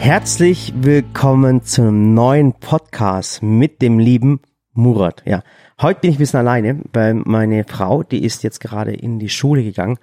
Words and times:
Herzlich 0.00 0.72
willkommen 0.74 1.62
zu 1.62 1.82
einem 1.82 2.14
neuen 2.14 2.54
Podcast 2.54 3.42
mit 3.42 3.82
dem 3.82 3.98
lieben 3.98 4.40
Murat. 4.72 5.22
Ja, 5.26 5.42
heute 5.78 6.00
bin 6.00 6.10
ich 6.10 6.16
ein 6.16 6.20
bisschen 6.20 6.40
alleine, 6.40 6.80
weil 6.94 7.12
meine 7.12 7.64
Frau, 7.64 8.02
die 8.02 8.24
ist 8.24 8.42
jetzt 8.42 8.60
gerade 8.60 8.94
in 8.94 9.18
die 9.18 9.28
Schule 9.28 9.62
gegangen, 9.62 9.98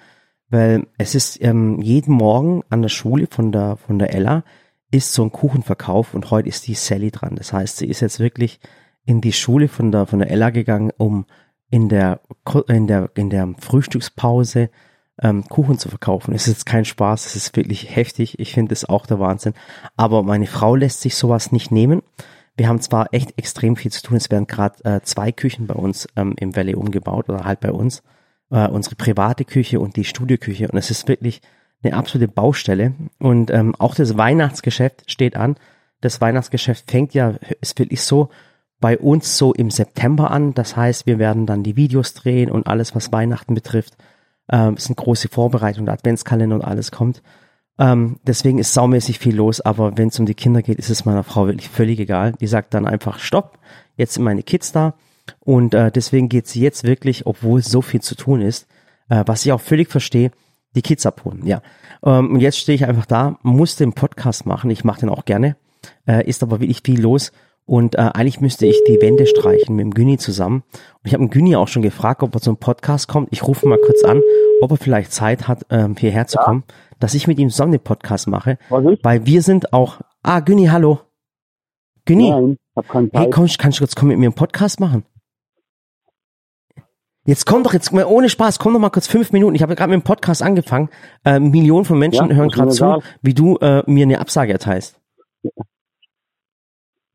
weil 0.50 0.86
es 1.00 1.16
ist 1.16 1.42
ähm, 1.42 1.82
jeden 1.82 2.14
Morgen 2.14 2.62
an 2.70 2.84
der 2.84 2.90
Schule 2.90 3.26
von 3.28 3.52
der 3.52 3.76
von 3.76 3.98
der 3.98 4.14
Ella 4.14 4.44
ist 4.92 5.14
so 5.14 5.24
ein 5.24 5.32
Kuchenverkauf 5.32 6.14
und 6.14 6.30
heute 6.30 6.48
ist 6.48 6.68
die 6.68 6.76
Sally 6.76 7.10
dran. 7.10 7.36
Das 7.36 7.52
heißt, 7.52 7.78
sie 7.78 7.88
ist 7.88 8.02
jetzt 8.02 8.20
wirklich 8.20 8.60
in 9.04 9.20
die 9.20 9.34
Schule 9.34 9.68
von 9.68 9.92
der 9.92 10.06
von 10.06 10.20
der 10.20 10.30
Ella 10.30 10.52
gegangen, 10.52 10.92
um 10.98 11.26
in 11.72 11.90
der 11.90 12.22
in 12.68 12.86
der 12.86 13.10
in 13.16 13.32
der 13.32 13.52
Frühstückspause 13.60 14.70
ähm, 15.22 15.44
Kuchen 15.46 15.78
zu 15.80 15.90
verkaufen. 15.90 16.34
Es 16.34 16.48
ist 16.48 16.66
kein 16.66 16.86
Spaß, 16.86 17.26
es 17.26 17.36
ist 17.36 17.56
wirklich 17.56 17.96
heftig. 17.96 18.40
Ich 18.40 18.54
finde 18.54 18.74
es 18.74 18.88
auch 18.88 19.06
der 19.06 19.20
Wahnsinn. 19.20 19.54
Aber 19.96 20.24
meine 20.24 20.48
Frau 20.48 20.76
lässt 20.76 21.02
sich 21.02 21.16
sowas 21.16 21.52
nicht 21.52 21.72
nehmen. 21.72 22.02
Wir 22.56 22.68
haben 22.68 22.82
zwar 22.82 23.14
echt 23.14 23.38
extrem 23.38 23.76
viel 23.76 23.92
zu 23.92 24.02
tun. 24.02 24.18
Es 24.18 24.32
werden 24.32 24.48
gerade 24.48 24.84
äh, 24.84 25.02
zwei 25.02 25.32
Küchen 25.32 25.68
bei 25.68 25.76
uns 25.76 26.08
ähm, 26.16 26.34
im 26.40 26.56
Valley 26.56 26.76
umgebaut 26.76 27.30
oder 27.30 27.46
halt 27.46 27.60
bei 27.60 27.72
uns. 27.72 28.04
Äh, 28.50 28.68
unsere 28.68 28.96
private 28.96 29.46
Küche 29.46 29.80
und 29.80 29.96
die 29.96 30.06
Studioküche. 30.06 30.68
Und 30.68 30.78
es 30.78 30.90
ist 30.90 31.08
wirklich 31.08 31.42
eine 31.84 31.96
absolute 31.96 32.32
Baustelle. 32.32 32.94
Und 33.20 33.52
ähm, 33.52 33.76
auch 33.76 33.96
das 33.96 34.18
Weihnachtsgeschäft 34.18 35.10
steht 35.10 35.36
an. 35.36 35.56
Das 36.02 36.22
Weihnachtsgeschäft 36.22 36.90
fängt 36.90 37.14
ja, 37.14 37.36
ist 37.62 37.78
wirklich 37.78 38.02
so 38.02 38.30
bei 38.80 38.98
uns 38.98 39.38
so 39.38 39.54
im 39.54 39.70
September 39.70 40.32
an. 40.32 40.54
Das 40.54 40.76
heißt, 40.76 41.06
wir 41.06 41.20
werden 41.20 41.46
dann 41.46 41.64
die 41.64 41.76
Videos 41.76 42.14
drehen 42.14 42.52
und 42.52 42.68
alles, 42.68 42.96
was 42.96 43.12
Weihnachten 43.12 43.54
betrifft. 43.54 43.98
Ähm, 44.52 44.76
es 44.78 44.86
sind 44.86 44.96
große 44.96 45.30
Vorbereitungen, 45.30 45.86
der 45.86 45.96
Adventskalender 45.96 46.56
und 46.56 46.64
alles 46.64 46.92
kommt. 46.92 47.22
Ähm, 47.80 48.20
deswegen 48.26 48.60
ist 48.60 48.74
saumäßig 48.74 49.20
viel 49.20 49.36
los, 49.36 49.62
aber 49.62 49.98
wenn 49.98 50.08
es 50.08 50.20
um 50.20 50.26
die 50.26 50.34
Kinder 50.34 50.62
geht, 50.62 50.80
ist 50.80 50.90
es 50.90 51.06
meiner 51.06 51.24
Frau 51.24 51.48
wirklich 51.48 51.70
völlig 51.70 52.00
egal. 52.00 52.34
Die 52.40 52.48
sagt 52.48 52.74
dann 52.74 52.88
einfach, 52.88 53.20
stopp, 53.20 53.60
jetzt 53.98 54.14
sind 54.14 54.24
meine 54.24 54.44
Kids 54.44 54.72
da. 54.72 54.96
Und 55.42 55.74
äh, 55.74 55.92
deswegen 55.92 56.30
geht 56.30 56.48
sie 56.48 56.62
jetzt 56.62 56.84
wirklich, 56.84 57.26
obwohl 57.26 57.62
so 57.62 57.82
viel 57.82 58.02
zu 58.02 58.16
tun 58.16 58.42
ist, 58.42 58.68
äh, 59.10 59.24
was 59.26 59.46
ich 59.46 59.52
auch 59.52 59.62
völlig 59.62 59.90
verstehe, 59.90 60.32
die 60.76 60.82
Kids 60.82 61.06
abholen. 61.06 61.46
Ja. 61.46 61.62
Ähm, 62.04 62.32
und 62.32 62.40
jetzt 62.40 62.58
stehe 62.58 62.76
ich 62.76 62.86
einfach 62.86 63.06
da, 63.06 63.38
muss 63.44 63.76
den 63.76 63.94
Podcast 63.94 64.46
machen. 64.46 64.70
Ich 64.70 64.84
mache 64.84 65.02
den 65.02 65.10
auch 65.10 65.26
gerne. 65.26 65.58
Äh, 66.08 66.28
ist 66.28 66.44
aber 66.44 66.60
wirklich 66.60 66.82
viel 66.84 67.02
los. 67.02 67.32
Und 67.66 67.96
äh, 67.96 68.10
eigentlich 68.14 68.40
müsste 68.40 68.66
ich 68.66 68.82
die 68.88 69.02
Wände 69.02 69.26
streichen 69.26 69.76
mit 69.76 69.84
dem 69.84 69.94
Günni 69.94 70.18
zusammen. 70.18 70.64
Und 70.72 71.06
ich 71.06 71.14
habe 71.14 71.26
dem 71.26 71.30
Günni 71.30 71.56
auch 71.58 71.68
schon 71.68 71.82
gefragt, 71.82 72.24
ob 72.24 72.34
er 72.34 72.42
zum 72.42 72.58
Podcast 72.58 73.10
kommt. 73.10 73.28
Ich 73.32 73.46
rufe 73.46 73.68
mal 73.68 73.78
kurz 73.78 74.04
an, 74.04 74.22
ob 74.62 74.72
er 74.72 74.78
vielleicht 74.78 75.14
Zeit 75.14 75.48
hat, 75.48 75.66
ähm, 75.70 75.96
hierher 75.98 76.28
zu 76.28 76.38
ja. 76.38 76.44
kommen, 76.44 76.64
dass 77.00 77.14
ich 77.14 77.28
mit 77.28 77.40
ihm 77.40 77.50
zusammen 77.50 77.72
den 77.72 77.84
Podcast 77.84 78.28
mache. 78.28 78.58
Weil 78.70 79.26
wir 79.26 79.42
sind 79.42 79.74
auch. 79.74 80.02
Ah, 80.24 80.40
Günni, 80.40 80.68
hallo. 80.68 81.02
Günni. 82.06 82.30
Nein, 82.30 82.58
hab 82.76 82.88
keine 82.88 83.12
Zeit. 83.12 83.22
Hey, 83.22 83.30
komm, 83.30 83.48
kannst 83.58 83.80
du 83.80 83.82
kurz 83.82 83.96
kommen 83.96 84.10
mit 84.10 84.20
mir 84.20 84.28
einen 84.28 84.36
Podcast 84.36 84.80
machen? 84.80 85.04
Jetzt 87.26 87.46
komm 87.46 87.64
doch 87.64 87.74
jetzt 87.74 87.92
mal 87.92 88.06
ohne 88.06 88.30
Spaß, 88.30 88.58
komm 88.58 88.74
doch 88.74 88.80
mal 88.80 88.90
kurz 88.90 89.08
fünf 89.08 89.34
Minuten. 89.34 89.54
Ich 89.54 89.62
habe 89.62 89.76
gerade 89.76 89.92
mit 89.92 90.02
dem 90.02 90.06
Podcast 90.06 90.42
angefangen. 90.42 90.90
Äh, 91.26 91.42
Millionen 91.42 91.84
von 91.84 92.00
Menschen 92.00 92.30
ja, 92.30 92.36
hören 92.36 92.50
gerade 92.50 92.72
zu, 92.72 93.04
wie 93.22 93.34
du 93.34 93.58
äh, 93.58 93.84
mir 93.86 94.04
eine 94.04 94.22
Absage 94.22 94.54
erteilst. 94.54 94.98
Ja. 95.44 95.52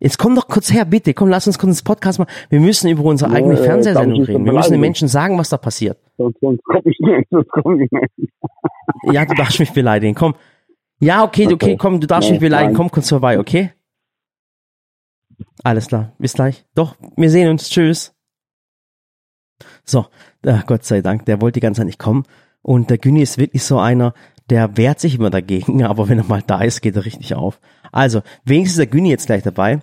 Jetzt 0.03 0.19
komm 0.19 0.35
doch 0.35 0.49
kurz 0.49 0.73
her, 0.73 0.85
bitte. 0.85 1.15
Komm, 1.15 1.29
lass 1.29 1.47
uns 1.47 1.61
kurz 1.61 1.71
ins 1.71 1.83
Podcast 1.83 2.19
machen. 2.19 2.31
Wir 2.51 2.59
müssen 2.59 2.89
über 2.89 3.05
unsere 3.05 3.31
ja, 3.31 3.37
eigene 3.37 3.57
Fernsehsendung 3.57 4.23
reden. 4.23 4.45
Wir 4.45 4.53
müssen 4.53 4.73
den 4.73 4.81
Menschen 4.81 5.07
sagen, 5.07 5.39
was 5.39 5.49
da 5.49 5.57
passiert. 5.57 5.97
Sonst, 6.19 6.41
sonst 6.41 6.63
komm 6.65 6.83
ich 6.85 6.99
nicht, 7.01 7.29
sonst 7.31 7.49
komm 7.49 7.81
ich 7.81 7.91
nicht. 7.91 8.33
ja, 9.05 9.25
du 9.25 9.35
darfst 9.35 9.59
mich 9.61 9.73
beleidigen. 9.73 10.15
Komm. 10.15 10.35
Ja, 11.01 11.25
okay, 11.25 11.47
okay, 11.47 11.55
okay 11.55 11.77
komm, 11.77 12.01
du 12.01 12.07
darfst 12.07 12.29
nee, 12.29 12.35
mich 12.35 12.41
beleidigen. 12.41 12.73
Nein. 12.73 12.77
Komm 12.77 12.91
kurz 12.91 13.09
vorbei, 13.09 13.39
okay? 13.39 13.73
Alles 15.65 15.89
klar. 15.89 16.13
Bis 16.19 16.35
gleich. 16.35 16.65
Doch, 16.75 16.97
wir 17.17 17.31
sehen 17.31 17.49
uns. 17.49 17.71
Tschüss. 17.71 18.15
So, 19.85 20.07
äh, 20.43 20.59
Gott 20.67 20.85
sei 20.85 21.01
Dank, 21.01 21.25
der 21.27 21.41
wollte 21.41 21.55
die 21.55 21.61
ganze 21.61 21.81
Zeit 21.81 21.87
nicht 21.87 21.99
kommen. 21.99 22.25
Und 22.63 22.91
der 22.91 22.99
Günni 22.99 23.23
ist 23.23 23.39
wirklich 23.39 23.65
so 23.65 23.79
einer, 23.79 24.15
der 24.51 24.77
wehrt 24.77 25.01
sich 25.01 25.17
immer 25.17 25.31
dagegen, 25.31 25.83
aber 25.85 26.09
wenn 26.09 26.19
er 26.19 26.25
mal 26.25 26.43
da 26.47 26.61
ist, 26.61 26.81
geht 26.81 26.97
er 26.97 27.05
richtig 27.05 27.35
auf. 27.35 27.61
Also, 27.91 28.23
wenigstens 28.45 28.79
ist 28.79 28.79
der 28.79 28.87
Günni 28.87 29.11
jetzt 29.11 29.27
gleich 29.27 29.43
dabei. 29.43 29.81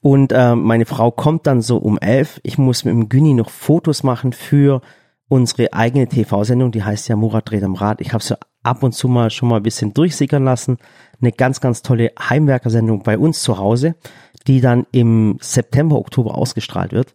Und 0.00 0.32
äh, 0.32 0.54
meine 0.54 0.86
Frau 0.86 1.10
kommt 1.10 1.46
dann 1.46 1.60
so 1.60 1.76
um 1.76 1.98
elf. 1.98 2.40
Ich 2.42 2.58
muss 2.58 2.84
mit 2.84 2.94
dem 2.94 3.08
Günni 3.08 3.34
noch 3.34 3.50
Fotos 3.50 4.02
machen 4.02 4.32
für 4.32 4.80
unsere 5.28 5.72
eigene 5.72 6.06
TV-Sendung, 6.06 6.70
die 6.70 6.84
heißt 6.84 7.08
ja 7.08 7.16
Murat 7.16 7.50
dreht 7.50 7.64
am 7.64 7.74
Rad. 7.74 8.00
Ich 8.00 8.12
habe 8.12 8.22
sie 8.22 8.38
ab 8.62 8.82
und 8.82 8.92
zu 8.92 9.08
mal 9.08 9.30
schon 9.30 9.48
mal 9.48 9.56
ein 9.56 9.62
bisschen 9.62 9.94
durchsickern 9.94 10.44
lassen. 10.44 10.78
Eine 11.20 11.32
ganz, 11.32 11.60
ganz 11.60 11.82
tolle 11.82 12.12
Heimwerkersendung 12.18 13.02
bei 13.02 13.18
uns 13.18 13.42
zu 13.42 13.58
Hause, 13.58 13.96
die 14.46 14.60
dann 14.60 14.86
im 14.92 15.38
September, 15.40 15.96
Oktober 15.96 16.36
ausgestrahlt 16.36 16.92
wird, 16.92 17.14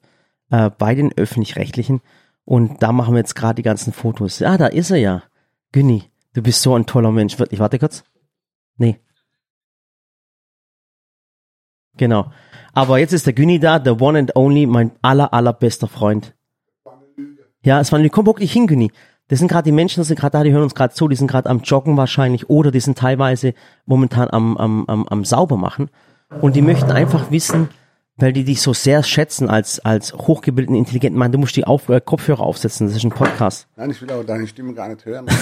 äh, 0.49 0.69
bei 0.69 0.95
den 0.95 1.15
öffentlich-rechtlichen. 1.15 2.01
Und 2.45 2.81
da 2.81 2.91
machen 2.91 3.13
wir 3.13 3.19
jetzt 3.19 3.35
gerade 3.35 3.55
die 3.55 3.61
ganzen 3.61 3.93
Fotos. 3.93 4.39
Ja, 4.39 4.57
da 4.57 4.67
ist 4.67 4.91
er 4.91 4.97
ja. 4.97 5.23
Günni, 5.71 6.03
du 6.33 6.41
bist 6.41 6.61
so 6.61 6.75
ein 6.75 6.85
toller 6.85 7.11
Mensch. 7.11 7.37
Ich 7.49 7.59
warte 7.59 7.79
kurz. 7.79 8.03
Nee. 8.77 8.99
Genau. 11.97 12.31
Aber 12.73 12.97
jetzt 12.97 13.13
ist 13.13 13.25
der 13.25 13.33
Günni 13.33 13.59
da, 13.59 13.81
the 13.83 13.91
one 13.91 14.17
and 14.17 14.35
only, 14.35 14.65
mein 14.65 14.91
aller, 15.01 15.33
allerbester 15.33 15.87
Freund. 15.87 16.33
Ja, 17.63 17.79
es 17.79 17.91
war 17.91 17.99
eine 17.99 18.09
Komm 18.09 18.25
wirklich 18.25 18.51
hin, 18.51 18.67
Günni. 18.67 18.91
Das 19.27 19.39
sind 19.39 19.47
gerade 19.47 19.63
die 19.63 19.71
Menschen, 19.71 20.01
die 20.01 20.07
sind 20.07 20.19
gerade 20.19 20.37
da, 20.37 20.43
die 20.43 20.51
hören 20.51 20.63
uns 20.63 20.75
gerade 20.75 20.93
zu, 20.93 21.07
die 21.07 21.15
sind 21.15 21.27
gerade 21.27 21.49
am 21.49 21.61
Joggen 21.61 21.95
wahrscheinlich 21.95 22.49
oder 22.49 22.71
die 22.71 22.79
sind 22.79 22.97
teilweise 22.97 23.53
momentan 23.85 24.29
am, 24.29 24.57
am, 24.57 24.85
am, 24.87 25.07
am 25.07 25.23
sauber 25.23 25.57
machen. 25.57 25.89
Und 26.41 26.55
die 26.55 26.61
möchten 26.61 26.91
einfach 26.91 27.31
wissen, 27.31 27.69
weil 28.17 28.33
die 28.33 28.43
dich 28.43 28.61
so 28.61 28.73
sehr 28.73 29.03
schätzen 29.03 29.49
als, 29.49 29.79
als 29.79 30.13
hochgebildeten, 30.13 30.75
intelligenten 30.75 31.17
Mann. 31.17 31.31
Du 31.31 31.37
musst 31.37 31.55
die 31.55 31.65
auf, 31.65 31.87
äh, 31.89 32.01
Kopfhörer 32.01 32.41
aufsetzen, 32.41 32.87
das 32.87 32.95
ist 32.95 33.03
ein 33.03 33.11
Podcast. 33.11 33.67
Nein, 33.75 33.91
ich 33.91 34.01
will 34.01 34.11
aber 34.11 34.23
deine 34.23 34.47
Stimme 34.47 34.73
gar 34.73 34.89
nicht 34.89 35.05
hören. 35.05 35.27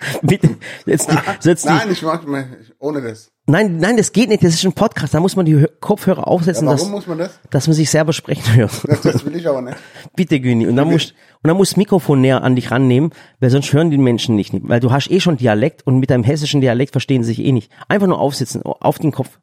Bitte, 0.22 0.56
jetzt 0.84 1.10
die, 1.10 1.16
setz 1.40 1.62
die, 1.62 1.68
Nein, 1.68 1.90
ich 1.90 2.02
mach 2.02 2.24
mal 2.26 2.46
ohne 2.78 3.02
das. 3.02 3.30
Nein, 3.48 3.76
nein, 3.76 3.96
das 3.96 4.12
geht 4.12 4.28
nicht. 4.28 4.42
Das 4.42 4.54
ist 4.54 4.64
ein 4.64 4.72
Podcast. 4.72 5.14
Da 5.14 5.20
muss 5.20 5.36
man 5.36 5.46
die 5.46 5.66
Kopfhörer 5.80 6.26
aufsetzen. 6.26 6.66
Ja, 6.66 6.72
warum 6.72 6.86
dass, 6.86 6.90
muss 6.90 7.06
man 7.06 7.18
das? 7.18 7.38
Dass 7.50 7.66
man 7.68 7.74
sich 7.74 7.88
selber 7.88 8.12
sprechen 8.12 8.56
hört. 8.56 8.72
Das, 8.88 9.02
das 9.02 9.24
will 9.24 9.36
ich 9.36 9.48
aber 9.48 9.62
nicht. 9.62 9.76
Bitte, 10.16 10.40
Güni. 10.40 10.66
Und 10.66 10.74
dann 10.74 10.90
musst, 10.90 11.14
und 11.42 11.48
dann 11.48 11.56
musst 11.56 11.72
das 11.72 11.76
Mikrofon 11.76 12.20
näher 12.20 12.42
an 12.42 12.56
dich 12.56 12.72
rannehmen, 12.72 13.10
weil 13.38 13.50
sonst 13.50 13.72
hören 13.72 13.90
die 13.90 13.98
Menschen 13.98 14.34
nicht. 14.34 14.52
Weil 14.52 14.80
du 14.80 14.90
hast 14.90 15.10
eh 15.10 15.20
schon 15.20 15.36
Dialekt 15.36 15.86
und 15.86 15.98
mit 16.00 16.10
deinem 16.10 16.24
hessischen 16.24 16.60
Dialekt 16.60 16.90
verstehen 16.90 17.22
sie 17.22 17.34
sich 17.34 17.44
eh 17.44 17.52
nicht. 17.52 17.70
Einfach 17.86 18.08
nur 18.08 18.18
aufsitzen, 18.18 18.62
auf 18.62 18.98
den 18.98 19.12
Kopf. 19.12 19.38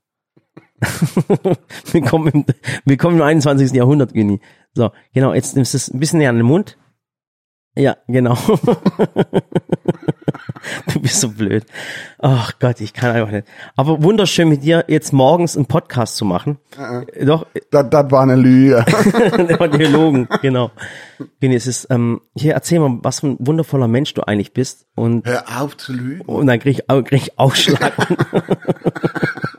willkommen, 1.93 2.27
im, 2.27 2.45
willkommen 2.83 3.15
im 3.15 3.21
21. 3.21 3.71
Jahrhundert, 3.71 4.13
Güni. 4.13 4.41
So, 4.73 4.91
genau, 5.13 5.33
jetzt 5.33 5.55
nimmst 5.55 5.73
du 5.73 5.77
es 5.77 5.93
ein 5.93 5.99
bisschen 5.99 6.19
näher 6.19 6.29
an 6.31 6.37
den 6.37 6.45
Mund. 6.45 6.77
Ja, 7.75 7.97
genau. 8.07 8.35
du 10.93 10.99
bist 11.01 11.19
so 11.21 11.29
blöd. 11.29 11.65
Ach 12.19 12.53
Gott, 12.59 12.81
ich 12.81 12.93
kann 12.93 13.15
einfach 13.15 13.31
nicht. 13.31 13.47
Aber 13.75 14.03
wunderschön 14.03 14.47
mit 14.47 14.63
dir 14.63 14.85
jetzt 14.87 15.11
morgens 15.11 15.57
einen 15.57 15.65
Podcast 15.65 16.17
zu 16.17 16.25
machen. 16.25 16.59
-uh. 16.77 17.25
Doch. 17.25 17.47
Das, 17.71 17.89
das 17.89 18.11
war 18.11 18.21
eine 18.21 18.35
Lüge. 18.35 18.85
das 19.47 19.59
war 19.59 19.67
Dialogen, 19.69 20.27
genau. 20.41 20.69
Güni, 21.39 21.55
es 21.55 21.65
ist, 21.65 21.87
ähm, 21.89 22.21
hier 22.35 22.53
erzähl 22.53 22.79
mal, 22.79 22.99
was 23.01 23.21
für 23.21 23.27
ein 23.27 23.37
wundervoller 23.39 23.87
Mensch 23.87 24.13
du 24.13 24.21
eigentlich 24.21 24.53
bist. 24.53 24.85
Und, 24.95 25.25
Hör 25.25 25.43
auf 25.59 25.75
zu 25.75 25.93
lügen. 25.93 26.21
Und 26.21 26.45
dann 26.47 26.59
krieg 26.59 26.79
ich, 26.79 26.87
krieg 27.05 27.21
ich 27.21 27.39
Ausschlag. 27.39 27.93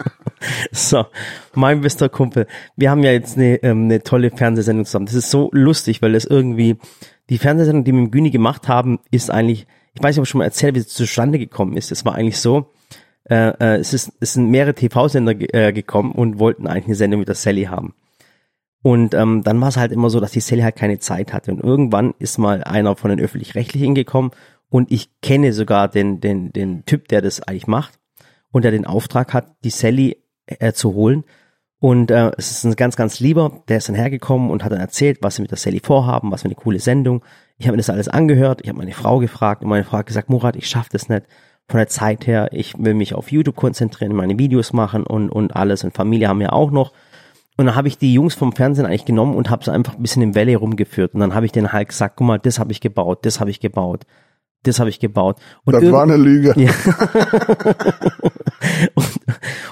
So, 0.75 1.07
mein 1.55 1.83
bester 1.83 2.09
Kumpel. 2.09 2.49
Wir 2.75 2.91
haben 2.91 3.05
ja 3.05 3.13
jetzt 3.13 3.37
eine, 3.37 3.63
ähm, 3.63 3.85
eine 3.85 4.03
tolle 4.03 4.33
Fernsehsendung 4.33 4.85
zusammen. 4.85 5.07
Das 5.07 5.15
ist 5.15 5.31
so 5.31 5.49
lustig, 5.53 6.03
weil 6.03 6.13
das 6.13 6.25
irgendwie, 6.25 6.79
die 7.31 7.39
Fernsehsendung, 7.39 7.85
die 7.85 7.93
wir 7.93 8.03
mit 8.03 8.11
Güni 8.13 8.31
gemacht 8.31 8.67
haben, 8.67 8.99
ist 9.13 9.31
eigentlich, 9.31 9.69
ich 9.95 10.03
weiß 10.03 10.17
nicht, 10.17 10.19
ob 10.19 10.25
ich 10.25 10.31
schon 10.31 10.41
mal 10.41 10.47
erzählt, 10.47 10.75
wie 10.75 10.81
es 10.81 10.89
zustande 10.89 11.39
gekommen 11.39 11.77
ist. 11.77 11.93
Es 11.93 12.05
war 12.05 12.17
eigentlich 12.17 12.39
so, 12.39 12.73
äh, 13.31 13.51
äh, 13.51 13.77
es, 13.77 13.95
ist, 13.95 14.15
es 14.19 14.33
sind 14.33 14.51
mehrere 14.51 14.75
TV-Sender 14.75 15.35
äh, 15.55 15.73
gekommen 15.73 16.11
und 16.11 16.41
wollten 16.41 16.67
eigentlich 16.67 16.87
eine 16.87 16.97
Sendung 16.97 17.21
mit 17.21 17.29
der 17.29 17.37
Sally 17.37 17.65
haben. 17.67 17.95
Und 18.83 19.15
ähm, 19.15 19.45
dann 19.45 19.61
war 19.61 19.69
es 19.69 19.77
halt 19.77 19.93
immer 19.93 20.11
so, 20.11 20.19
dass 20.19 20.33
die 20.33 20.41
Sally 20.41 20.63
halt 20.63 20.75
keine 20.75 20.99
Zeit 20.99 21.33
hatte. 21.33 21.53
Und 21.53 21.63
irgendwann 21.63 22.15
ist 22.19 22.37
mal 22.37 22.65
einer 22.65 22.97
von 22.97 23.11
den 23.11 23.21
Öffentlich-Rechtlichen 23.21 23.95
gekommen 23.95 24.33
und 24.71 24.91
ich 24.91 25.09
kenne 25.23 25.53
sogar 25.53 25.87
den, 25.87 26.21
den, 26.21 26.53
den 26.53 26.85
Typ, 26.85 27.07
der 27.07 27.23
das 27.23 27.41
eigentlich 27.41 27.69
macht 27.69 28.01
und 28.51 28.65
der 28.65 28.73
den 28.73 28.87
Auftrag 28.87 29.33
hat, 29.33 29.55
die 29.63 29.71
Sally 29.71 30.24
äh, 30.47 30.73
zu 30.73 30.95
holen. 30.95 31.25
Und 31.81 32.11
äh, 32.11 32.31
es 32.39 32.51
ist 32.51 32.65
ein 32.65 32.77
ganz, 32.77 32.97
ganz 32.97 33.21
lieber, 33.21 33.63
der 33.69 33.77
ist 33.77 33.89
dann 33.89 33.95
hergekommen 33.95 34.51
und 34.51 34.65
hat 34.65 34.73
dann 34.73 34.81
erzählt, 34.81 35.19
was 35.21 35.37
sie 35.37 35.43
mit 35.43 35.51
der 35.51 35.59
Sally 35.59 35.81
vorhaben, 35.81 36.33
was 36.33 36.43
für 36.43 36.47
eine 36.47 36.55
coole 36.55 36.79
Sendung. 36.81 37.23
Ich 37.59 37.67
habe 37.67 37.73
mir 37.75 37.79
das 37.83 37.91
alles 37.91 38.09
angehört, 38.09 38.61
ich 38.63 38.69
habe 38.69 38.79
meine 38.79 38.93
Frau 38.93 39.19
gefragt 39.19 39.63
und 39.63 39.69
meine 39.69 39.85
Frau 39.85 39.99
hat 39.99 40.07
gesagt, 40.07 40.31
Murat, 40.31 40.57
ich 40.57 40.67
schaffe 40.67 40.89
das 40.93 41.09
nicht 41.09 41.27
von 41.69 41.79
der 41.79 41.89
Zeit 41.89 42.27
her, 42.27 42.49
ich 42.53 42.75
will 42.79 42.95
mich 42.95 43.15
auf 43.15 43.31
YouTube 43.31 43.57
konzentrieren, 43.57 44.15
meine 44.15 44.39
Videos 44.39 44.73
machen 44.73 45.05
und, 45.05 45.31
und 45.31 45.57
alles. 45.57 45.85
Und 45.85 45.95
Familie 45.95 46.29
haben 46.29 46.41
wir 46.41 46.53
auch 46.53 46.71
noch. 46.71 46.93
Und 47.57 47.67
dann 47.67 47.77
habe 47.77 47.89
ich 47.89 47.99
die 47.99 48.13
Jungs 48.13 48.35
vom 48.35 48.53
Fernsehen 48.53 48.87
eigentlich 48.87 49.05
genommen 49.05 49.35
und 49.35 49.49
habe 49.49 49.65
sie 49.65 49.73
einfach 49.73 49.95
ein 49.95 50.03
bisschen 50.03 50.23
im 50.23 50.35
Valley 50.35 50.55
rumgeführt. 50.55 51.15
Und 51.15 51.21
dann 51.21 51.35
habe 51.35 51.47
ich 51.47 51.53
denen 51.53 51.73
halt 51.73 51.89
gesagt, 51.89 52.17
guck 52.17 52.27
mal, 52.27 52.39
das 52.39 52.59
habe 52.59 52.73
ich 52.73 52.81
gebaut, 52.81 53.25
das 53.25 53.41
habe 53.41 53.51
ich 53.51 53.61
gebaut. 53.61 54.05
Das 54.65 54.81
habe 54.81 54.91
ich 54.91 54.99
gebaut. 54.99 55.37
Und 55.65 55.75
Das 55.75 55.93
war 55.93 56.03
eine 56.03 56.17
Lüge. 56.17 56.53
ja. 56.57 56.71
und, 58.95 59.07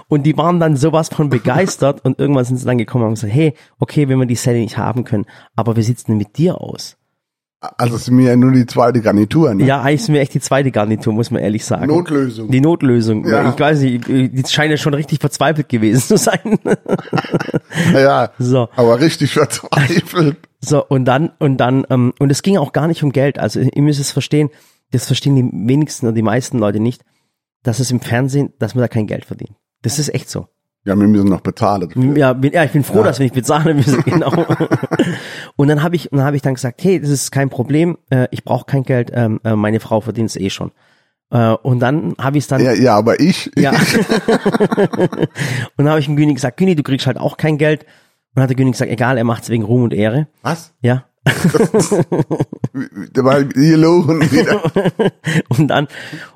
und 0.09 0.23
die 0.25 0.37
waren 0.37 0.61
dann 0.61 0.77
sowas 0.77 1.09
von 1.09 1.31
begeistert 1.31 2.05
und 2.05 2.19
irgendwann 2.19 2.45
sind 2.45 2.59
sie 2.59 2.67
dann 2.67 2.79
gekommen 2.79 3.05
und 3.05 3.09
haben 3.09 3.15
gesagt, 3.15 3.33
hey, 3.35 3.55
okay, 3.79 4.09
wenn 4.09 4.19
wir 4.19 4.27
die 4.27 4.35
Sally 4.37 4.61
nicht 4.61 4.79
haben 4.79 5.05
können, 5.05 5.27
aber 5.57 5.77
wie 5.77 5.83
sieht's 5.83 6.05
denn 6.05 6.19
mit 6.19 6.37
dir 6.39 6.61
aus? 6.61 6.97
Also 7.79 7.95
es 7.95 8.03
ist 8.03 8.11
mir 8.11 8.31
ja 8.31 8.37
nur 8.37 8.51
die 8.51 8.67
zweite 8.67 9.01
Garnitur. 9.01 9.55
Ne? 9.55 9.65
Ja, 9.65 9.83
eigentlich 9.83 10.03
sind 10.05 10.15
wir 10.17 10.21
echt 10.21 10.35
die 10.35 10.41
zweite 10.41 10.73
Garnitur, 10.73 11.13
muss 11.13 11.31
man 11.31 11.41
ehrlich 11.43 11.65
sagen. 11.65 11.87
Notlösung. 11.87 12.51
Die 12.51 12.61
Notlösung. 12.61 13.25
Ja. 13.25 13.51
Ich 13.51 13.59
weiß 13.61 13.83
nicht, 13.83 14.09
die 14.09 14.43
scheint 14.49 14.73
ja 14.73 14.77
schon 14.77 14.95
richtig 14.95 15.21
verzweifelt 15.21 15.69
gewesen 15.69 16.01
zu 16.01 16.17
sein. 16.17 16.59
ja, 17.95 18.31
So. 18.41 18.69
aber 18.75 18.99
richtig 19.01 19.35
verzweifelt. 19.35 20.39
So, 20.61 20.85
und 20.85 21.05
dann, 21.05 21.31
und 21.39 21.59
dann, 21.59 21.87
ähm, 21.89 22.13
und 22.19 22.33
es 22.33 22.43
ging 22.43 22.57
auch 22.59 22.73
gar 22.73 22.89
nicht 22.89 23.05
um 23.05 23.13
Geld. 23.13 23.39
Also 23.39 23.61
ihr 23.61 23.83
müsst 23.83 24.01
es 24.01 24.11
verstehen, 24.11 24.51
das 24.93 25.07
verstehen 25.07 25.37
die 25.37 25.69
wenigsten 25.69 26.07
oder 26.07 26.15
die 26.15 26.23
meisten 26.23 26.59
Leute 26.59 26.81
nicht, 26.81 27.05
dass 27.63 27.81
es 27.81 27.91
im 27.91 28.01
Fernsehen, 28.01 28.53
dass 28.59 28.75
man 28.75 28.83
da 28.83 28.89
kein 28.89 29.07
Geld 29.07 29.25
verdient. 29.25 29.57
Das 29.83 29.99
ist 29.99 30.15
echt 30.15 30.31
so. 30.31 30.47
Ja, 30.85 30.97
wir 30.97 31.07
müssen 31.07 31.29
noch 31.29 31.43
bezahlen. 31.43 31.89
dafür. 31.89 32.17
Ja, 32.17 32.33
bin, 32.33 32.53
ja 32.53 32.65
ich 32.65 32.73
bin 32.73 32.83
froh, 32.83 33.03
dass 33.05 33.19
wir 33.21 33.25
nicht 33.25 33.35
bezahlen 33.35 33.77
müssen, 33.77 34.03
genau. 34.05 34.47
und 35.57 35.69
dann 35.69 35.83
habe 35.83 35.95
ich, 35.95 36.09
dann 36.11 36.23
habe 36.23 36.35
ich 36.35 36.43
dann 36.43 36.55
gesagt, 36.55 36.83
hey, 36.83 37.01
das 37.01 37.11
ist 37.11 37.31
kein 37.31 37.51
Problem, 37.51 37.99
äh, 38.11 38.27
ich 38.33 38.43
brauche 38.45 38.67
kein 38.67 38.83
Geld, 38.83 39.11
ähm, 39.15 39.41
äh, 39.45 39.55
meine 39.55 39.79
Frau 39.79 40.01
verdient 40.01 40.31
es 40.31 40.37
eh 40.37 40.51
schon. 40.51 40.73
Äh, 41.31 41.53
und 41.63 41.79
dann 41.81 42.15
habe 42.19 42.37
ich 42.37 42.45
es 42.45 42.49
dann, 42.49 42.65
Ja, 42.65 42.73
ja, 42.73 42.97
aber 42.97 43.21
ich, 43.21 43.51
ja. 43.57 43.71
und 44.91 45.29
dann 45.77 45.89
habe 45.89 46.01
ich 46.01 46.07
dem 46.07 46.17
Güni 46.17 46.35
gesagt, 46.35 46.57
Güni, 46.57 46.75
du 46.75 46.83
kriegst 46.83 47.07
halt 47.07 47.19
auch 47.19 47.37
kein 47.37 47.59
Geld. 47.59 47.83
Und 47.85 48.37
dann 48.37 48.43
hat 48.45 48.51
der 48.51 48.57
Güni 48.57 48.73
gesagt, 48.73 48.91
egal, 48.91 49.19
er 49.19 49.25
macht 49.25 49.45
es 49.45 49.51
wegen 49.51 49.63
Ruhm 49.63 49.85
und 49.85 49.95
Ehre. 49.95 50.27
was? 50.43 50.75
Ja. 50.81 51.05
Da 53.13 53.25
war 53.25 53.45
hier 53.55 53.77
logen 53.77 54.21
wieder. 54.33 54.63
Und 55.49 55.69
dann, 55.69 55.87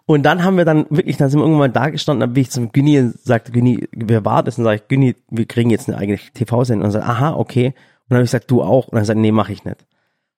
und 0.04 0.22
dann 0.22 0.44
haben 0.44 0.56
wir 0.56 0.64
dann 0.64 0.86
wirklich, 0.90 1.16
dann 1.16 1.30
sind 1.30 1.40
wir 1.40 1.44
irgendwann 1.44 1.72
da 1.72 1.88
gestanden, 1.88 2.20
dann 2.20 2.34
bin 2.34 2.42
ich 2.42 2.50
zum 2.50 2.70
Günni 2.70 3.00
und 3.00 3.18
sagte, 3.20 3.50
Günni, 3.50 3.88
wer 3.92 4.24
war 4.24 4.42
das? 4.42 4.58
Und 4.58 4.64
sage 4.64 4.76
ich, 4.76 4.88
Günni, 4.88 5.16
wir 5.30 5.46
kriegen 5.46 5.70
jetzt 5.70 5.88
eine 5.88 5.98
eigene 5.98 6.18
TV-Sendung. 6.18 6.84
Und 6.84 6.88
er 6.94 7.00
sagt, 7.00 7.08
aha, 7.08 7.34
okay. 7.34 7.68
Und 7.68 7.74
dann 8.10 8.16
habe 8.18 8.24
ich 8.24 8.30
gesagt, 8.30 8.50
du 8.50 8.62
auch. 8.62 8.88
Und 8.88 8.96
dann 8.96 9.04
sagt, 9.04 9.18
nee, 9.18 9.32
mache 9.32 9.52
ich 9.52 9.64
nicht. 9.64 9.86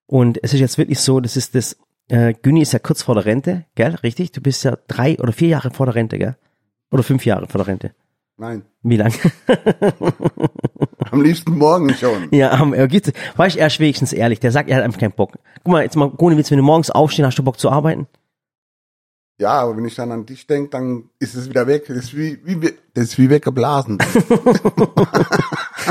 Und 0.07 0.39
es 0.43 0.55
ist 0.55 0.61
jetzt 0.61 0.79
wirklich 0.79 1.01
so, 1.01 1.21
das 1.21 1.37
ist 1.37 1.55
das, 1.55 1.77
äh, 2.09 2.33
Günni 2.41 2.63
ist 2.63 2.73
ja 2.73 2.79
kurz 2.79 3.03
vor 3.03 3.15
der 3.15 3.27
Rente, 3.27 3.67
gell? 3.75 3.95
Richtig? 3.97 4.33
Du 4.33 4.41
bist 4.41 4.65
ja 4.65 4.79
drei 4.89 5.19
oder 5.19 5.33
vier 5.33 5.49
Jahre 5.49 5.71
vor 5.71 5.87
der 5.87 5.95
Rente, 5.95 6.19
gell? 6.19 6.37
Oder 6.91 7.03
fünf 7.03 7.27
Jahre 7.27 7.47
vor 7.47 7.59
der 7.59 7.67
Rente. 7.67 7.93
Nein, 8.41 8.63
Wie 8.83 8.97
lang? 8.97 9.13
am 11.11 11.23
liebsten 11.23 11.59
morgen 11.59 11.93
schon. 11.95 12.29
ja, 12.31 12.53
am- 12.53 12.73
er 12.73 12.89
weißt 12.91 13.57
du, 13.57 13.61
er 13.61 13.67
ist 13.67 13.81
wenigstens 13.81 14.13
ehrlich. 14.13 14.39
Der 14.39 14.53
sagt, 14.53 14.71
er 14.71 14.77
hat 14.77 14.85
einfach 14.85 15.01
keinen 15.01 15.13
Bock. 15.13 15.39
Guck 15.65 15.73
mal, 15.73 15.83
jetzt 15.83 15.97
mal, 15.97 16.13
ohne 16.19 16.37
Witz, 16.37 16.51
wenn 16.53 16.59
du 16.59 16.65
morgens 16.65 16.91
aufstehst, 16.91 17.27
hast 17.27 17.39
du 17.39 17.43
Bock 17.43 17.59
zu 17.59 17.69
arbeiten? 17.69 18.07
Ja, 19.41 19.51
aber 19.61 19.77
wenn 19.77 19.85
ich 19.85 19.95
dann 19.97 20.11
an 20.13 20.25
dich 20.27 20.47
denke, 20.47 20.71
dann 20.71 21.11
ist 21.19 21.35
es 21.35 21.49
wieder 21.49 21.67
weg. 21.67 21.85
Das 21.89 21.97
ist 21.97 22.17
wie, 22.17 22.39
wie, 22.45 22.61
das 22.95 23.05
ist 23.05 23.19
wie 23.19 23.29
weggeblasen. 23.31 23.99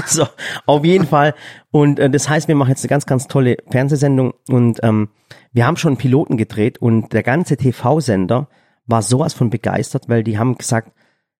So, 0.06 0.28
auf 0.68 0.86
jeden 0.86 1.08
Fall. 1.08 1.34
Und 1.72 1.98
äh, 2.00 2.08
das 2.10 2.30
heißt, 2.30 2.48
wir 2.48 2.54
machen 2.56 2.70
jetzt 2.70 2.84
eine 2.84 2.90
ganz, 2.90 3.08
ganz 3.08 3.28
tolle 3.28 3.58
Fernsehsendung 3.72 4.34
und 4.48 4.80
ähm, 4.84 5.10
wir 5.54 5.66
haben 5.66 5.76
schon 5.76 5.92
einen 5.94 5.98
Piloten 5.98 6.38
gedreht 6.38 6.78
und 6.78 7.14
der 7.14 7.24
ganze 7.24 7.58
TV-Sender 7.58 8.48
war 8.86 9.02
sowas 9.02 9.34
von 9.34 9.50
begeistert, 9.50 10.08
weil 10.08 10.24
die 10.24 10.38
haben 10.38 10.56
gesagt, 10.58 10.92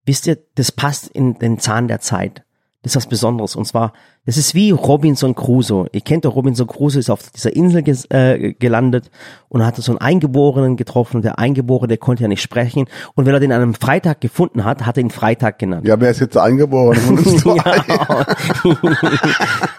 wisst 0.08 0.26
ihr, 0.26 0.38
das 0.56 0.72
passt 0.72 1.08
in 1.10 1.38
den 1.38 1.60
Zahn 1.60 1.88
der 1.88 2.00
Zeit. 2.00 2.44
Das 2.84 2.92
ist 2.94 2.96
was 2.98 3.08
Besonderes. 3.08 3.56
Und 3.58 3.66
zwar, 3.66 3.92
das 4.26 4.38
ist 4.38 4.56
wie 4.56 4.70
Robinson 4.72 5.36
Crusoe. 5.36 5.88
Ihr 5.92 6.00
kennt 6.02 6.24
doch 6.24 6.36
Robinson 6.36 6.68
Crusoe, 6.68 7.00
ist 7.00 7.10
auf 7.10 7.32
dieser 7.32 7.54
Insel 7.54 7.82
ges 7.82 8.06
äh, 8.12 8.54
gelandet 8.54 9.10
und 9.50 9.66
hat 9.66 9.76
so 9.76 9.92
einen 9.92 10.00
Eingeborenen 10.00 10.78
getroffen. 10.78 11.18
Und 11.18 11.26
der 11.26 11.38
Eingeborene, 11.38 11.90
der 11.90 11.98
konnte 11.98 12.22
ja 12.24 12.30
nicht 12.30 12.42
sprechen. 12.42 12.86
Und 13.16 13.26
wenn 13.26 13.34
er 13.34 13.42
den 13.42 13.52
an 13.52 13.62
einem 13.62 13.74
Freitag 13.74 14.22
gefunden 14.22 14.64
hat, 14.64 14.86
hat 14.86 14.96
er 14.98 15.02
ihn 15.04 15.10
Freitag 15.10 15.60
genannt. 15.60 15.86
Ja, 15.86 16.00
wer 16.00 16.12
ist 16.12 16.22
jetzt 16.22 16.38
eingeboren? 16.38 16.98
Ja. 17.44 18.26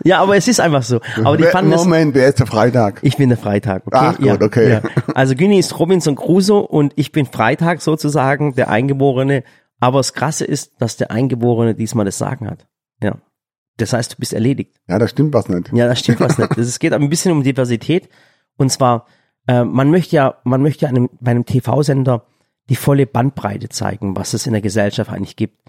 ja, 0.04 0.22
aber 0.22 0.36
es 0.36 0.48
ist 0.48 0.60
einfach 0.60 0.82
so. 0.82 1.00
Aber 1.24 1.36
die 1.36 1.44
Wer- 1.44 1.50
fanden. 1.50 1.70
Moment, 1.74 2.14
wer 2.14 2.28
ist 2.28 2.38
der 2.40 2.46
Freitag? 2.46 2.98
Ich 3.02 3.16
bin 3.16 3.28
der 3.28 3.38
Freitag, 3.38 3.82
okay? 3.86 3.96
Ach, 3.98 4.16
gut, 4.16 4.26
ja, 4.26 4.34
okay. 4.40 4.70
Ja. 4.70 4.82
Also 5.14 5.34
Günni 5.34 5.58
ist 5.58 5.78
Robinson 5.78 6.14
Crusoe 6.16 6.66
und 6.66 6.92
ich 6.96 7.12
bin 7.12 7.26
Freitag 7.26 7.80
sozusagen 7.80 8.54
der 8.54 8.68
Eingeborene. 8.70 9.44
Aber 9.80 9.98
das 9.98 10.12
Krasse 10.12 10.44
ist, 10.44 10.80
dass 10.80 10.96
der 10.96 11.10
Eingeborene 11.10 11.74
diesmal 11.74 12.04
das 12.04 12.18
Sagen 12.18 12.48
hat. 12.48 12.66
Ja. 13.02 13.18
Das 13.76 13.92
heißt, 13.92 14.14
du 14.14 14.16
bist 14.16 14.32
erledigt. 14.32 14.76
Ja, 14.88 14.98
da 14.98 15.06
stimmt 15.06 15.32
was 15.34 15.48
nicht. 15.48 15.72
Ja, 15.72 15.86
das 15.86 16.00
stimmt 16.00 16.20
was 16.20 16.36
nicht. 16.36 16.56
Es 16.58 16.78
geht 16.78 16.92
ein 16.92 17.08
bisschen 17.08 17.32
um 17.32 17.44
Diversität. 17.44 18.08
Und 18.56 18.70
zwar, 18.70 19.06
äh, 19.46 19.64
man 19.64 19.90
möchte 19.90 20.16
ja, 20.16 20.34
man 20.42 20.62
möchte 20.62 20.84
ja 20.84 20.88
einem, 20.88 21.08
bei 21.20 21.30
einem 21.30 21.46
TV-Sender 21.46 22.26
die 22.68 22.76
volle 22.76 23.06
Bandbreite 23.06 23.68
zeigen, 23.68 24.16
was 24.16 24.34
es 24.34 24.46
in 24.46 24.52
der 24.52 24.62
Gesellschaft 24.62 25.10
eigentlich 25.10 25.36
gibt. 25.36 25.62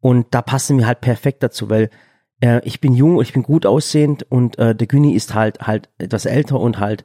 Und 0.00 0.28
da 0.30 0.40
passen 0.40 0.78
wir 0.78 0.86
halt 0.86 1.00
perfekt 1.00 1.42
dazu, 1.42 1.68
weil 1.68 1.90
äh, 2.40 2.60
ich 2.64 2.80
bin 2.80 2.94
jung 2.94 3.16
und 3.16 3.22
ich 3.22 3.32
bin 3.32 3.42
gut 3.42 3.66
aussehend 3.66 4.24
und 4.30 4.58
äh, 4.58 4.74
der 4.74 4.86
Güni 4.86 5.14
ist 5.14 5.34
halt 5.34 5.66
halt 5.66 5.90
etwas 5.98 6.24
älter 6.24 6.60
und 6.60 6.78
halt 6.78 7.04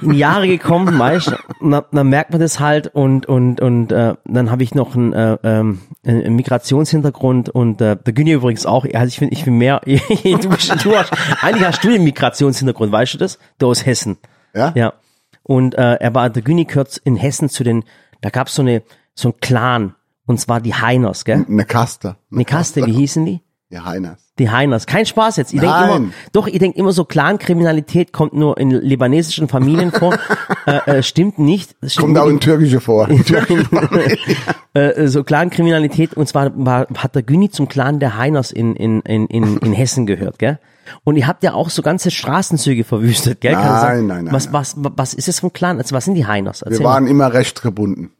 in 0.00 0.14
Jahre 0.14 0.48
gekommen, 0.48 0.98
weißt 0.98 1.32
dann, 1.60 1.82
dann 1.92 2.08
merkt 2.08 2.30
man 2.30 2.40
das 2.40 2.60
halt 2.60 2.88
und 2.88 3.26
und 3.26 3.60
und 3.60 3.92
äh, 3.92 4.14
dann 4.24 4.50
habe 4.50 4.62
ich 4.62 4.74
noch 4.74 4.94
einen, 4.94 5.12
äh, 5.12 5.38
ähm, 5.42 5.80
einen 6.04 6.36
Migrationshintergrund 6.36 7.48
und 7.50 7.80
äh, 7.80 7.96
der 7.96 8.12
Güni 8.12 8.32
übrigens 8.32 8.66
auch, 8.66 8.86
also 8.92 9.06
ich 9.06 9.18
finde 9.18 9.34
ich 9.34 9.44
bin 9.44 9.58
mehr 9.58 9.80
du, 9.84 10.48
bist, 10.48 10.84
du 10.84 10.96
hast 10.96 11.12
eigentlich 11.42 11.66
hast 11.66 11.84
du 11.84 11.90
den 11.90 12.04
Migrationshintergrund, 12.04 12.92
weißt 12.92 13.14
du 13.14 13.18
das? 13.18 13.38
Du 13.58 13.66
aus 13.66 13.84
Hessen. 13.84 14.18
Ja? 14.54 14.72
Ja. 14.74 14.94
Und 15.42 15.74
äh, 15.74 15.94
er 15.94 16.14
war 16.14 16.30
der 16.30 16.42
Güni 16.42 16.64
gehört 16.64 16.96
in 17.04 17.16
Hessen 17.16 17.48
zu 17.48 17.64
den 17.64 17.84
da 18.20 18.30
gab's 18.30 18.54
so 18.54 18.62
eine 18.62 18.82
so 19.14 19.30
ein 19.30 19.34
Clan 19.40 19.94
und 20.26 20.38
zwar 20.38 20.60
die 20.60 20.74
Heiners, 20.74 21.24
gell? 21.24 21.44
Eine 21.48 21.64
Kaste. 21.64 22.16
Eine 22.30 22.44
Kaste, 22.44 22.84
wie 22.84 22.92
hießen 22.92 23.24
die? 23.24 23.40
Ja, 23.70 23.84
Heiners. 23.84 24.32
Die 24.38 24.48
Heiners. 24.48 24.86
Kein 24.86 25.04
Spaß 25.04 25.36
jetzt. 25.36 25.52
Ich 25.52 25.60
denk 25.60 25.70
Nein. 25.70 25.96
immer, 25.96 26.12
doch, 26.32 26.46
ich 26.46 26.58
denk 26.58 26.76
immer 26.76 26.92
so, 26.92 27.04
Clankriminalität 27.04 28.14
kommt 28.14 28.32
nur 28.32 28.56
in 28.56 28.70
libanesischen 28.70 29.46
Familien 29.46 29.92
vor. 29.92 30.18
äh, 30.66 30.98
äh, 30.98 31.02
stimmt 31.02 31.38
nicht. 31.38 31.76
Stimmt 31.82 32.06
Kommt 32.06 32.18
auch 32.18 32.28
in 32.28 32.40
türkische 32.40 32.80
vor. 32.80 33.10
In 33.10 33.22
türkische 33.22 33.64
Familie. 33.64 34.16
äh, 34.72 35.06
so 35.08 35.22
Clankriminalität 35.22 36.14
und 36.14 36.26
zwar 36.26 36.50
war, 36.54 36.86
hat 36.96 37.14
der 37.14 37.22
Güni 37.22 37.50
zum 37.50 37.68
Clan 37.68 38.00
der 38.00 38.16
Heiners 38.16 38.52
in, 38.52 38.74
in, 38.74 39.02
in, 39.02 39.26
in, 39.26 39.58
in 39.58 39.72
Hessen 39.74 40.06
gehört, 40.06 40.38
gell? 40.38 40.58
Und 41.04 41.16
ihr 41.16 41.26
habt 41.26 41.42
ja 41.42 41.52
auch 41.52 41.68
so 41.68 41.82
ganze 41.82 42.10
Straßenzüge 42.10 42.84
verwüstet, 42.84 43.42
gell? 43.42 43.52
Nein, 43.52 43.64
sagen? 43.64 44.06
nein, 44.06 44.24
nein, 44.24 44.34
Was, 44.34 44.50
was, 44.50 44.76
was 44.78 45.12
ist 45.12 45.28
das 45.28 45.42
ein 45.42 45.52
Clan? 45.52 45.76
Also 45.76 45.94
was 45.94 46.06
sind 46.06 46.14
die 46.14 46.26
Heiners? 46.26 46.62
Wir 46.62 46.68
Erzähl 46.68 46.86
waren 46.86 47.04
mal. 47.04 47.10
immer 47.10 47.34
rechtsgebunden. 47.34 48.12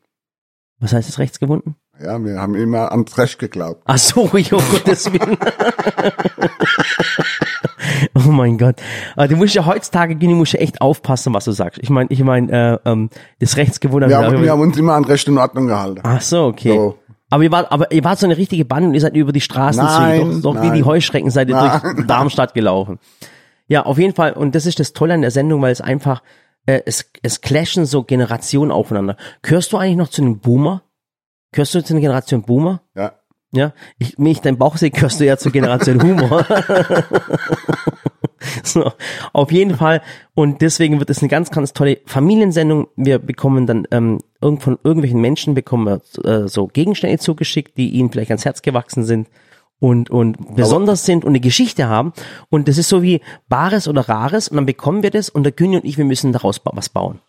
Was 0.78 0.93
heißt 0.93 1.08
das 1.08 1.19
rechtsgebunden? 1.19 1.76
Ja, 2.00 2.22
wir 2.22 2.40
haben 2.40 2.55
immer 2.55 2.93
ans 2.93 3.19
Recht 3.19 3.38
geglaubt. 3.38 3.82
Ach 3.84 3.98
so, 3.98 4.24
oh 4.24 4.28
Gottes 4.28 5.12
Willen. 5.12 5.36
oh 8.14 8.31
mein 8.31 8.56
Gott. 8.56 8.76
Du 9.28 9.36
musst 9.36 9.55
ja 9.55 9.67
heutzutage, 9.67 10.14
Gini, 10.14 10.34
musst 10.34 10.52
ja 10.52 10.60
echt 10.60 10.81
aufpassen, 10.81 11.34
was 11.34 11.44
du 11.44 11.52
sagst. 11.52 11.81
Ich 11.82 11.90
meine, 11.90 12.08
ich 12.10 12.22
meine, 12.22 12.81
äh, 12.84 12.88
ähm, 12.88 13.10
das 13.40 13.56
Rechtsgewundert. 13.56 14.10
Wir 14.10 14.19
haben, 14.19 14.43
wir 14.43 14.50
haben 14.50 14.60
uns 14.60 14.76
immer 14.76 14.94
an 14.94 15.05
Recht 15.05 15.28
und 15.28 15.38
Ordnung 15.38 15.67
gehalten. 15.67 16.00
Ach 16.05 16.20
so, 16.20 16.44
okay. 16.44 16.76
So. 16.76 16.98
Aber 17.31 17.43
ihr 17.43 17.52
wart, 17.52 17.70
aber 17.72 17.90
ihr 17.93 18.05
wart 18.05 18.19
so 18.19 18.26
eine 18.26 18.36
richtige 18.36 18.64
Bande 18.64 18.88
und 18.88 18.94
ihr 18.94 19.00
seid 19.00 19.14
über 19.14 19.32
die 19.32 19.40
Straßenzüge, 19.40 20.00
Nein, 20.00 20.43
doch, 20.43 20.55
doch 20.55 20.62
wie 20.62 20.70
die 20.70 20.84
Heuschrecken 20.84 21.31
seid 21.31 21.48
ihr 21.48 21.56
Nein, 21.56 21.81
durch 21.96 22.06
Darmstadt 22.06 22.55
gelaufen. 22.55 22.98
Ja, 23.67 23.84
auf 23.84 23.98
jeden 23.98 24.14
Fall. 24.14 24.32
Und 24.32 24.55
das 24.55 24.67
ist 24.67 24.81
das 24.81 24.93
Tolle 24.93 25.14
an 25.14 25.20
der 25.20 25.31
Sendung, 25.31 25.60
weil 25.60 25.72
es 25.72 25.81
einfach, 25.81 26.22
äh, 26.64 26.81
es, 26.86 27.10
es 27.22 27.40
clashen 27.40 27.84
so 27.84 28.02
Generationen 28.02 28.70
aufeinander. 28.70 29.17
Gehörst 29.43 29.72
du 29.72 29.76
eigentlich 29.76 29.96
noch 29.96 30.08
zu 30.08 30.22
einem 30.22 30.38
Boomer? 30.38 30.82
Gehörst 31.52 31.74
du 31.74 31.82
zu 31.82 31.94
einer 31.94 32.00
Generation 32.00 32.43
Boomer? 32.43 32.82
Ja. 32.94 33.12
Ja, 33.50 33.72
ich, 33.98 34.19
wenn 34.19 34.26
ich 34.26 34.43
deinen 34.43 34.58
Bauch 34.58 34.76
sehe, 34.76 34.90
gehörst 34.90 35.20
du 35.20 35.24
ja 35.24 35.38
zur 35.38 35.52
Generation 35.52 36.02
Humor. 36.02 36.44
so, 38.62 38.93
auf 39.32 39.52
jeden 39.52 39.76
Fall. 39.76 40.02
Und 40.34 40.60
deswegen 40.60 40.98
wird 40.98 41.08
es 41.08 41.20
eine 41.20 41.31
ganz, 41.31 41.50
ganz 41.50 41.72
tolle 41.72 41.98
Familiensendung. 42.05 42.88
Wir 42.96 43.19
bekommen 43.19 43.67
dann 43.67 43.86
ähm, 43.90 44.19
irgend 44.43 44.62
von 44.62 44.78
irgendwelchen 44.84 45.22
Menschen 45.22 45.55
bekommen 45.55 45.86
wir 45.86 46.31
äh, 46.31 46.46
so 46.46 46.67
Gegenstände 46.67 47.19
zugeschickt, 47.19 47.78
die 47.78 47.90
ihnen 47.90 48.12
vielleicht 48.12 48.31
ans 48.31 48.44
Herz 48.44 48.60
gewachsen 48.60 49.05
sind 49.05 49.28
und 49.81 50.10
und 50.10 50.56
besonders 50.56 51.06
sind 51.06 51.24
und 51.24 51.31
eine 51.31 51.40
Geschichte 51.40 51.88
haben. 51.88 52.12
Und 52.50 52.69
das 52.69 52.76
ist 52.76 52.90
so 52.90 53.02
wie 53.02 53.22
Bares 53.48 53.88
oder 53.88 54.10
Rares. 54.10 54.48
Und 54.48 54.56
dann 54.56 54.67
bekommen 54.67 55.02
wir 55.02 55.10
das 55.10 55.31
und 55.31 55.44
der 55.44 55.52
Günni 55.52 55.76
und 55.76 55.86
ich, 55.86 55.96
wir 55.96 56.05
müssen 56.05 56.32
daraus 56.32 56.60
was 56.64 56.90
bauen. 56.90 57.20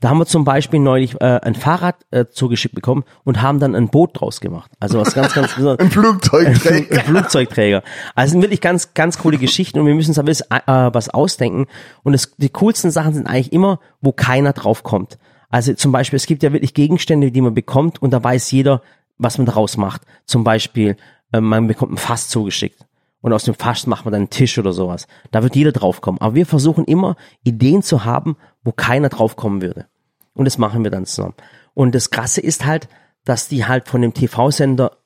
Da 0.00 0.10
haben 0.10 0.18
wir 0.18 0.26
zum 0.26 0.44
Beispiel 0.44 0.80
neulich 0.80 1.20
äh, 1.20 1.40
ein 1.42 1.54
Fahrrad 1.54 1.96
äh, 2.10 2.26
zugeschickt 2.30 2.74
bekommen 2.74 3.04
und 3.24 3.42
haben 3.42 3.58
dann 3.58 3.74
ein 3.74 3.88
Boot 3.88 4.20
draus 4.20 4.40
gemacht. 4.40 4.70
Also 4.78 5.00
was 5.00 5.14
ganz, 5.14 5.34
ganz 5.34 5.54
besonderes. 5.56 5.80
Ein 5.80 5.90
Flugzeugträger. 5.90 6.90
Ein 6.98 7.04
Flugzeugträger. 7.04 7.82
Also 8.14 8.26
es 8.26 8.32
sind 8.32 8.42
wirklich 8.42 8.60
ganz, 8.60 8.94
ganz 8.94 9.18
coole 9.18 9.38
Geschichten 9.38 9.80
und 9.80 9.86
wir 9.86 9.94
müssen 9.94 10.10
uns 10.10 10.18
aber 10.18 10.30
äh, 10.30 10.94
was 10.94 11.08
ausdenken. 11.10 11.66
Und 12.04 12.14
es, 12.14 12.34
die 12.36 12.50
coolsten 12.50 12.90
Sachen 12.90 13.14
sind 13.14 13.26
eigentlich 13.26 13.52
immer, 13.52 13.80
wo 14.00 14.12
keiner 14.12 14.52
drauf 14.52 14.82
kommt. 14.82 15.18
Also 15.50 15.72
zum 15.74 15.92
Beispiel, 15.92 16.16
es 16.16 16.26
gibt 16.26 16.42
ja 16.42 16.52
wirklich 16.52 16.74
Gegenstände, 16.74 17.32
die 17.32 17.40
man 17.40 17.54
bekommt 17.54 18.00
und 18.02 18.12
da 18.12 18.22
weiß 18.22 18.50
jeder, 18.50 18.82
was 19.16 19.38
man 19.38 19.46
daraus 19.46 19.76
macht. 19.76 20.02
Zum 20.26 20.44
Beispiel, 20.44 20.96
äh, 21.32 21.40
man 21.40 21.66
bekommt 21.66 21.92
ein 21.92 21.98
Fass 21.98 22.28
zugeschickt. 22.28 22.87
Und 23.20 23.32
aus 23.32 23.44
dem 23.44 23.54
Fass 23.54 23.86
macht 23.86 24.04
man 24.04 24.12
dann 24.12 24.22
einen 24.22 24.30
Tisch 24.30 24.58
oder 24.58 24.72
sowas. 24.72 25.06
Da 25.30 25.42
wird 25.42 25.56
jeder 25.56 25.72
draufkommen. 25.72 26.20
Aber 26.20 26.34
wir 26.34 26.46
versuchen 26.46 26.84
immer, 26.84 27.16
Ideen 27.42 27.82
zu 27.82 28.04
haben, 28.04 28.36
wo 28.62 28.72
keiner 28.72 29.08
draufkommen 29.08 29.60
würde. 29.60 29.86
Und 30.34 30.44
das 30.44 30.58
machen 30.58 30.84
wir 30.84 30.90
dann 30.90 31.04
zusammen. 31.04 31.34
Und 31.74 31.94
das 31.94 32.10
Krasse 32.10 32.40
ist 32.40 32.64
halt, 32.64 32.88
dass 33.24 33.48
die 33.48 33.66
halt 33.66 33.88
von 33.88 34.02
dem 34.02 34.14
TV-Sender 34.14 34.98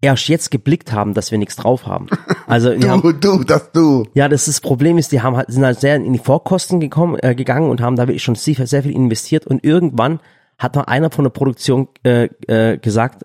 erst 0.00 0.28
jetzt 0.28 0.50
geblickt 0.50 0.92
haben, 0.92 1.14
dass 1.14 1.30
wir 1.30 1.38
nichts 1.38 1.56
drauf 1.56 1.86
haben. 1.86 2.06
Also 2.46 2.74
Du, 2.74 2.88
haben, 2.90 3.20
du, 3.20 3.42
das 3.42 3.72
du. 3.72 4.06
ja, 4.12 4.28
das 4.28 4.42
ist 4.48 4.58
das 4.58 4.60
Problem 4.60 4.98
ist, 4.98 5.12
die 5.12 5.22
haben 5.22 5.34
halt, 5.34 5.50
sind 5.50 5.64
halt 5.64 5.80
sehr 5.80 5.96
in 5.96 6.12
die 6.12 6.18
Vorkosten 6.18 6.78
gekommen, 6.78 7.16
äh, 7.22 7.34
gegangen 7.34 7.70
und 7.70 7.80
haben 7.80 7.96
da 7.96 8.06
wirklich 8.06 8.22
schon 8.22 8.34
sehr, 8.34 8.66
sehr 8.66 8.82
viel 8.82 8.92
investiert 8.92 9.46
und 9.46 9.64
irgendwann 9.64 10.20
hat 10.58 10.76
mal 10.76 10.82
einer 10.82 11.10
von 11.10 11.24
der 11.24 11.30
Produktion 11.30 11.88
äh, 12.04 12.24
äh, 12.48 12.76
gesagt, 12.76 13.24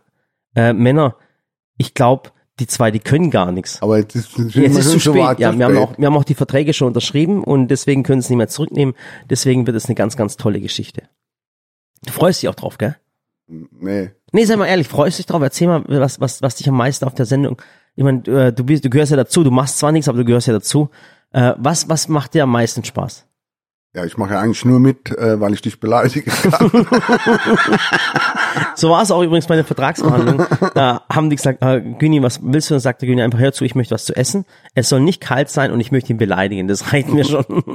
äh, 0.56 0.72
Männer, 0.72 1.18
ich 1.78 1.94
glaube, 1.94 2.30
die 2.60 2.68
zwei, 2.68 2.92
die 2.92 3.00
können 3.00 3.32
gar 3.32 3.51
nichts. 3.51 3.82
Aber 3.82 3.98
jetzt 3.98 4.16
ist, 4.16 4.38
jetzt 4.38 4.56
Jetzt 4.56 4.78
ist 4.78 4.92
zu 4.92 5.00
spät. 5.00 5.16
weit, 5.16 5.39
Ja, 5.39 5.51
zu 5.51 5.58
wir 5.60 5.66
haben, 5.66 5.78
auch, 5.78 5.98
wir 5.98 6.06
haben 6.08 6.18
auch 6.18 6.24
die 6.24 6.36
Verträge 6.36 6.74
schon 6.74 6.88
unterschrieben 6.88 7.44
und 7.44 7.70
deswegen 7.70 8.04
können 8.04 8.22
sie 8.22 8.25
es 8.25 8.30
nicht 8.30 8.38
mehr 8.38 8.48
zurücknehmen. 8.48 8.96
Deswegen 9.30 9.66
wird 9.66 9.75
es 9.75 9.86
eine 9.86 9.96
ganz, 9.96 10.16
ganz 10.18 10.38
tolle 10.38 10.60
Geschichte. 10.62 11.04
Du 12.06 12.12
freust 12.13 12.42
dich 12.42 12.50
auch 12.50 12.56
drauf, 12.56 12.78
gell? 12.78 12.96
Nee. 13.48 14.12
Nee, 14.32 14.46
sei 14.46 14.56
mal 14.56 14.68
ehrlich, 14.68 14.88
freust 14.88 15.18
dich 15.18 15.25
drauf? 15.25 15.42
Erzähl 15.42 15.68
mal, 15.68 15.84
was, 15.88 16.20
was, 16.20 16.42
was 16.42 16.56
dich 16.56 16.70
am 16.70 16.75
meisten 16.78 17.06
auf 17.06 17.16
der 17.16 17.25
Sendung. 17.25 17.60
Ich 17.96 18.04
meine, 18.04 18.20
du, 18.20 18.32
äh, 18.32 18.54
du, 18.54 18.63
bist, 18.63 18.86
du 18.86 18.89
gehörst 18.89 19.12
ja 19.12 19.18
dazu, 19.18 19.44
du 19.44 19.51
machst 19.51 19.80
zwar 19.80 19.92
nichts, 19.92 20.08
aber 20.08 20.20
du 20.20 20.25
gehörst 20.25 20.48
ja 20.48 20.54
dazu. 20.54 20.89
Äh, 21.32 21.54
was, 21.58 21.89
was 21.89 22.08
macht 22.08 22.34
dir 22.34 22.44
am 22.44 22.51
meisten 22.51 22.84
Spaß? 22.84 23.25
Ja, 23.96 24.05
ich 24.05 24.17
mache 24.17 24.34
ja 24.36 24.39
eigentlich 24.39 24.63
nur 24.65 24.79
mit, 24.79 25.10
äh, 25.17 25.39
weil 25.39 25.53
ich 25.53 25.62
dich 25.62 25.79
beleidigen 25.79 26.31
kann. 26.31 26.72
So 28.75 28.89
war 28.89 29.01
es 29.01 29.12
auch 29.12 29.22
übrigens 29.22 29.48
bei 29.48 29.55
der 29.55 29.65
Vertragsverhandlung. 29.65 30.46
da 30.74 31.03
haben 31.12 31.29
die 31.29 31.36
gesagt, 31.36 31.62
äh, 31.62 31.81
Güni, 31.81 32.24
was 32.24 32.39
willst 32.41 32.69
du? 32.69 32.75
Dann 32.75 32.81
sagte 32.81 33.05
Güni 33.05 33.22
einfach, 33.22 33.39
hör 33.39 33.51
zu, 33.51 33.65
ich 33.65 33.75
möchte 33.75 33.93
was 33.93 34.05
zu 34.05 34.15
essen. 34.15 34.46
Es 34.74 34.89
soll 34.89 35.01
nicht 35.01 35.22
kalt 35.22 35.50
sein 35.50 35.72
und 35.72 35.79
ich 35.79 35.91
möchte 35.91 36.13
ihn 36.13 36.17
beleidigen. 36.17 36.67
Das 36.67 36.93
reicht 36.93 37.10
mir 37.10 37.25
schon. 37.25 37.46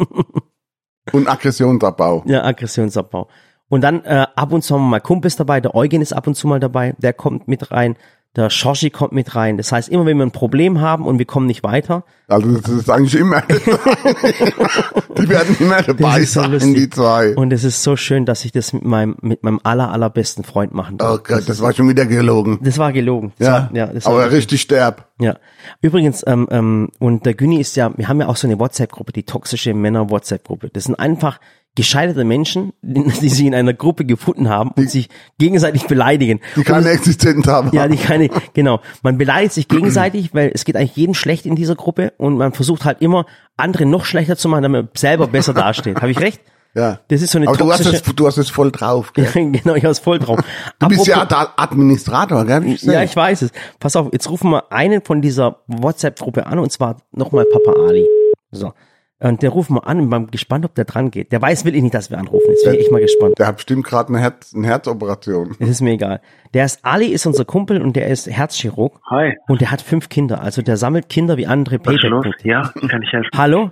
Und 1.13 1.29
Aggressionsabbau. 1.29 2.23
ja, 2.27 2.43
Aggressionsabbau. 2.45 3.29
Und 3.69 3.83
dann 3.83 4.03
äh, 4.05 4.27
ab 4.35 4.53
und 4.55 4.63
zu 4.63 4.75
haben 4.75 4.85
wir 4.85 4.89
mal 4.89 5.01
Kumpels 5.01 5.37
dabei. 5.37 5.61
Der 5.61 5.75
Eugen 5.75 6.01
ist 6.01 6.15
ab 6.15 6.27
und 6.27 6.35
zu 6.35 6.49
mal 6.49 6.61
dabei. 6.61 6.95
Der 6.97 7.13
kommt 7.13 7.47
mit 7.47 7.71
rein. 7.71 7.97
Der 8.37 8.51
Shoshi 8.51 8.91
kommt 8.91 9.13
mit 9.13 9.37
rein. 9.37 9.57
Das 9.59 9.71
heißt, 9.71 9.89
immer 9.89 10.07
wenn 10.07 10.17
wir 10.17 10.27
ein 10.27 10.33
Problem 10.33 10.81
haben 10.81 11.07
und 11.07 11.19
wir 11.19 11.25
kommen 11.25 11.47
nicht 11.47 11.63
weiter, 11.63 12.05
Also 12.27 12.51
das 12.59 12.69
ist 12.73 12.91
eigentlich 12.91 13.15
immer. 13.15 13.43
die 15.19 15.29
werden 15.29 15.57
immer 15.61 15.83
dabei 15.83 16.25
so 16.25 16.41
sein, 16.43 16.75
die 16.75 16.91
zwei. 16.91 17.35
Und 17.37 17.53
es 17.53 17.65
ist 17.65 17.83
so 17.83 17.97
schön, 17.97 18.25
dass 18.27 18.45
ich 18.45 18.53
das 18.53 18.73
mit 18.73 18.85
meinem, 18.85 19.17
mit 19.21 19.43
meinem 19.43 19.61
aller, 19.63 19.91
allerbesten 19.93 20.45
Freund 20.45 20.75
machen 20.75 20.99
darf. 20.99 21.19
Oh 21.19 21.23
Gott, 21.23 21.49
das 21.49 21.61
war 21.61 21.73
schon 21.73 21.89
wieder 21.89 22.07
gelogen. 22.07 22.59
Das 22.63 22.79
war 22.79 22.93
gelogen. 22.93 23.33
Das 23.39 23.47
Ja, 23.47 23.53
war, 23.53 23.71
ja 23.73 23.87
das 23.87 24.05
war 24.05 24.13
aber 24.13 24.23
wirklich- 24.23 24.39
richtig 24.39 24.61
sterb. 24.63 25.09
Ja. 25.21 25.37
Übrigens, 25.81 26.25
ähm, 26.27 26.49
ähm, 26.51 26.89
und 26.99 27.27
der 27.27 27.35
Günni 27.35 27.61
ist 27.61 27.77
ja, 27.77 27.93
wir 27.97 28.09
haben 28.09 28.21
ja 28.21 28.27
auch 28.29 28.37
so 28.37 28.47
eine 28.49 28.59
WhatsApp-Gruppe, 28.59 29.13
die 29.13 29.23
toxische 29.23 29.73
Männer-WhatsApp-Gruppe. 29.75 30.71
Das 30.73 30.85
sind 30.85 30.97
einfach 30.97 31.39
gescheiterte 31.77 32.25
Menschen, 32.25 32.73
die, 32.83 33.03
die 33.21 33.29
sich 33.29 33.45
in 33.45 33.55
einer 33.55 33.75
Gruppe 33.75 34.05
gefunden 34.05 34.49
haben 34.49 34.71
und 34.77 34.91
sich 34.91 35.09
gegenseitig 35.39 35.87
beleidigen. 35.87 36.41
Die 36.57 36.63
keine 36.65 36.91
Existenz 36.91 37.47
haben. 37.47 37.71
Ja, 37.73 37.89
die 37.89 37.97
keine, 37.97 38.29
genau. 38.53 38.81
Man 39.03 39.19
beleidigt 39.19 39.55
sich 39.55 39.69
gegenseitig, 39.69 40.35
weil 40.35 40.51
es 40.55 40.65
geht 40.65 40.77
eigentlich 40.77 40.97
jedem 40.97 41.15
schlecht 41.15 41.47
in 41.47 41.57
dieser 41.57 41.75
Gruppe 41.75 42.13
und 42.17 42.37
man 42.37 42.53
versucht 42.53 42.85
halt 42.85 43.01
immer, 43.01 43.27
andere 43.57 43.87
noch 43.87 44.05
schlechter 44.05 44.37
zu 44.37 44.49
machen, 44.49 44.63
damit 44.63 44.83
man 44.85 44.91
selber 44.97 45.27
besser 45.27 45.55
dasteht. 45.55 45.97
Habe 45.97 46.11
ich 46.11 46.21
recht? 46.21 46.41
ja. 46.75 46.99
Das 47.09 47.23
ist 47.23 47.31
so 47.31 47.39
eine 47.39 47.47
Aber 47.49 47.57
du 47.57 47.73
hast, 47.73 47.87
es, 47.87 48.03
du 48.03 48.27
hast 48.27 48.37
es 48.37 48.51
voll 48.51 48.73
drauf. 48.73 49.13
Gell? 49.13 49.27
genau, 49.33 49.75
ich 49.75 49.85
hab's 49.85 50.01
voll 50.01 50.19
drauf. 50.19 50.41
Du 50.79 50.89
bist 50.89 51.07
ja 51.07 51.23
Apropos- 51.23 51.53
Administrator, 51.57 52.45
gell? 52.45 52.65
Ich 52.67 52.83
Ja, 52.83 53.03
ich 53.03 53.15
weiß 53.15 53.43
es. 53.43 53.51
Pass 53.79 53.95
auf, 53.97 54.09
jetzt 54.13 54.29
rufen 54.29 54.51
wir 54.51 54.73
einen 54.73 55.03
von 55.03 55.23
dieser 55.23 55.61
WhatsApp-Gruppe 55.69 56.47
an 56.47 56.59
und 56.59 56.73
zwar 56.73 56.97
nochmal 57.13 57.45
Papa 57.45 57.79
Ali. 57.87 58.07
So. 58.51 58.73
Und 59.21 59.43
der 59.43 59.51
rufen 59.51 59.77
wir 59.77 59.87
an 59.87 60.01
und 60.01 60.11
bin 60.11 60.31
gespannt, 60.31 60.65
ob 60.65 60.75
der 60.75 60.85
dran 60.85 61.11
geht. 61.11 61.31
Der 61.33 61.41
weiß 61.41 61.65
wirklich 61.65 61.83
nicht, 61.83 61.95
dass 61.95 62.11
wir 62.11 62.19
anrufen. 62.19 62.45
Jetzt 62.49 62.65
bin 62.65 62.75
ich 62.75 62.81
echt 62.81 62.91
mal 62.93 63.01
gespannt. 63.01 63.39
Der 63.39 63.47
hat 63.47 63.57
bestimmt 63.57 63.85
gerade 63.87 64.09
eine, 64.09 64.19
Herz, 64.19 64.53
eine 64.55 64.67
Herzoperation. 64.67 65.57
Es 65.61 65.69
ist 65.69 65.81
mir 65.81 65.93
egal. 65.93 66.21
Der 66.53 66.65
ist 66.65 66.85
Ali, 66.85 67.07
ist 67.07 67.25
unser 67.25 67.45
Kumpel 67.45 67.81
und 67.81 67.95
der 67.97 68.09
ist 68.09 68.29
Herzchirurg 68.29 69.01
Hi, 69.09 69.35
und 69.49 69.61
der 69.61 69.71
hat 69.71 69.81
fünf 69.81 70.09
Kinder. 70.09 70.43
Also 70.43 70.63
der 70.63 70.77
sammelt 70.77 71.09
Kinder 71.09 71.37
wie 71.37 71.47
andere 71.47 71.77
los? 71.77 71.85
Payback-Punkte. 71.85 72.49
Ja, 72.49 72.63
kann 72.89 73.03
ich 73.03 73.13
helfen? 73.13 73.31
Hallo? 73.35 73.71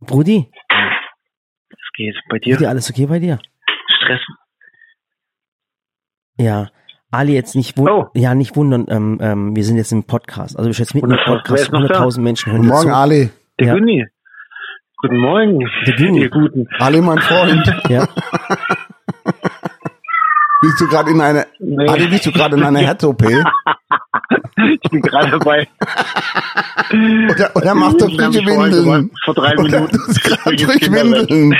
Brudi, 0.00 0.50
Es 1.70 1.76
geht 1.96 2.16
bei 2.28 2.36
ist 2.38 2.44
dir 2.46 2.56
dir. 2.56 2.68
alles 2.70 2.90
okay 2.90 3.06
bei 3.06 3.18
dir? 3.20 3.38
Stress. 3.98 4.20
Ja. 6.38 6.68
Ali, 7.10 7.34
jetzt 7.34 7.54
nicht, 7.54 7.76
wun 7.76 7.88
Oh. 7.90 8.06
ja, 8.14 8.34
nicht 8.34 8.56
wundern, 8.56 8.86
ähm, 8.88 9.18
ähm, 9.20 9.54
wir 9.54 9.64
sind 9.64 9.76
jetzt 9.76 9.92
im 9.92 10.04
Podcast. 10.04 10.56
Also 10.56 10.68
wir 10.70 10.74
sind 10.74 10.86
jetzt 10.86 10.94
mitten 10.94 11.10
im 11.10 11.18
100.000, 11.18 11.26
wer 11.26 11.36
Podcast. 11.36 11.62
ist 11.64 11.72
noch 11.72 11.86
da? 11.86 12.04
100.000 12.06 12.20
Menschen 12.22 12.52
hören 12.52 12.62
Guten 12.62 12.72
Morgen, 12.72 12.88
zu. 12.88 12.96
Ali. 12.96 13.30
Der 13.60 13.66
Ja. 13.68 13.74
Günni. 13.74 14.06
Guten 15.02 15.18
Morgen. 15.20 15.68
Der 15.86 15.94
Günni. 15.96 16.20
Ihr 16.22 16.30
Guten. 16.30 16.66
Ali, 16.78 17.00
mein 17.00 17.18
Freund. 17.18 17.66
Ja. 17.88 18.06
Bist 20.60 20.80
du 20.80 20.86
gerade 20.86 21.10
in 21.10 21.20
einer, 21.20 21.44
Nee. 21.58 21.88
Ali, 21.88 22.06
bist 22.06 22.24
du 22.26 22.30
gerade 22.32 22.56
in 22.56 22.62
einer 22.62 22.78
Herz-OP? 22.86 23.22
Ich 23.22 24.90
bin 24.90 25.02
gerade 25.02 25.30
dabei. 25.32 25.66
Oder, 26.92 27.50
oder 27.56 27.74
Ich 27.74 27.80
hab 27.82 27.98
frische 28.00 28.46
Windeln? 28.46 29.10
Vor 29.24 29.34
drei 29.34 29.52
Oder 29.54 29.62
Minuten. 29.80 29.96
du 29.96 30.06
bist 30.06 30.22
gerade 30.22 30.56
Kinderwelt. 30.78 31.30
Windeln. 31.30 31.56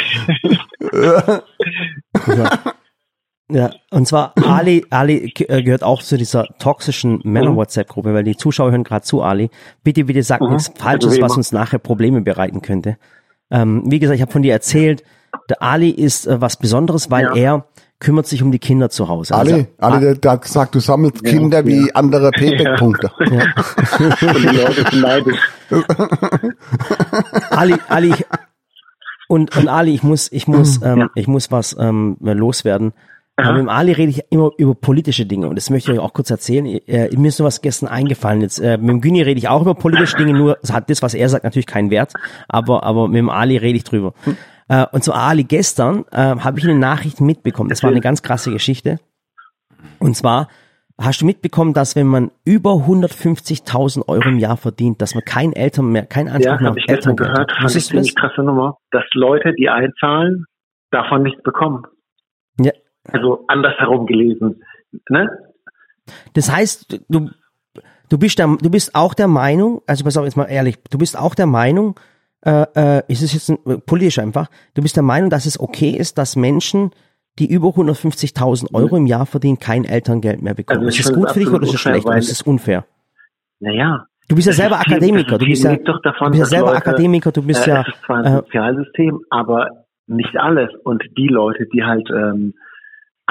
Ja, 3.51 3.69
und 3.91 4.07
zwar 4.09 4.33
Ali, 4.47 4.87
Ali 4.89 5.31
äh, 5.49 5.63
gehört 5.63 5.83
auch 5.83 6.01
zu 6.03 6.17
dieser 6.17 6.47
toxischen 6.59 7.21
Männer-WhatsApp-Gruppe, 7.25 8.15
weil 8.15 8.25
die 8.25 8.35
Zuschauer 8.37 8.71
hören 8.71 8.83
gerade 8.85 9.05
zu, 9.05 9.21
Ali. 9.21 9.51
Bitte, 9.85 10.05
bitte 10.05 10.23
sag 10.23 10.41
Mhm. 10.41 10.53
nichts 10.53 10.73
Falsches, 10.75 11.21
was 11.21 11.37
uns 11.37 11.53
nachher 11.53 11.79
Probleme 11.79 12.23
bereiten 12.23 12.63
könnte. 12.63 12.97
Ähm, 13.53 13.83
wie 13.87 14.01
gesagt, 14.01 14.17
ich 14.17 14.23
habe 14.23 14.33
von 14.33 14.43
dir 14.43 14.53
erzählt, 14.53 15.05
der 15.49 15.63
Ali 15.63 15.91
ist 15.91 16.27
äh, 16.27 16.41
was 16.41 16.57
Besonderes, 16.57 17.11
weil 17.11 17.25
Ja. 17.27 17.35
er 17.37 17.65
kümmert 18.01 18.27
sich 18.27 18.43
um 18.43 18.51
die 18.51 18.59
Kinder 18.59 18.91
zu 18.91 19.07
Hause. 19.09 19.35
Ali, 19.35 19.53
Also, 19.53 19.67
Ali, 19.79 20.01
der, 20.01 20.15
der 20.17 20.31
hat 20.33 20.43
gesagt, 20.43 20.75
du 20.75 20.81
sammelst 20.81 21.23
Kinder 21.23 21.65
wie 21.65 21.95
andere 21.95 22.31
Payback-Punkte. 22.33 23.13
Und 23.21 24.43
die 24.43 24.57
Leute 24.57 24.85
sind 24.91 25.01
neidisch. 25.03 25.39
Ali, 27.51 27.77
Ali, 27.89 28.09
ich, 28.11 28.27
und, 29.29 29.57
und 29.57 29.69
Ali, 29.69 29.95
ich 29.95 30.03
muss, 30.03 30.31
ich 30.33 30.47
muss, 30.49 30.81
ähm, 30.83 30.99
Ja. 31.01 31.11
ich 31.15 31.27
muss 31.29 31.51
was 31.51 31.77
ähm, 31.79 32.17
loswerden. 32.21 32.93
Aber 33.37 33.53
mit 33.53 33.63
dem 33.63 33.69
Ali 33.69 33.93
rede 33.93 34.11
ich 34.11 34.23
immer 34.31 34.51
über 34.59 34.75
politische 34.75 35.25
Dinge 35.25 35.49
und 35.49 35.57
das 35.57 35.71
möchte 35.71 35.91
ich 35.91 35.99
euch 35.99 36.05
auch 36.05 36.13
kurz 36.13 36.31
erzählen. 36.31 36.67
Äh, 36.67 37.09
mir 37.17 37.29
ist 37.29 37.39
nur 37.39 37.47
was 37.47 37.63
gestern 37.63 37.89
eingefallen. 37.89 38.43
Jetzt, 38.43 38.59
äh, 38.59 38.77
mit 38.77 38.91
dem 38.91 39.01
Güni 39.01 39.23
rede 39.23 39.39
ich 39.39 39.49
auch 39.49 39.63
über 39.63 39.75
politische 39.75 40.17
Dinge, 40.17 40.35
nur 40.35 40.59
hat 40.71 40.91
das, 40.91 41.03
was 41.03 41.15
er 41.15 41.29
sagt, 41.29 41.45
natürlich 41.45 41.67
keinen 41.67 41.91
Wert, 41.91 42.13
aber, 42.49 42.83
aber 42.83 43.09
mit 43.09 43.19
dem 43.19 43.31
Ali 43.31 43.57
rede 43.57 43.77
ich 43.77 43.85
drüber. 43.85 44.13
Äh, 44.69 44.87
und 44.93 45.03
zwar 45.03 45.17
Ali, 45.17 45.45
gestern 45.45 46.05
äh, 46.13 46.17
habe 46.17 46.59
ich 46.59 46.65
eine 46.65 46.79
Nachricht 46.79 47.21
mitbekommen. 47.21 47.71
Das 47.71 47.83
war 47.83 47.91
eine 47.91 48.01
ganz 48.01 48.23
krasse 48.23 48.53
Geschichte. 48.53 49.01
Und 49.99 50.15
zwar 50.15 50.49
hast 51.01 51.23
du 51.23 51.27
mitbekommen, 51.27 51.73
dass 51.73 51.97
wenn 51.97 52.07
man 52.07 52.31
über 52.45 52.73
150.000 52.73 54.09
Euro 54.09 54.29
im 54.29 54.39
Jahr 54.39 54.57
verdient, 54.57 55.01
dass 55.01 55.15
man 55.15 55.25
kein 55.25 55.53
Eltern 55.53 55.87
mehr, 55.87 56.07
kein 56.07 56.29
Anspruch 56.29 56.53
Ja, 56.55 56.61
mehr 56.61 56.71
auf 56.71 56.77
Elterngeld 56.87 57.17
gehört. 57.19 57.53
hat. 57.53 57.65
Das? 57.65 57.73
ziemlich 57.87 58.15
krasse 58.15 58.43
Nummer. 58.43 58.77
Dass 58.91 59.05
Leute, 59.15 59.53
die 59.55 59.69
einzahlen, 59.69 60.45
davon 60.91 61.23
nichts 61.23 61.43
bekommen. 61.43 61.85
Ja. 62.61 62.73
Also 63.05 63.45
andersherum 63.49 64.07
gelesen. 64.07 64.63
Ne? 65.09 65.29
Das 66.35 66.51
heißt, 66.51 67.01
du, 67.09 67.31
du 68.09 68.19
bist 68.19 68.39
der, 68.39 68.57
du 68.61 68.71
bist 68.71 68.95
auch 68.95 69.15
der 69.15 69.29
Meinung, 69.29 69.83
also 69.87 70.05
pass 70.05 70.17
auf 70.17 70.25
jetzt 70.25 70.37
mal 70.37 70.47
ehrlich, 70.47 70.79
du 70.91 70.99
bist 70.99 71.19
auch 71.19 71.35
der 71.35 71.47
Meinung, 71.47 71.99
äh, 72.45 72.67
äh, 72.75 73.03
ist 73.09 73.23
es 73.23 73.33
jetzt 73.33 73.51
ein, 73.51 73.59
äh, 73.67 73.79
politisch 73.79 74.19
einfach, 74.19 74.49
du 74.75 74.83
bist 74.83 74.97
der 74.97 75.03
Meinung, 75.03 75.31
dass 75.31 75.47
es 75.47 75.59
okay 75.59 75.91
ist, 75.91 76.19
dass 76.19 76.37
Menschen, 76.37 76.91
die 77.39 77.51
über 77.51 77.69
150.000 77.69 78.75
Euro 78.75 78.97
im 78.97 79.07
Jahr 79.07 79.27
verdienen, 79.27 79.59
kein 79.59 79.85
Elterngeld 79.85 80.43
mehr 80.43 80.55
bekommen. 80.55 80.85
Also 80.85 80.99
ist 80.99 81.07
finde 81.07 81.21
gut 81.21 81.31
für 81.31 81.39
dich 81.41 81.49
oder 81.49 81.63
ist 81.63 81.75
es 81.75 81.81
schlecht 81.81 82.07
oder 82.07 82.19
ist 82.19 82.31
es 82.31 82.43
unfair? 82.43 82.85
Naja. 83.61 84.07
Du 84.29 84.37
bist 84.37 84.47
ja 84.47 84.53
selber 84.53 84.81
Akademiker, 84.81 85.37
du 85.37 85.45
ist 85.45 85.63
bist 85.63 85.65
ja, 85.65 85.77
davon, 85.77 86.33
du 86.33 86.39
bist 86.39 86.41
ja 86.41 86.47
selber 86.47 86.73
Leute, 86.73 86.77
Akademiker, 86.79 87.33
du 87.33 87.43
bist 87.43 87.67
äh, 87.67 87.71
ja, 87.71 87.81
es 87.83 87.89
ist 87.89 88.03
zwar 88.05 88.19
ein 88.19 88.25
äh, 88.25 88.37
Sozialsystem, 88.37 89.21
aber 89.31 89.85
nicht 90.07 90.37
alles. 90.37 90.71
Und 90.85 91.03
die 91.17 91.29
Leute, 91.29 91.67
die 91.67 91.83
halt 91.83 92.09
ähm, 92.11 92.55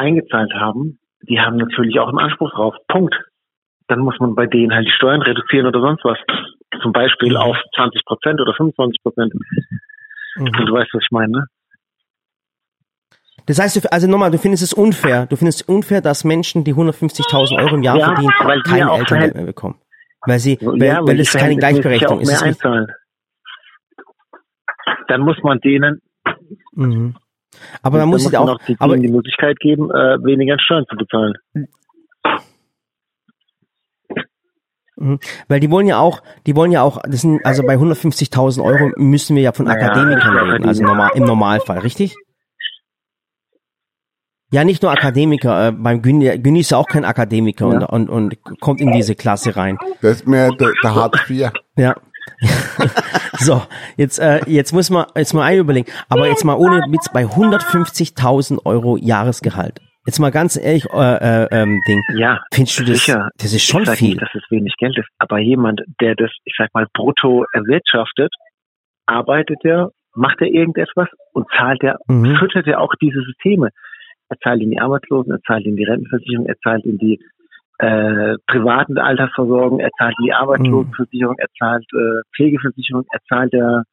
eingezahlt 0.01 0.53
haben, 0.53 0.99
die 1.29 1.39
haben 1.39 1.57
natürlich 1.57 1.99
auch 1.99 2.09
einen 2.09 2.19
Anspruch 2.19 2.51
drauf. 2.51 2.75
Punkt. 2.87 3.15
Dann 3.87 3.99
muss 3.99 4.17
man 4.19 4.35
bei 4.35 4.47
denen 4.47 4.73
halt 4.73 4.87
die 4.87 4.91
Steuern 4.91 5.21
reduzieren 5.21 5.67
oder 5.67 5.81
sonst 5.81 6.03
was. 6.03 6.17
Zum 6.81 6.91
Beispiel 6.93 7.37
auf 7.37 7.57
20 7.75 8.05
Prozent 8.05 8.41
oder 8.41 8.53
25 8.53 9.03
Prozent. 9.03 9.33
Mhm. 10.35 10.45
Du 10.45 10.73
weißt, 10.73 10.89
was 10.93 11.03
ich 11.03 11.11
meine, 11.11 11.31
ne? 11.31 11.45
Das 13.47 13.59
heißt, 13.59 13.91
also 13.91 14.07
nochmal, 14.07 14.31
du 14.31 14.37
findest 14.37 14.63
es 14.63 14.71
unfair. 14.71 15.25
Du 15.25 15.35
findest 15.35 15.61
es 15.61 15.67
unfair, 15.67 15.99
dass 16.01 16.23
Menschen, 16.23 16.63
die 16.63 16.73
150.000 16.73 17.57
Euro 17.59 17.75
im 17.75 17.83
Jahr 17.83 17.97
Ja, 17.97 18.05
verdienen, 18.13 18.33
weil 18.43 18.61
die 18.61 18.69
kein 18.69 18.79
ja 18.79 18.89
auch 18.89 18.99
Elterngeld 18.99 19.35
mehr 19.35 19.45
bekommen. 19.45 19.75
Weil 20.25 20.39
sie, 20.39 20.57
weil, 20.61 20.83
ja, 20.83 21.05
weil 21.05 21.15
die 21.15 21.21
es 21.21 21.33
keine 21.33 21.55
Gleichberechtigung 21.57 22.21
ist. 22.21 22.63
Dann 25.07 25.21
muss 25.21 25.37
man 25.43 25.59
denen, 25.59 26.01
Mhm. 26.73 27.15
Aber 27.81 27.97
dann 27.97 28.09
muss 28.09 28.25
ich 28.27 28.37
auch, 28.37 28.47
auch 28.47 28.57
die, 28.67 28.75
aber 28.79 28.97
die 28.97 29.07
Möglichkeit 29.07 29.59
geben, 29.59 29.89
äh, 29.91 30.23
weniger 30.23 30.57
Steuern 30.59 30.85
zu 30.89 30.95
bezahlen. 30.95 31.33
Mhm. 35.01 35.19
Weil 35.47 35.59
die 35.59 35.71
wollen 35.71 35.87
ja 35.87 35.99
auch, 35.99 36.21
die 36.45 36.55
wollen 36.55 36.71
ja 36.71 36.83
auch, 36.83 37.01
das 37.03 37.21
sind, 37.21 37.43
also 37.45 37.63
bei 37.63 37.75
150.000 37.75 38.63
Euro 38.63 38.91
müssen 38.97 39.35
wir 39.35 39.43
ja 39.43 39.51
von 39.51 39.65
Naja, 39.65 39.87
Akademikern 39.87 40.37
reden, 40.37 40.63
ja 40.63 40.67
also 40.67 40.83
normal, 40.83 41.11
im 41.15 41.23
Normalfall, 41.23 41.79
richtig? 41.79 42.15
Ja, 44.53 44.65
nicht 44.65 44.83
nur 44.83 44.91
Akademiker, 44.91 45.69
äh, 45.69 45.71
beim 45.71 46.01
Güni 46.01 46.59
ist 46.59 46.71
ja 46.71 46.77
auch 46.77 46.87
kein 46.87 47.05
Akademiker 47.05 47.67
und, 47.67 47.83
und, 47.83 48.09
und 48.09 48.59
kommt 48.59 48.81
in 48.81 48.91
diese 48.91 49.15
Klasse 49.15 49.55
rein. 49.55 49.77
Das 50.01 50.17
ist 50.17 50.27
mehr 50.27 50.49
der, 50.51 50.71
der 50.83 50.95
Hartz 50.95 51.29
IV. 51.29 51.51
Ja. 51.77 51.95
so, 53.39 53.61
jetzt, 53.97 54.19
äh, 54.19 54.41
jetzt 54.47 54.73
muss 54.73 54.89
man, 54.89 55.05
jetzt 55.15 55.33
mal 55.33 55.43
ein 55.43 55.57
überlegen, 55.59 55.91
aber 56.09 56.27
jetzt 56.27 56.43
mal 56.43 56.55
ohne 56.55 56.77
Witz 56.91 57.11
bei 57.11 57.23
150.000 57.25 58.65
Euro 58.65 58.97
Jahresgehalt. 58.97 59.79
Jetzt 60.05 60.19
mal 60.19 60.31
ganz 60.31 60.57
ehrlich, 60.57 60.85
äh, 60.91 61.43
äh, 61.43 61.47
ähm, 61.51 61.79
Ding. 61.87 62.01
Ja, 62.15 62.39
Findest 62.51 62.79
du 62.79 62.85
das, 62.85 62.97
sicher. 63.05 63.29
das 63.37 63.53
ist 63.53 63.63
schon 63.63 63.83
ich 63.83 63.87
sag 63.87 63.97
viel. 63.97 64.09
Nicht, 64.09 64.21
dass 64.21 64.33
es 64.33 64.43
wenig 64.49 64.73
Geld 64.79 64.97
ist, 64.97 65.07
aber 65.19 65.37
jemand, 65.39 65.81
der 65.99 66.15
das, 66.15 66.31
ich 66.43 66.55
sag 66.57 66.73
mal, 66.73 66.87
brutto 66.93 67.45
erwirtschaftet, 67.53 68.33
arbeitet 69.05 69.59
ja, 69.63 69.89
macht 70.15 70.41
er 70.41 70.47
irgendetwas 70.47 71.07
und 71.33 71.45
zahlt 71.55 71.83
ja, 71.83 71.97
Mhm. 72.07 72.35
füttert 72.37 72.65
ja 72.65 72.79
auch 72.79 72.93
diese 72.99 73.21
Systeme. 73.21 73.69
Er 74.29 74.37
zahlt 74.39 74.61
in 74.61 74.71
die 74.71 74.79
Arbeitslosen, 74.79 75.31
er 75.33 75.41
zahlt 75.45 75.65
in 75.65 75.75
die 75.75 75.83
Rentenversicherung, 75.83 76.47
er 76.47 76.57
zahlt 76.63 76.85
in 76.85 76.97
die 76.97 77.19
äh, 77.81 78.35
privaten 78.47 78.97
Altersversorgung, 78.97 79.79
er 79.79 79.89
zahlt 79.97 80.15
die 80.23 80.31
Arbeitslosenversicherung, 80.31 81.35
er 81.39 81.47
zahlt 81.57 81.85
äh, 81.93 82.21
Pflegeversicherung, 82.35 83.05
er 83.11 83.19
zahlt 83.27 83.53
ja 83.53 83.83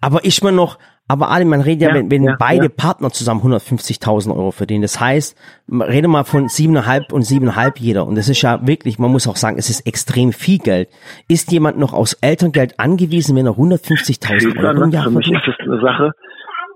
Aber 0.00 0.24
ist 0.24 0.42
man 0.42 0.54
noch, 0.54 0.78
aber 1.06 1.30
Ali, 1.30 1.44
man 1.44 1.60
redet 1.60 1.82
ja, 1.82 1.88
Ja, 1.88 1.94
wenn, 1.94 2.10
wenn 2.10 2.24
ja, 2.24 2.36
beide 2.38 2.64
ja. 2.64 2.72
Partner 2.74 3.10
zusammen 3.10 3.42
150.000 3.42 4.34
Euro 4.34 4.50
verdienen. 4.50 4.80
Das 4.80 4.98
heißt, 4.98 5.36
man 5.66 5.88
rede 5.88 6.08
mal 6.08 6.24
von 6.24 6.48
siebeneinhalb 6.48 7.12
und 7.12 7.22
siebeneinhalb 7.22 7.78
jeder. 7.78 8.06
Und 8.06 8.16
das 8.16 8.30
ist 8.30 8.40
ja 8.40 8.66
wirklich, 8.66 8.98
man 8.98 9.10
muss 9.12 9.28
auch 9.28 9.36
sagen, 9.36 9.58
es 9.58 9.68
ist 9.68 9.86
extrem 9.86 10.32
viel 10.32 10.58
Geld. 10.58 10.88
Ist 11.28 11.52
jemand 11.52 11.78
noch 11.78 11.92
aus 11.92 12.14
Elterngeld 12.14 12.80
angewiesen, 12.80 13.36
wenn 13.36 13.46
er 13.46 13.52
150.000 13.52 14.26
Hilfe 14.26 14.58
Euro 14.58 14.84
im. 14.84 14.90
Jahr 14.90 15.04
Für 15.04 15.10
mich 15.10 15.26
verdient? 15.26 15.46
ist 15.46 15.58
das 15.58 15.66
eine 15.66 15.80
Sache. 15.82 16.12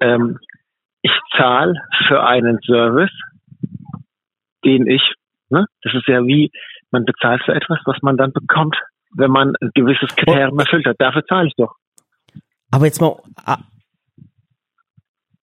Ähm, 0.03 0.39
ich 1.01 1.13
zahle 1.37 1.75
für 2.09 2.23
einen 2.25 2.59
Service, 2.67 3.11
den 4.65 4.87
ich, 4.87 5.03
ne, 5.51 5.67
das 5.83 5.95
ist 5.95 6.07
ja 6.09 6.25
wie, 6.27 6.51
man 6.91 7.05
bezahlt 7.05 7.43
für 7.45 7.55
etwas, 7.55 7.79
was 7.85 7.97
man 8.03 8.17
dann 8.17 8.33
bekommt, 8.33 8.77
wenn 9.15 9.31
man 9.31 9.55
ein 9.61 9.71
gewisses 9.75 10.15
Kriterium 10.17 10.59
erfüllt 10.59 10.87
hat. 10.87 10.97
Dafür 10.99 11.25
zahle 11.27 11.49
ich 11.49 11.55
doch. 11.57 11.75
Aber 12.71 12.85
jetzt 12.87 13.01
mal, 13.01 13.17
ah, 13.45 13.59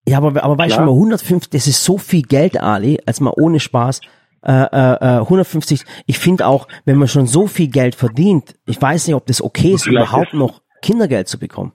ja, 0.07 0.17
aber, 0.17 0.43
aber 0.43 0.57
weißt 0.57 0.77
du, 0.77 0.81
mal 0.81 0.91
150, 0.91 1.49
das 1.49 1.65
ist 1.67 1.83
so 1.83 1.97
viel 1.97 2.21
Geld, 2.21 2.59
Ali, 2.61 2.99
als 3.05 3.19
mal 3.21 3.33
ohne 3.35 3.59
Spaß. 3.59 4.01
Äh, 4.43 4.51
äh, 4.51 5.17
äh, 5.17 5.19
150, 5.21 5.83
ich 6.05 6.19
finde 6.19 6.45
auch, 6.45 6.67
wenn 6.85 6.97
man 6.97 7.07
schon 7.07 7.25
so 7.25 7.47
viel 7.47 7.67
Geld 7.67 7.95
verdient, 7.95 8.53
ich 8.67 8.79
weiß 8.79 9.07
nicht, 9.07 9.15
ob 9.15 9.25
das 9.25 9.41
okay 9.41 9.73
ist, 9.73 9.85
Vielleicht 9.85 10.07
überhaupt 10.07 10.33
ist- 10.33 10.37
noch 10.37 10.61
Kindergeld 10.83 11.27
zu 11.27 11.39
bekommen. 11.39 11.73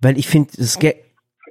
Weil 0.00 0.18
ich 0.18 0.28
finde, 0.28 0.50
das, 0.58 0.78
Ge 0.78 0.96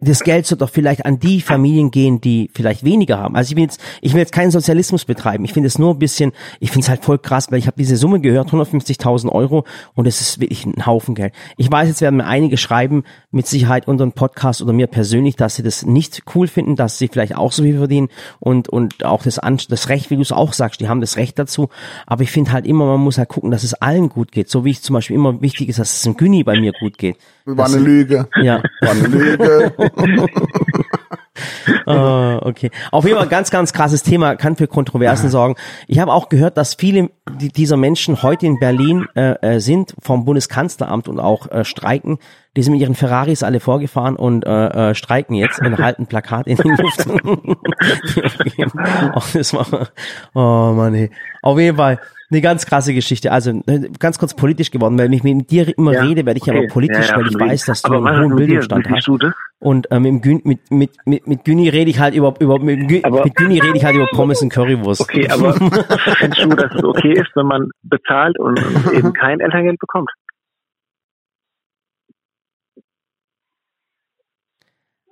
das 0.03 0.21
Geld 0.21 0.45
sollte 0.45 0.65
doch 0.65 0.69
vielleicht 0.69 1.05
an 1.05 1.19
die 1.19 1.41
Familien 1.41 1.91
gehen, 1.91 2.21
die 2.21 2.49
vielleicht 2.53 2.83
weniger 2.83 3.17
haben. 3.17 3.35
Also 3.35 3.51
ich 3.51 3.55
will 3.55 3.63
jetzt, 3.63 3.81
ich 4.01 4.13
will 4.13 4.19
jetzt 4.19 4.31
keinen 4.31 4.51
Sozialismus 4.51 5.05
betreiben. 5.05 5.45
Ich 5.45 5.53
finde 5.53 5.67
es 5.67 5.79
nur 5.79 5.91
ein 5.91 5.99
bisschen, 5.99 6.31
ich 6.59 6.71
finde 6.71 6.85
es 6.85 6.89
halt 6.89 7.03
voll 7.03 7.19
krass, 7.19 7.51
weil 7.51 7.59
ich 7.59 7.67
habe 7.67 7.77
diese 7.77 7.97
Summe 7.97 8.19
gehört, 8.19 8.49
150.000 8.49 9.29
Euro 9.29 9.65
und 9.95 10.07
es 10.07 10.21
ist 10.21 10.39
wirklich 10.39 10.65
ein 10.65 10.85
Haufen 10.85 11.15
Geld. 11.15 11.33
Ich 11.57 11.71
weiß, 11.71 11.87
jetzt 11.87 12.01
werden 12.01 12.17
mir 12.17 12.25
einige 12.25 12.57
schreiben, 12.57 13.03
mit 13.31 13.47
Sicherheit 13.47 13.87
unseren 13.87 14.11
Podcast 14.11 14.61
oder 14.61 14.73
mir 14.73 14.87
persönlich, 14.87 15.35
dass 15.35 15.55
sie 15.55 15.63
das 15.63 15.85
nicht 15.85 16.23
cool 16.35 16.47
finden, 16.47 16.75
dass 16.75 16.97
sie 16.97 17.07
vielleicht 17.07 17.35
auch 17.35 17.51
so 17.51 17.63
viel 17.63 17.77
verdienen 17.77 18.09
und, 18.39 18.69
und 18.69 19.05
auch 19.05 19.23
das, 19.23 19.39
An 19.39 19.59
das 19.69 19.89
Recht, 19.89 20.09
wie 20.09 20.15
du 20.15 20.21
es 20.21 20.31
auch 20.31 20.53
sagst, 20.53 20.81
die 20.81 20.89
haben 20.89 21.01
das 21.01 21.17
Recht 21.17 21.39
dazu. 21.39 21.69
Aber 22.05 22.23
ich 22.23 22.31
finde 22.31 22.51
halt 22.51 22.65
immer, 22.65 22.85
man 22.85 23.01
muss 23.01 23.17
halt 23.17 23.29
gucken, 23.29 23.51
dass 23.51 23.63
es 23.63 23.73
allen 23.73 24.09
gut 24.09 24.31
geht. 24.31 24.49
So 24.49 24.65
wie 24.65 24.71
ich 24.71 24.81
zum 24.81 24.93
Beispiel 24.93 25.15
immer 25.15 25.41
wichtig 25.41 25.69
ist, 25.69 25.79
dass 25.79 25.93
es 25.93 26.01
dem 26.01 26.17
Günni 26.17 26.43
bei 26.43 26.59
mir 26.59 26.73
gut 26.79 26.97
geht. 26.97 27.17
War 27.45 27.65
eine 27.65 27.77
Lüge. 27.77 28.27
Ja. 28.41 28.61
War 28.81 28.91
eine 28.91 29.07
Lüge. 29.07 29.73
Ah, 31.85 32.39
okay. 32.43 32.69
Auf 32.91 33.05
jeden 33.05 33.17
Fall 33.17 33.27
ganz, 33.27 33.49
ganz 33.51 33.73
krasses 33.73 34.03
Thema, 34.03 34.35
kann 34.35 34.55
für 34.55 34.67
Kontroversen 34.67 35.29
sorgen. 35.29 35.55
Ich 35.87 35.99
habe 35.99 36.13
auch 36.13 36.29
gehört, 36.29 36.55
dass 36.57 36.75
viele 36.75 37.09
die- 37.39 37.49
dieser 37.49 37.75
Menschen 37.77 38.21
heute 38.23 38.45
in 38.45 38.59
Berlin 38.59 39.05
äh, 39.15 39.31
äh, 39.55 39.59
sind, 39.59 39.93
vom 40.01 40.23
Bundeskanzleramt 40.25 41.07
und 41.07 41.19
auch 41.19 41.49
äh, 41.51 41.65
streiken. 41.65 42.19
Die 42.55 42.63
sind 42.63 42.73
mit 42.73 42.81
ihren 42.81 42.95
Ferraris 42.95 43.43
alle 43.43 43.59
vorgefahren 43.59 44.15
und 44.15 44.45
äh, 44.45 44.91
äh, 44.91 44.95
streiken 44.95 45.35
jetzt 45.35 45.59
und 45.59 45.77
halten 45.77 46.05
Plakat 46.05 46.47
in 46.47 46.57
die 46.57 46.69
Luft. 46.69 47.05
oh, 49.15 49.85
oh 50.39 50.73
Mann, 50.73 50.93
ey. 50.93 51.09
Auf 51.41 51.59
jeden 51.59 51.77
Fall 51.77 51.99
eine 52.31 52.41
ganz 52.41 52.65
krasse 52.65 52.93
Geschichte. 52.93 53.31
Also 53.31 53.51
äh, 53.67 53.89
ganz 53.99 54.17
kurz 54.19 54.33
politisch 54.33 54.71
geworden, 54.71 54.97
weil 54.97 55.05
wenn 55.05 55.13
ich 55.13 55.23
mit 55.23 55.51
dir 55.51 55.75
immer 55.77 55.93
Ja, 55.93 56.03
rede, 56.03 56.25
werde 56.25 56.37
ich 56.37 56.43
okay. 56.43 56.57
aber 56.57 56.67
politisch, 56.67 57.07
Ja, 57.09 57.13
ja, 57.13 57.17
weil 57.17 57.27
ich 57.27 57.39
weiß, 57.39 57.65
dass 57.65 57.81
du 57.81 57.93
einen 57.93 58.23
hohen? 58.23 58.35
Bildungsstand 58.35 58.89
hast. 58.89 59.09
Und 59.59 59.89
äh, 59.91 59.99
mit, 59.99 60.25
mit, 60.45 60.71
mit, 61.05 61.22
mit, 61.25 61.27
mit 61.27 61.43
Günni 61.45 61.69
rede 61.69 61.89
ich 61.89 61.99
halt 61.99 62.15
über, 62.15 62.33
über 62.39 62.59
mit, 62.59 62.87
Gü, 62.87 62.99
Aber- 63.03 63.23
mit 63.23 63.35
Günni 63.35 63.59
rede 63.59 63.77
ich 63.77 63.83
halt 63.85 63.95
über 63.95 64.07
Pommes 64.07 64.41
und 64.41 64.49
Currywurst. 64.49 65.01
Okay, 65.01 65.29
aber 65.29 65.53
findest 66.17 66.43
du, 66.43 66.49
dass 66.49 66.73
es 66.73 66.83
okay 66.83 67.13
ist, 67.13 67.29
wenn 67.35 67.45
man 67.47 67.69
bezahlt 67.83 68.37
und 68.39 68.59
eben 68.93 69.13
kein 69.13 69.39
Elterngeld 69.39 69.79
bekommt? 69.79 70.09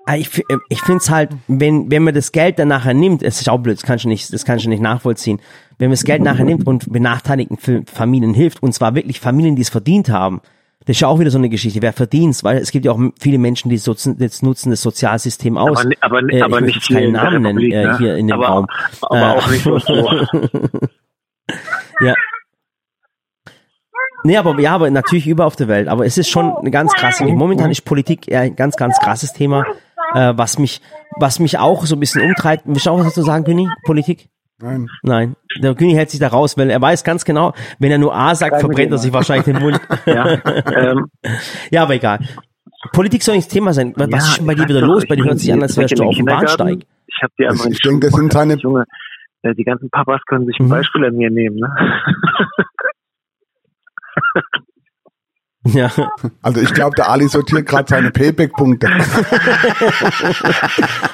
Ah, 0.05 0.15
Ich, 0.15 0.39
äh, 0.39 0.57
ich 0.69 0.81
finde 0.81 0.97
es 0.97 1.09
halt, 1.11 1.29
wenn, 1.47 1.91
wenn 1.91 2.03
man 2.03 2.13
das 2.13 2.31
Geld 2.31 2.57
dann 2.59 2.67
nachher 2.69 2.93
nimmt, 2.93 3.21
es 3.23 3.39
ist 3.39 3.49
auch 3.49 3.59
blöd, 3.59 3.77
das 3.77 3.83
kannst 3.83 4.03
du 4.05 4.09
nicht, 4.09 4.33
das 4.33 4.45
kannst 4.45 4.65
du 4.65 4.69
nicht 4.69 4.81
nachvollziehen. 4.81 5.39
Wenn 5.77 5.87
man 5.89 5.93
das 5.93 6.03
Geld 6.05 6.21
nachher 6.23 6.43
nimmt 6.45 6.65
und 6.67 6.91
benachteiligten 6.91 7.57
Fa- 7.57 7.81
Familien 7.85 8.33
hilft, 8.33 8.63
und 8.63 8.73
zwar 8.73 8.95
wirklich 8.95 9.19
Familien, 9.19 9.55
die 9.55 9.61
es 9.61 9.69
verdient 9.69 10.09
haben, 10.09 10.41
das 10.85 10.95
ist 10.97 11.01
ja 11.01 11.07
auch 11.07 11.19
wieder 11.19 11.29
so 11.29 11.37
eine 11.37 11.49
Geschichte. 11.49 11.81
Wer 11.81 11.93
verdient 11.93 12.43
weil 12.43 12.57
es 12.57 12.71
gibt 12.71 12.85
ja 12.85 12.91
auch 12.91 12.99
viele 13.19 13.37
Menschen, 13.37 13.69
die 13.69 13.77
so, 13.77 13.95
jetzt 14.17 14.43
nutzen 14.43 14.71
das 14.71 14.81
Sozialsystem 14.81 15.57
aus. 15.57 15.85
Aber, 15.85 16.19
aber, 16.19 16.33
Äh, 16.33 16.41
aber 16.41 16.59
ich 16.61 16.75
nicht 16.75 16.89
keinen 16.89 17.11
Namen 17.11 17.43
nennen 17.43 17.59
äh, 17.59 17.85
ne? 17.85 17.97
hier 17.97 18.15
in 18.15 18.27
dem 18.27 18.37
aber, 18.37 18.47
Raum. 18.47 18.67
Aber 19.01 19.19
Äh, 19.19 19.37
auch 19.37 19.47
nicht 19.49 19.63
so. 19.63 19.79
so. 19.79 20.25
Ja. 21.99 22.15
Nee, 24.23 24.37
aber 24.37 24.59
ja, 24.59 24.73
aber 24.73 24.89
natürlich 24.89 25.27
überall 25.27 25.47
auf 25.47 25.55
der 25.55 25.67
Welt. 25.67 25.87
Aber 25.87 26.05
es 26.05 26.17
ist 26.17 26.29
schon 26.29 26.55
eine 26.55 26.71
ganz 26.71 26.93
krasse. 26.93 27.25
Momentan 27.25 27.71
ist 27.71 27.85
Politik 27.85 28.27
eher 28.27 28.41
ein 28.41 28.55
ganz, 28.55 28.75
ganz 28.75 28.99
krasses 28.99 29.33
Thema, 29.33 29.65
äh, 30.13 30.33
was 30.35 30.59
mich, 30.59 30.81
was 31.17 31.39
mich 31.39 31.57
auch 31.57 31.85
so 31.85 31.95
ein 31.95 31.99
bisschen 31.99 32.21
umtreibt. 32.23 32.63
Willst 32.65 32.85
du 32.85 32.91
auch 32.91 32.99
was 32.99 33.07
dazu 33.07 33.23
sagen, 33.23 33.43
Günni? 33.43 33.67
Politik? 33.83 34.29
Nein. 34.61 34.87
Nein. 35.03 35.35
Der 35.61 35.73
Günni 35.75 35.93
hält 35.93 36.09
sich 36.09 36.19
da 36.19 36.27
raus, 36.27 36.57
weil 36.57 36.69
er 36.69 36.81
weiß 36.81 37.03
ganz 37.03 37.25
genau, 37.25 37.53
wenn 37.79 37.91
er 37.91 37.97
nur 37.97 38.15
A 38.15 38.35
sagt, 38.35 38.51
Kein 38.51 38.59
verbrennt 38.61 38.91
er 38.91 38.97
sich 38.97 39.13
wahrscheinlich 39.13 39.45
den 39.45 39.59
Mund. 39.59 39.79
Ja, 40.05 40.39
ähm, 40.75 41.07
ja, 41.69 41.83
aber 41.83 41.95
egal. 41.95 42.19
Politik 42.91 43.23
soll 43.23 43.35
nicht 43.35 43.47
das 43.47 43.53
Thema 43.53 43.73
sein. 43.73 43.93
Was 43.95 44.09
ja, 44.09 44.17
ist 44.17 44.37
denn 44.39 44.47
bei 44.47 44.55
dir 44.55 44.67
wieder 44.67 44.81
doch, 44.81 44.87
los? 44.87 45.05
Bei 45.07 45.15
dir 45.15 45.25
hört 45.25 45.39
sich 45.39 45.53
an, 45.53 45.61
als 45.61 45.77
wärst 45.77 45.97
du 45.97 46.03
auf 46.03 46.15
dem. 46.15 46.25
Bahnsteig. 46.25 46.79
Ich 47.07 47.19
habe 47.21 47.33
die 47.39 47.47
einfach 47.47 47.65
Ich 47.67 47.79
denke, 47.81 48.07
das 48.07 48.15
sind 48.15 48.33
seine, 48.33 48.55
Junge, 48.55 48.85
äh, 49.43 49.53
die 49.53 49.63
ganzen 49.63 49.89
Papas 49.89 50.21
können 50.25 50.45
sich 50.47 50.57
ein 50.59 50.65
Mhm. 50.65 50.69
Beispiel 50.69 51.05
an 51.05 51.15
mir 51.15 51.29
nehmen, 51.29 51.57
ne? 51.57 51.69
Ja. 55.63 55.91
also 56.41 56.59
ich 56.59 56.73
glaube, 56.73 56.95
der 56.95 57.09
Ali 57.09 57.27
sortiert 57.27 57.67
gerade 57.67 57.85
seine 57.87 58.09
Payback-Punkte. 58.11 58.89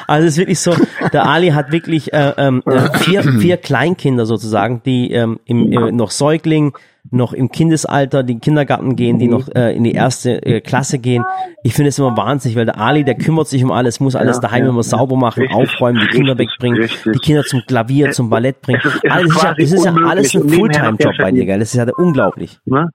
Also 0.07 0.25
es 0.27 0.33
ist 0.33 0.37
wirklich 0.37 0.59
so, 0.59 0.73
der 1.11 1.25
Ali 1.27 1.49
hat 1.49 1.71
wirklich 1.73 2.13
äh, 2.13 2.33
ähm, 2.37 2.63
äh, 2.65 2.97
vier, 2.99 3.23
vier 3.23 3.57
Kleinkinder 3.57 4.25
sozusagen, 4.25 4.81
die 4.85 5.11
ähm, 5.11 5.39
im, 5.45 5.71
äh, 5.73 5.91
noch 5.91 6.11
Säugling, 6.11 6.73
noch 7.11 7.33
im 7.33 7.51
Kindesalter, 7.51 8.23
die 8.23 8.33
in 8.33 8.37
den 8.37 8.41
Kindergarten 8.41 8.95
gehen, 8.95 9.19
die 9.19 9.27
noch 9.27 9.49
äh, 9.53 9.75
in 9.75 9.83
die 9.83 9.91
erste 9.93 10.41
äh, 10.45 10.61
Klasse 10.61 10.99
gehen. 10.99 11.25
Ich 11.63 11.73
finde 11.73 11.89
es 11.89 11.99
immer 11.99 12.15
wahnsinnig, 12.15 12.57
weil 12.57 12.65
der 12.65 12.79
Ali, 12.79 13.03
der 13.03 13.15
kümmert 13.15 13.47
sich 13.49 13.63
um 13.65 13.71
alles, 13.71 13.99
muss 13.99 14.15
alles 14.15 14.37
Ja, 14.37 14.41
daheim 14.43 14.63
ja, 14.63 14.69
immer 14.69 14.83
sauber 14.83 15.17
machen, 15.17 15.41
Richtig, 15.41 15.57
aufräumen, 15.57 15.99
die 15.99 16.07
Kinder 16.07 16.33
richtig, 16.37 16.47
wegbringen, 16.53 16.79
richtig. 16.81 17.13
die 17.13 17.19
Kinder 17.19 17.43
zum 17.43 17.61
Klavier, 17.67 18.11
zum 18.11 18.29
Ballett 18.29 18.61
bringen. 18.61 18.79
Es 18.83 18.93
ist- 18.93 19.03
es 19.03 19.03
ist 19.03 19.11
Also, 19.11 19.27
das 19.27 19.35
ist 19.35 19.43
ja, 19.43 19.51
quasi 19.51 19.61
das 19.61 19.71
ist 19.73 19.83
ja 19.85 19.91
unmöglich. 19.91 20.11
alles 20.11 20.35
ein 20.35 20.49
Fulltime-Job 20.49 21.13
bei 21.19 21.31
dir, 21.31 21.45
gell? 21.45 21.59
Das 21.59 21.69
ist 21.73 21.75
ja 21.75 21.85
unglaublich. 21.97 22.59
ne? 22.65 22.89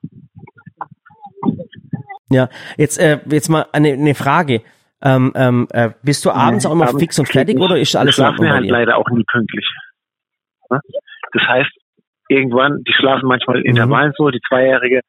Ja, 2.32 2.48
jetzt, 2.76 2.98
äh, 2.98 3.18
jetzt 3.30 3.48
mal 3.48 3.66
eine, 3.72 3.92
eine 3.92 4.14
Frage. 4.14 4.62
Ähm, 5.04 5.32
ähm, 5.34 5.66
äh, 5.72 5.90
bist 6.02 6.24
du 6.24 6.30
abends 6.30 6.64
auch 6.64 6.72
immer 6.72 6.86
Abends 6.88 7.00
fix 7.02 7.18
und 7.18 7.26
fertig 7.28 7.58
oder 7.58 7.76
ist 7.76 7.96
alles 7.96 8.16
in 8.18 8.22
schlafen 8.24 8.38
bei 8.44 8.50
halt 8.50 8.70
leider 8.70 8.96
auch 8.96 9.08
nie 9.10 9.24
pünktlich. 9.30 9.66
Das 10.68 11.42
heißt, 11.48 11.70
irgendwann, 12.28 12.82
die 12.86 12.92
schlafen 12.92 13.26
manchmal 13.28 13.56
Mhm. 13.58 13.64
in 13.64 13.70
Intervallen 13.72 14.12
so, 14.16 14.30
die 14.30 14.40
Zweijährige 14.48 15.00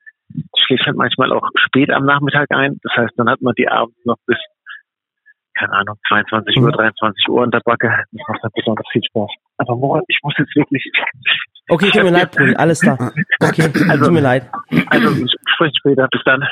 schläft 0.58 0.86
halt 0.88 0.98
manchmal 0.98 1.32
auch 1.32 1.48
spät 1.68 1.92
am 1.92 2.06
Nachmittag 2.06 2.48
ein. 2.52 2.80
Das 2.84 2.94
heißt, 2.98 3.14
dann 3.18 3.30
hat 3.30 3.42
man 3.42 3.54
die 3.56 3.68
abends 3.68 3.96
noch 4.06 4.18
bis, 4.26 4.38
keine 5.58 5.74
Ahnung, 5.74 5.96
22 6.08 6.58
Uhr, 6.58 6.68
Mhm. 6.70 6.72
23 6.72 7.30
Uhr 7.30 7.42
unter 7.44 7.60
Backe. 7.64 7.88
Das 8.12 8.22
macht 8.28 8.40
dann 8.44 8.52
besonders 8.56 8.86
viel 8.92 9.04
Spaß. 9.04 9.30
Aber 9.58 9.76
Moritz, 9.76 10.06
ich 10.08 10.18
muss 10.24 10.34
jetzt 10.40 10.56
wirklich, 10.56 10.84
Okay, 11.70 11.92
tut 11.92 12.04
mir 12.04 12.10
leid, 12.12 12.32
Brudi, 12.32 12.56
alles 12.56 12.82
klar. 12.82 12.98
Okay, 13.42 13.70
Also- 13.90 14.06
tut 14.06 14.14
mir 14.14 14.22
leid. 14.22 14.50
also 14.88 15.12
ich 15.24 15.32
spreche 15.54 15.74
später. 15.80 16.08
Bis 16.12 16.22
dann. 16.26 16.44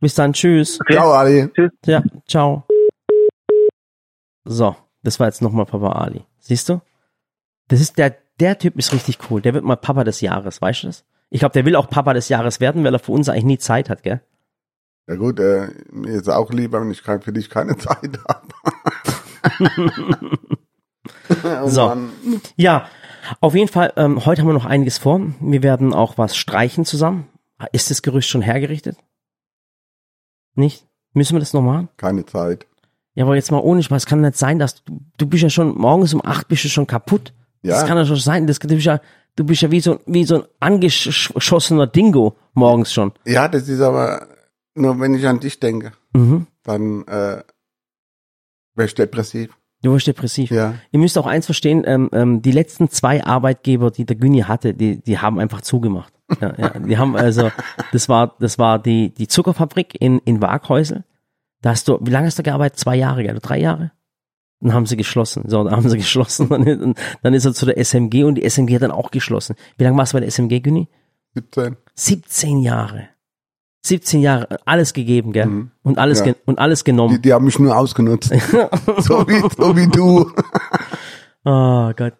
Bis 0.00 0.14
dann, 0.14 0.32
tschüss. 0.32 0.80
Okay. 0.80 0.94
Ciao, 0.94 1.12
Ali. 1.12 1.48
Ja, 1.86 2.02
ciao. 2.28 2.64
So, 4.44 4.76
das 5.02 5.18
war 5.18 5.26
jetzt 5.26 5.42
nochmal 5.42 5.66
Papa 5.66 5.92
Ali. 5.92 6.24
Siehst 6.38 6.68
du? 6.68 6.80
Das 7.68 7.80
ist 7.80 7.98
der, 7.98 8.14
der 8.38 8.58
Typ 8.58 8.76
ist 8.78 8.92
richtig 8.92 9.18
cool. 9.30 9.40
Der 9.40 9.54
wird 9.54 9.64
mal 9.64 9.76
Papa 9.76 10.04
des 10.04 10.20
Jahres, 10.20 10.60
weißt 10.60 10.82
du 10.84 10.86
das? 10.88 11.04
Ich 11.30 11.40
glaube, 11.40 11.54
der 11.54 11.64
will 11.64 11.74
auch 11.76 11.88
Papa 11.90 12.12
des 12.12 12.28
Jahres 12.28 12.60
werden, 12.60 12.84
weil 12.84 12.94
er 12.94 12.98
für 13.00 13.12
uns 13.12 13.28
eigentlich 13.28 13.44
nie 13.44 13.58
Zeit 13.58 13.90
hat, 13.90 14.02
gell? 14.02 14.20
Ja 15.08 15.16
gut, 15.16 15.40
äh, 15.40 15.68
mir 15.90 16.10
ist 16.14 16.28
auch 16.28 16.50
lieber, 16.52 16.80
wenn 16.80 16.90
ich 16.90 17.02
kein- 17.02 17.22
für 17.22 17.32
dich 17.32 17.48
keine 17.50 17.76
Zeit 17.78 18.18
habe. 18.28 18.46
oh 21.64 21.68
So. 21.68 21.86
Mann. 21.88 22.10
Ja, 22.56 22.88
auf 23.40 23.54
jeden 23.54 23.68
Fall, 23.68 23.92
ähm, 23.96 24.24
heute 24.26 24.42
haben 24.42 24.48
wir 24.48 24.54
noch 24.54 24.64
einiges 24.66 24.98
vor. 24.98 25.20
Wir 25.40 25.62
werden 25.62 25.92
auch 25.94 26.18
was 26.18 26.36
streichen 26.36 26.84
zusammen. 26.84 27.28
Ist 27.72 27.90
das 27.90 28.02
Gerücht 28.02 28.28
schon 28.28 28.42
hergerichtet? 28.42 28.96
Nicht? 30.56 30.84
Müssen 31.14 31.34
wir 31.34 31.40
das 31.40 31.52
noch 31.52 31.62
machen? 31.62 31.88
Keine 31.96 32.26
Zeit. 32.26 32.66
Ja, 33.14 33.24
aber 33.24 33.36
jetzt 33.36 33.50
mal 33.50 33.60
ohne 33.60 33.82
Spaß, 33.82 34.04
kann 34.04 34.20
nicht 34.20 34.36
sein, 34.36 34.58
dass 34.58 34.82
du, 34.84 35.00
du 35.16 35.26
bist 35.26 35.42
ja 35.42 35.48
schon, 35.50 35.76
morgens 35.78 36.12
um 36.12 36.22
acht 36.24 36.48
bist 36.48 36.64
du 36.64 36.68
schon 36.68 36.86
kaputt. 36.86 37.32
Ja. 37.62 37.74
Das 37.76 37.86
kann 37.86 37.96
ja 37.96 38.04
schon 38.04 38.16
sein, 38.16 38.46
das, 38.46 38.58
du 38.58 38.68
bist 38.68 38.84
ja, 38.84 39.00
du 39.36 39.44
bist 39.44 39.62
ja 39.62 39.70
wie 39.70 39.80
so, 39.80 40.00
wie 40.06 40.24
so 40.24 40.42
ein 40.42 40.44
angeschossener 40.60 41.86
Dingo 41.86 42.36
morgens 42.52 42.92
schon. 42.92 43.12
Ja, 43.24 43.48
das 43.48 43.68
ist 43.68 43.80
aber 43.80 44.26
nur, 44.74 45.00
wenn 45.00 45.14
ich 45.14 45.26
an 45.26 45.40
dich 45.40 45.58
denke, 45.60 45.92
Mhm. 46.12 46.46
dann 46.62 47.02
äh, 47.06 47.42
wäre 48.74 48.86
ich 48.86 48.94
depressiv. 48.94 49.56
Du 49.82 49.92
wirst 49.92 50.06
depressiv. 50.06 50.50
Ja. 50.50 50.74
Ihr 50.90 50.98
müsst 50.98 51.16
auch 51.18 51.26
eins 51.26 51.46
verstehen, 51.46 51.84
ähm, 51.86 52.08
ähm, 52.12 52.42
die 52.42 52.50
letzten 52.52 52.90
zwei 52.90 53.24
Arbeitgeber, 53.24 53.90
die 53.90 54.04
der 54.04 54.16
Günni 54.16 54.40
hatte, 54.40 54.74
die, 54.74 55.02
die 55.02 55.18
haben 55.18 55.38
einfach 55.38 55.60
zugemacht. 55.60 56.12
Ja, 56.40 56.54
ja, 56.58 56.68
die 56.70 56.98
haben 56.98 57.16
also, 57.16 57.50
das 57.92 58.08
war, 58.08 58.34
das 58.40 58.58
war 58.58 58.78
die, 58.80 59.14
die 59.14 59.28
Zuckerfabrik 59.28 59.96
in, 60.00 60.18
in 60.20 60.42
Waghäusel. 60.42 61.04
Da 61.62 61.70
hast 61.70 61.86
du, 61.88 61.98
wie 62.02 62.10
lange 62.10 62.26
hast 62.26 62.38
du 62.38 62.42
gearbeitet? 62.42 62.78
Zwei 62.78 62.96
Jahre, 62.96 63.22
oder 63.24 63.34
drei 63.40 63.58
Jahre? 63.58 63.92
Dann 64.60 64.72
haben 64.72 64.86
sie 64.86 64.96
geschlossen. 64.96 65.44
So, 65.48 65.62
dann 65.64 65.74
haben 65.76 65.88
sie 65.88 65.96
geschlossen. 65.98 66.48
Dann, 66.48 66.94
dann 67.22 67.34
ist 67.34 67.44
er 67.44 67.54
zu 67.54 67.64
der 67.66 67.78
SMG 67.78 68.24
und 68.24 68.36
die 68.36 68.48
SMG 68.48 68.74
hat 68.74 68.82
dann 68.82 68.90
auch 68.90 69.10
geschlossen. 69.10 69.54
Wie 69.78 69.84
lange 69.84 69.96
warst 69.96 70.12
du 70.12 70.16
bei 70.16 70.20
der 70.20 70.30
SMG, 70.30 70.60
Günni? 70.60 70.88
17. 71.34 71.76
17 71.94 72.58
Jahre. 72.60 73.08
17 73.84 74.20
Jahre, 74.20 74.58
alles 74.64 74.94
gegeben, 74.94 75.32
gell? 75.32 75.46
Mhm. 75.46 75.70
Und 75.84 75.98
alles, 75.98 76.24
Ja. 76.24 76.34
und 76.44 76.58
alles 76.58 76.82
genommen. 76.82 77.14
Die, 77.14 77.22
die 77.22 77.32
haben 77.32 77.44
mich 77.44 77.58
nur 77.60 77.76
ausgenutzt. 77.76 78.30
so, 78.98 79.28
wie, 79.28 79.40
so 79.56 79.76
wie 79.76 79.86
du. 79.86 80.32
Oh 81.44 81.92
Gott. 81.96 82.14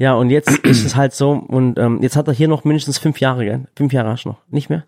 Ja, 0.00 0.14
und 0.14 0.30
jetzt 0.30 0.48
ist 0.64 0.84
es 0.84 0.96
halt 0.96 1.12
so, 1.12 1.32
und 1.32 1.78
ähm, 1.78 2.00
jetzt 2.02 2.16
hat 2.16 2.26
er 2.26 2.32
hier 2.34 2.48
noch 2.48 2.64
mindestens 2.64 2.96
fünf 2.98 3.20
Jahre, 3.20 3.44
gell? 3.44 3.66
Fünf 3.76 3.92
Jahre 3.92 4.08
hast 4.08 4.24
du 4.24 4.30
noch, 4.30 4.40
nicht 4.48 4.70
mehr? 4.70 4.84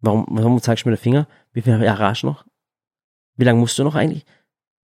Warum, 0.00 0.26
warum 0.30 0.60
zeigst 0.60 0.84
du 0.84 0.90
mir 0.90 0.96
den 0.96 1.02
Finger? 1.02 1.26
Wie 1.52 1.62
viele 1.62 1.84
Jahre 1.84 2.04
hast 2.08 2.22
du 2.22 2.26
noch? 2.26 2.44
Wie 3.36 3.44
lange 3.44 3.58
musst 3.60 3.78
du 3.78 3.84
noch 3.84 3.94
eigentlich? 3.94 4.26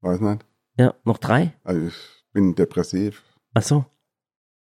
Weiß 0.00 0.20
nicht. 0.20 0.44
Ja, 0.78 0.94
noch 1.04 1.18
drei? 1.18 1.52
Also 1.64 1.86
ich 1.88 1.94
bin 2.32 2.54
depressiv. 2.54 3.22
Ach 3.52 3.62
so. 3.62 3.84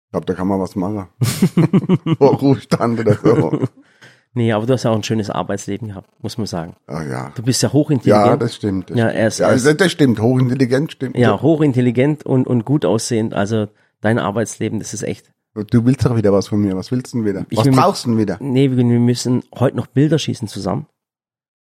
Ich 0.06 0.12
glaube, 0.12 0.28
da 0.28 0.34
kann 0.36 0.48
man 0.48 0.60
was 0.62 0.76
machen. 0.76 1.08
Vor 2.18 2.36
Ruhestand 2.40 3.00
oder 3.00 3.16
so. 3.16 3.60
Nee, 4.36 4.52
aber 4.52 4.66
du 4.66 4.74
hast 4.74 4.82
ja 4.82 4.90
auch 4.90 4.96
ein 4.96 5.04
schönes 5.04 5.30
Arbeitsleben 5.30 5.90
gehabt, 5.90 6.10
muss 6.24 6.40
man 6.40 6.48
sagen. 6.48 6.76
Ah, 6.88 7.04
ja. 7.04 7.32
Du 7.36 7.44
bist 7.44 7.62
ja 7.62 7.72
hochintelligent. 7.72 8.26
Ja, 8.26 8.36
das 8.36 8.56
stimmt. 8.56 8.90
Das 8.90 8.98
Ja, 8.98 9.08
er 9.10 9.28
ist- 9.28 9.38
ja 9.38 9.74
das 9.76 9.92
stimmt. 9.92 10.20
Hochintelligent 10.20 10.92
stimmt. 10.92 11.16
ja, 11.16 11.40
hochintelligent 11.40 12.26
und, 12.26 12.48
und 12.48 12.66
gut 12.66 12.84
aussehend. 12.84 13.36
Also 13.36 13.68
dein 14.04 14.20
Arbeitsleben, 14.20 14.80
das 14.80 14.94
ist 14.94 15.04
echt. 15.04 15.32
Du 15.54 15.86
willst 15.86 16.06
doch 16.06 16.16
wieder 16.16 16.34
was 16.34 16.48
von 16.48 16.60
mir. 16.60 16.76
Was 16.76 16.92
willst 16.92 17.14
du 17.14 17.20
denn 17.20 17.28
wieder? 17.28 17.46
Ich 17.50 17.60
was 17.60 17.70
brauchst 17.70 18.06
du 18.06 18.10
denn 18.10 18.20
wieder? 18.20 18.38
Nee, 18.40 18.72
wir, 18.72 18.78
wir 18.78 19.00
müssen 19.00 19.44
heute 19.54 19.78
noch 19.78 19.88
Bilder 19.88 20.18
schießen 20.18 20.48
zusammen. 20.48 20.88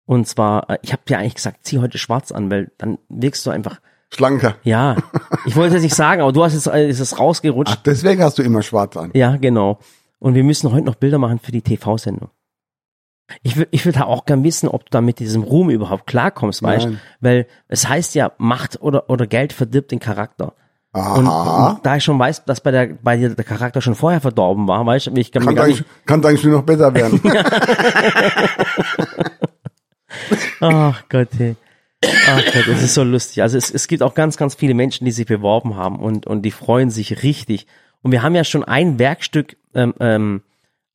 Und 0.06 0.28
zwar, 0.28 0.70
äh, 0.70 0.78
ich 0.82 0.94
habe 0.94 1.04
dir 1.08 1.17
eigentlich 1.17 1.36
gesagt, 1.36 1.65
zieh 1.65 1.80
heute 1.80 1.98
schwarz 1.98 2.32
an, 2.32 2.52
weil 2.52 2.72
dann 2.78 3.00
wirkst 3.10 3.46
du 3.46 3.50
einfach, 3.50 3.80
Schlanker. 4.13 4.58
ja, 4.63 4.98
ich 5.46 5.56
wollte 5.56 5.78
es 5.78 5.84
nicht 5.84 5.96
sagen, 5.96 6.22
aber 6.22 6.32
du 6.32 6.44
hast 6.44 6.54
jetzt, 6.54 6.67
äh, 6.67 6.88
ist 6.88 7.00
es 7.00 7.17
rausgerutscht. 7.17 7.76
Ach, 7.78 7.84
deswegen 7.84 8.22
hast 8.22 8.38
du 8.38 8.44
immer 8.44 8.62
schwarz 8.62 8.98
an. 8.98 9.12
Ja, 9.13 9.38
genau. 9.38 9.80
Und 10.20 10.36
wir 10.36 10.44
müssen 10.44 10.72
heute 10.72 10.86
noch 10.86 10.96
Bilder 10.96 11.17
machen 11.17 11.39
für 11.39 11.52
die 11.52 11.62
TV-Sendung. 11.62 12.30
Ich 13.44 13.56
will, 13.56 13.67
ich 13.72 13.86
will 13.86 13.94
da 13.94 14.04
auch 14.04 14.26
gern 14.26 14.44
wissen, 14.44 14.67
ob 14.67 14.86
du 14.86 14.89
da 14.91 15.02
mit 15.02 15.20
diesem 15.20 15.44
Ruhm 15.44 15.70
überhaupt 15.70 16.06
klarkommst, 16.06 16.62
weißt. 16.62 16.89
Weil 17.22 17.48
es 17.70 17.88
heißt 17.88 18.13
ja, 18.15 18.34
Macht 18.38 18.82
oder, 18.82 19.10
oder 19.10 19.26
Geld 19.26 19.54
verdirbt 19.54 19.91
den 19.91 20.00
Charakter. 20.00 20.54
Und, 20.93 21.25
Aha. 21.25 21.69
und 21.69 21.86
da 21.86 21.95
ich 21.95 22.04
schon 22.04 22.19
weiß, 22.19 22.43
dass 22.43 22.60
bei 22.60 22.71
der, 22.71 22.88
bei 23.01 23.15
dir 23.15 23.30
der 23.30 23.45
Charakter 23.45 23.82
schon 23.82 23.95
vorher 23.95 24.19
verdorben 24.19 24.67
war, 24.67 24.86
weißt 24.86 25.08
du, 25.08 25.12
ich 25.15 25.32
kann 25.32 25.45
Kann 25.45 25.58
eigentlich, 25.58 25.80
nicht, 25.80 26.06
kann 26.06 26.25
eigentlich 26.25 26.43
nur 26.43 26.58
noch 26.58 26.65
besser 26.65 26.93
werden. 26.93 27.21
ach 30.60 31.04
Gott, 31.08 31.30
hey. 31.38 31.56
Ach 32.04 32.43
Gott, 32.54 32.67
das 32.67 32.82
ist 32.82 32.93
so 32.93 33.04
lustig. 33.04 33.41
Also 33.41 33.58
es, 33.58 33.71
es 33.71 33.88
gibt 33.88 34.04
auch 34.04 34.15
ganz, 34.15 34.36
ganz 34.36 34.56
viele 34.56 34.73
Menschen, 34.73 35.06
die 35.06 35.12
sich 35.12 35.27
beworben 35.27 35.77
haben 35.77 35.99
und, 35.99 36.27
und 36.27 36.41
die 36.41 36.51
freuen 36.51 36.89
sich 36.89 37.23
richtig. 37.23 37.67
Und 38.01 38.12
wir 38.12 38.21
haben 38.21 38.36
ja 38.36 38.43
schon 38.43 38.65
ein 38.65 38.99
Werkstück 38.99 39.56
ähm, 39.73 39.93
ähm, 40.01 40.41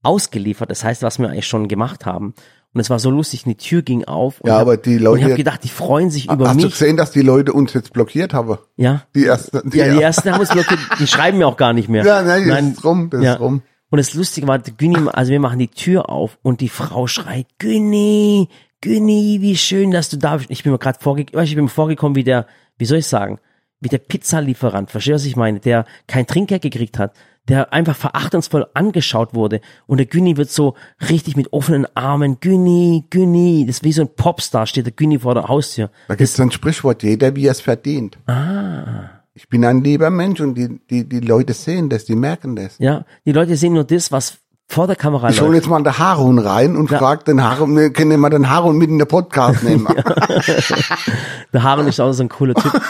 ausgeliefert, 0.02 0.70
das 0.70 0.84
heißt, 0.84 1.02
was 1.02 1.18
wir 1.18 1.28
eigentlich 1.28 1.46
schon 1.46 1.68
gemacht 1.68 2.04
haben. 2.04 2.34
Und 2.76 2.80
es 2.80 2.90
war 2.90 2.98
so 2.98 3.08
lustig, 3.10 3.44
die 3.44 3.54
Tür 3.54 3.80
ging 3.80 4.04
auf 4.04 4.38
und 4.42 4.48
Ja, 4.50 4.56
ich 4.56 4.60
aber 4.60 4.72
hab, 4.74 4.82
die 4.82 4.90
und 4.90 4.96
ich 4.96 5.02
Leute- 5.02 5.24
habe 5.24 5.34
gedacht, 5.36 5.64
die 5.64 5.70
freuen 5.70 6.10
sich 6.10 6.30
über 6.30 6.46
Hast 6.48 6.60
du 6.60 6.64
mich. 6.66 6.72
gesehen, 6.72 6.98
dass 6.98 7.10
die 7.10 7.22
Leute 7.22 7.54
uns 7.54 7.72
jetzt 7.72 7.94
blockiert 7.94 8.34
haben? 8.34 8.58
Ja. 8.76 9.04
Die 9.14 9.24
erste. 9.24 9.62
Die 9.64 9.78
Ja, 9.78 9.84
die 9.84 9.90
erste. 9.92 10.02
ersten 10.28 10.32
haben 10.32 10.40
uns 10.40 10.50
blockiert, 10.50 10.78
die 11.00 11.06
schreiben 11.06 11.38
mir 11.38 11.46
auch 11.48 11.56
gar 11.56 11.72
nicht 11.72 11.88
mehr. 11.88 12.04
Ja, 12.04 12.20
nein, 12.20 12.46
das 12.46 12.60
ist 12.78 12.84
rum, 12.84 13.08
das 13.08 13.22
ja. 13.22 13.32
ist 13.32 13.40
rum. 13.40 13.62
Und 13.88 13.96
das 13.96 14.12
Lustige 14.12 14.46
war, 14.46 14.58
Günni, 14.58 15.08
also 15.10 15.32
wir 15.32 15.40
machen 15.40 15.58
die 15.58 15.68
Tür 15.68 16.10
auf 16.10 16.38
und 16.42 16.60
die 16.60 16.68
Frau 16.68 17.06
schreit, 17.06 17.46
Günni, 17.58 18.48
Günni, 18.82 19.38
wie 19.40 19.56
schön, 19.56 19.90
dass 19.90 20.10
du 20.10 20.18
da 20.18 20.36
bist. 20.36 20.50
Ich 20.50 20.62
bin 20.62 20.70
mir 20.72 20.78
gerade 20.78 20.98
vorgekommen, 21.00 21.44
ich 21.46 21.54
bin 21.54 21.64
mir 21.64 21.70
vorgekommen 21.70 22.14
wie 22.14 22.24
der, 22.24 22.46
wie 22.76 22.84
soll 22.84 22.98
ich 22.98 23.06
sagen, 23.06 23.38
wie 23.80 23.88
der 23.88 23.98
Pizzalieferant, 23.98 24.90
verstehst 24.90 25.12
du, 25.12 25.14
was 25.14 25.24
ich 25.24 25.36
meine, 25.36 25.60
der 25.60 25.86
kein 26.08 26.26
Trinkgeld 26.26 26.60
gekriegt 26.60 26.98
hat, 26.98 27.14
der 27.48 27.72
einfach 27.72 27.96
verachtungsvoll 27.96 28.66
angeschaut 28.74 29.34
wurde 29.34 29.60
und 29.86 29.98
der 29.98 30.06
Günni 30.06 30.36
wird 30.36 30.50
so 30.50 30.74
richtig 31.08 31.36
mit 31.36 31.52
offenen 31.52 31.86
Armen, 31.94 32.38
Günni, 32.40 33.04
Günni, 33.10 33.64
das 33.66 33.76
ist 33.76 33.84
wie 33.84 33.92
so 33.92 34.02
ein 34.02 34.14
Popstar, 34.14 34.66
steht 34.66 34.86
der 34.86 34.92
Günni 34.92 35.20
vor 35.20 35.34
der 35.34 35.48
Haustür. 35.48 35.90
Da 36.08 36.14
gibt 36.14 36.28
es 36.28 36.40
ein 36.40 36.50
Sprichwort, 36.50 37.02
jeder 37.02 37.34
wie 37.36 37.46
er 37.46 37.52
es 37.52 37.60
verdient. 37.60 38.18
Ah. 38.26 39.10
Ich 39.34 39.50
bin 39.50 39.66
ein 39.66 39.84
lieber 39.84 40.08
Mensch 40.08 40.40
und 40.40 40.54
die, 40.54 40.80
die, 40.88 41.06
die 41.06 41.20
Leute 41.20 41.52
sehen 41.52 41.90
das, 41.90 42.06
die 42.06 42.16
merken 42.16 42.56
das. 42.56 42.78
Ja, 42.78 43.04
die 43.26 43.32
Leute 43.32 43.54
sehen 43.56 43.74
nur 43.74 43.84
das, 43.84 44.10
was 44.10 44.38
vor 44.68 44.86
der 44.86 44.96
Kamera 44.96 45.30
Ich 45.30 45.40
hole 45.40 45.56
jetzt 45.56 45.68
mal 45.68 45.82
den 45.82 45.96
Harun 45.96 46.38
rein 46.38 46.76
und 46.76 46.88
frag 46.88 47.24
den 47.24 47.42
Harun, 47.42 47.76
wir 47.76 47.92
können 47.92 48.18
mal 48.20 48.30
den 48.30 48.50
Harun 48.50 48.76
mit 48.76 48.90
in 48.90 48.98
den 48.98 49.06
Podcast 49.06 49.62
nehmen. 49.62 49.86
Der 51.52 51.62
Harun 51.62 51.86
ist 51.86 52.00
auch 52.00 52.12
so 52.12 52.22
ein 52.22 52.28
cooler 52.28 52.54
Typ. 52.54 52.72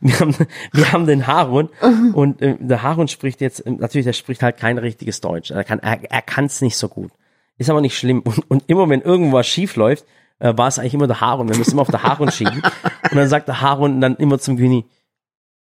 wir, 0.00 0.20
haben, 0.20 0.34
wir 0.72 0.92
haben 0.92 1.06
den 1.06 1.26
Harun 1.26 1.68
und 2.12 2.40
äh, 2.42 2.56
der 2.60 2.82
Harun 2.82 3.08
spricht 3.08 3.40
jetzt, 3.40 3.66
natürlich, 3.66 4.04
der 4.04 4.12
spricht 4.12 4.42
halt 4.42 4.58
kein 4.58 4.78
richtiges 4.78 5.20
Deutsch. 5.20 5.50
Er 5.50 5.64
kann 5.64 5.80
er, 5.80 5.98
er 6.08 6.22
kann's 6.22 6.60
nicht 6.60 6.76
so 6.76 6.88
gut. 6.88 7.10
Ist 7.58 7.70
aber 7.70 7.80
nicht 7.80 7.98
schlimm. 7.98 8.20
Und, 8.20 8.50
und 8.50 8.64
immer 8.68 8.88
wenn 8.88 9.00
irgendwas 9.00 9.46
schief 9.46 9.74
läuft, 9.76 10.04
äh, 10.38 10.56
war 10.56 10.68
es 10.68 10.78
eigentlich 10.78 10.94
immer 10.94 11.06
der 11.06 11.20
Harun. 11.20 11.48
Wir 11.48 11.56
müssen 11.56 11.72
immer 11.72 11.82
auf 11.82 11.90
der 11.90 12.02
Harun 12.02 12.30
schieben. 12.30 12.62
Und 13.10 13.16
dann 13.16 13.28
sagt 13.28 13.48
der 13.48 13.60
Harun 13.60 14.00
dann 14.00 14.16
immer 14.16 14.38
zum 14.38 14.56
Güni, 14.56 14.86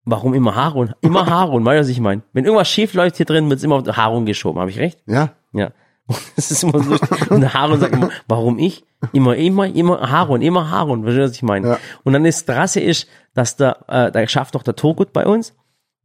warum 0.06 0.34
immer 0.34 0.56
Harun? 0.56 0.94
Immer 1.02 1.26
Harun, 1.30 1.66
weißt 1.66 1.78
du, 1.78 1.82
was 1.82 1.89
ich 1.89 2.00
meine? 2.00 2.22
Wenn 2.34 2.46
irgendwas 2.46 2.70
schief 2.70 2.94
läuft 2.94 3.18
hier 3.18 3.26
drin, 3.26 3.50
wird's 3.50 3.63
immer 3.63 3.76
auf 3.76 3.98
Harun 3.98 4.26
geschoben. 4.26 4.60
Habe 4.60 4.72
ich 4.72 4.80
recht? 4.80 5.00
ja, 5.06 5.34
Ja. 5.54 5.72
Und 6.08 6.18
Das 6.36 6.52
ist 6.52 6.63
immer 6.63 6.84
so. 6.84 6.98
Und 7.30 7.42
der 7.42 7.54
Harun 7.54 7.80
sagt 7.80 7.94
immer, 7.94 8.10
warum 8.28 8.60
ich? 8.60 8.84
Immer, 9.13 9.36
immer, 9.36 9.68
immer 9.68 10.12
Harun, 10.12 10.42
immer 10.42 10.70
Harun. 10.70 11.04
Verstehst 11.04 11.20
du, 11.20 11.30
was 11.30 11.36
ich 11.38 11.44
meine? 11.44 11.68
Ja. 11.68 11.80
Und 12.04 12.13
dann 12.13 12.26
ist 12.26 12.48
das 12.48 12.58
Rasse 12.58 12.80
ist, 12.80 13.08
dass 13.34 13.56
der, 13.56 13.78
äh, 13.88 14.12
da 14.12 14.28
schafft 14.28 14.56
doch 14.56 14.63
der 14.63 14.76
Turgut 14.76 15.13
bei 15.13 15.26
uns. 15.26 15.56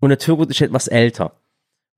Und 0.01 0.11
der 0.11 0.19
Turgut 0.19 0.51
ist 0.51 0.61
etwas 0.61 0.87
älter. 0.89 1.33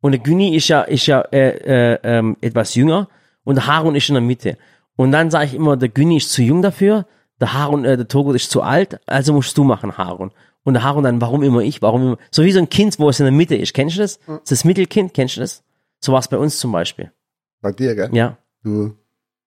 Und 0.00 0.12
der 0.12 0.20
Günni 0.20 0.56
ist 0.56 0.68
ja, 0.68 0.80
ist 0.82 1.06
ja, 1.06 1.20
äh, 1.32 1.94
äh, 1.94 1.98
ähm, 2.02 2.36
etwas 2.40 2.74
jünger. 2.74 3.08
Und 3.44 3.56
der 3.56 3.66
Harun 3.66 3.94
ist 3.94 4.08
in 4.08 4.14
der 4.14 4.22
Mitte. 4.22 4.56
Und 4.96 5.12
dann 5.12 5.30
sage 5.30 5.46
ich 5.46 5.54
immer, 5.54 5.76
der 5.76 5.90
Günni 5.90 6.16
ist 6.16 6.32
zu 6.32 6.42
jung 6.42 6.62
dafür. 6.62 7.06
Der 7.40 7.52
Harun, 7.52 7.84
äh, 7.84 7.96
der 7.96 8.08
Turgut 8.08 8.36
ist 8.36 8.50
zu 8.50 8.62
alt. 8.62 9.00
Also 9.06 9.32
musst 9.34 9.56
du 9.58 9.64
machen, 9.64 9.96
Harun. 9.98 10.30
Und 10.62 10.82
Harun 10.82 11.04
dann, 11.04 11.20
warum 11.20 11.42
immer 11.42 11.60
ich? 11.60 11.80
Warum 11.82 12.02
immer? 12.02 12.18
So 12.30 12.44
wie 12.44 12.52
so 12.52 12.58
ein 12.58 12.68
Kind, 12.68 12.98
wo 12.98 13.08
es 13.08 13.18
in 13.18 13.24
der 13.24 13.32
Mitte 13.32 13.56
ist. 13.56 13.72
Kennst 13.72 13.96
du 13.96 14.00
das? 14.00 14.18
Das 14.26 14.36
ist 14.36 14.50
das 14.52 14.64
Mittelkind. 14.64 15.14
Kennst 15.14 15.36
du 15.36 15.40
das? 15.40 15.64
So 16.00 16.12
war 16.12 16.20
es 16.20 16.28
bei 16.28 16.36
uns 16.36 16.58
zum 16.58 16.72
Beispiel. 16.72 17.12
bei 17.60 17.72
dir, 17.72 17.94
gell? 17.94 18.10
Ja. 18.12 18.38
Du, 18.62 18.88
du 18.88 18.94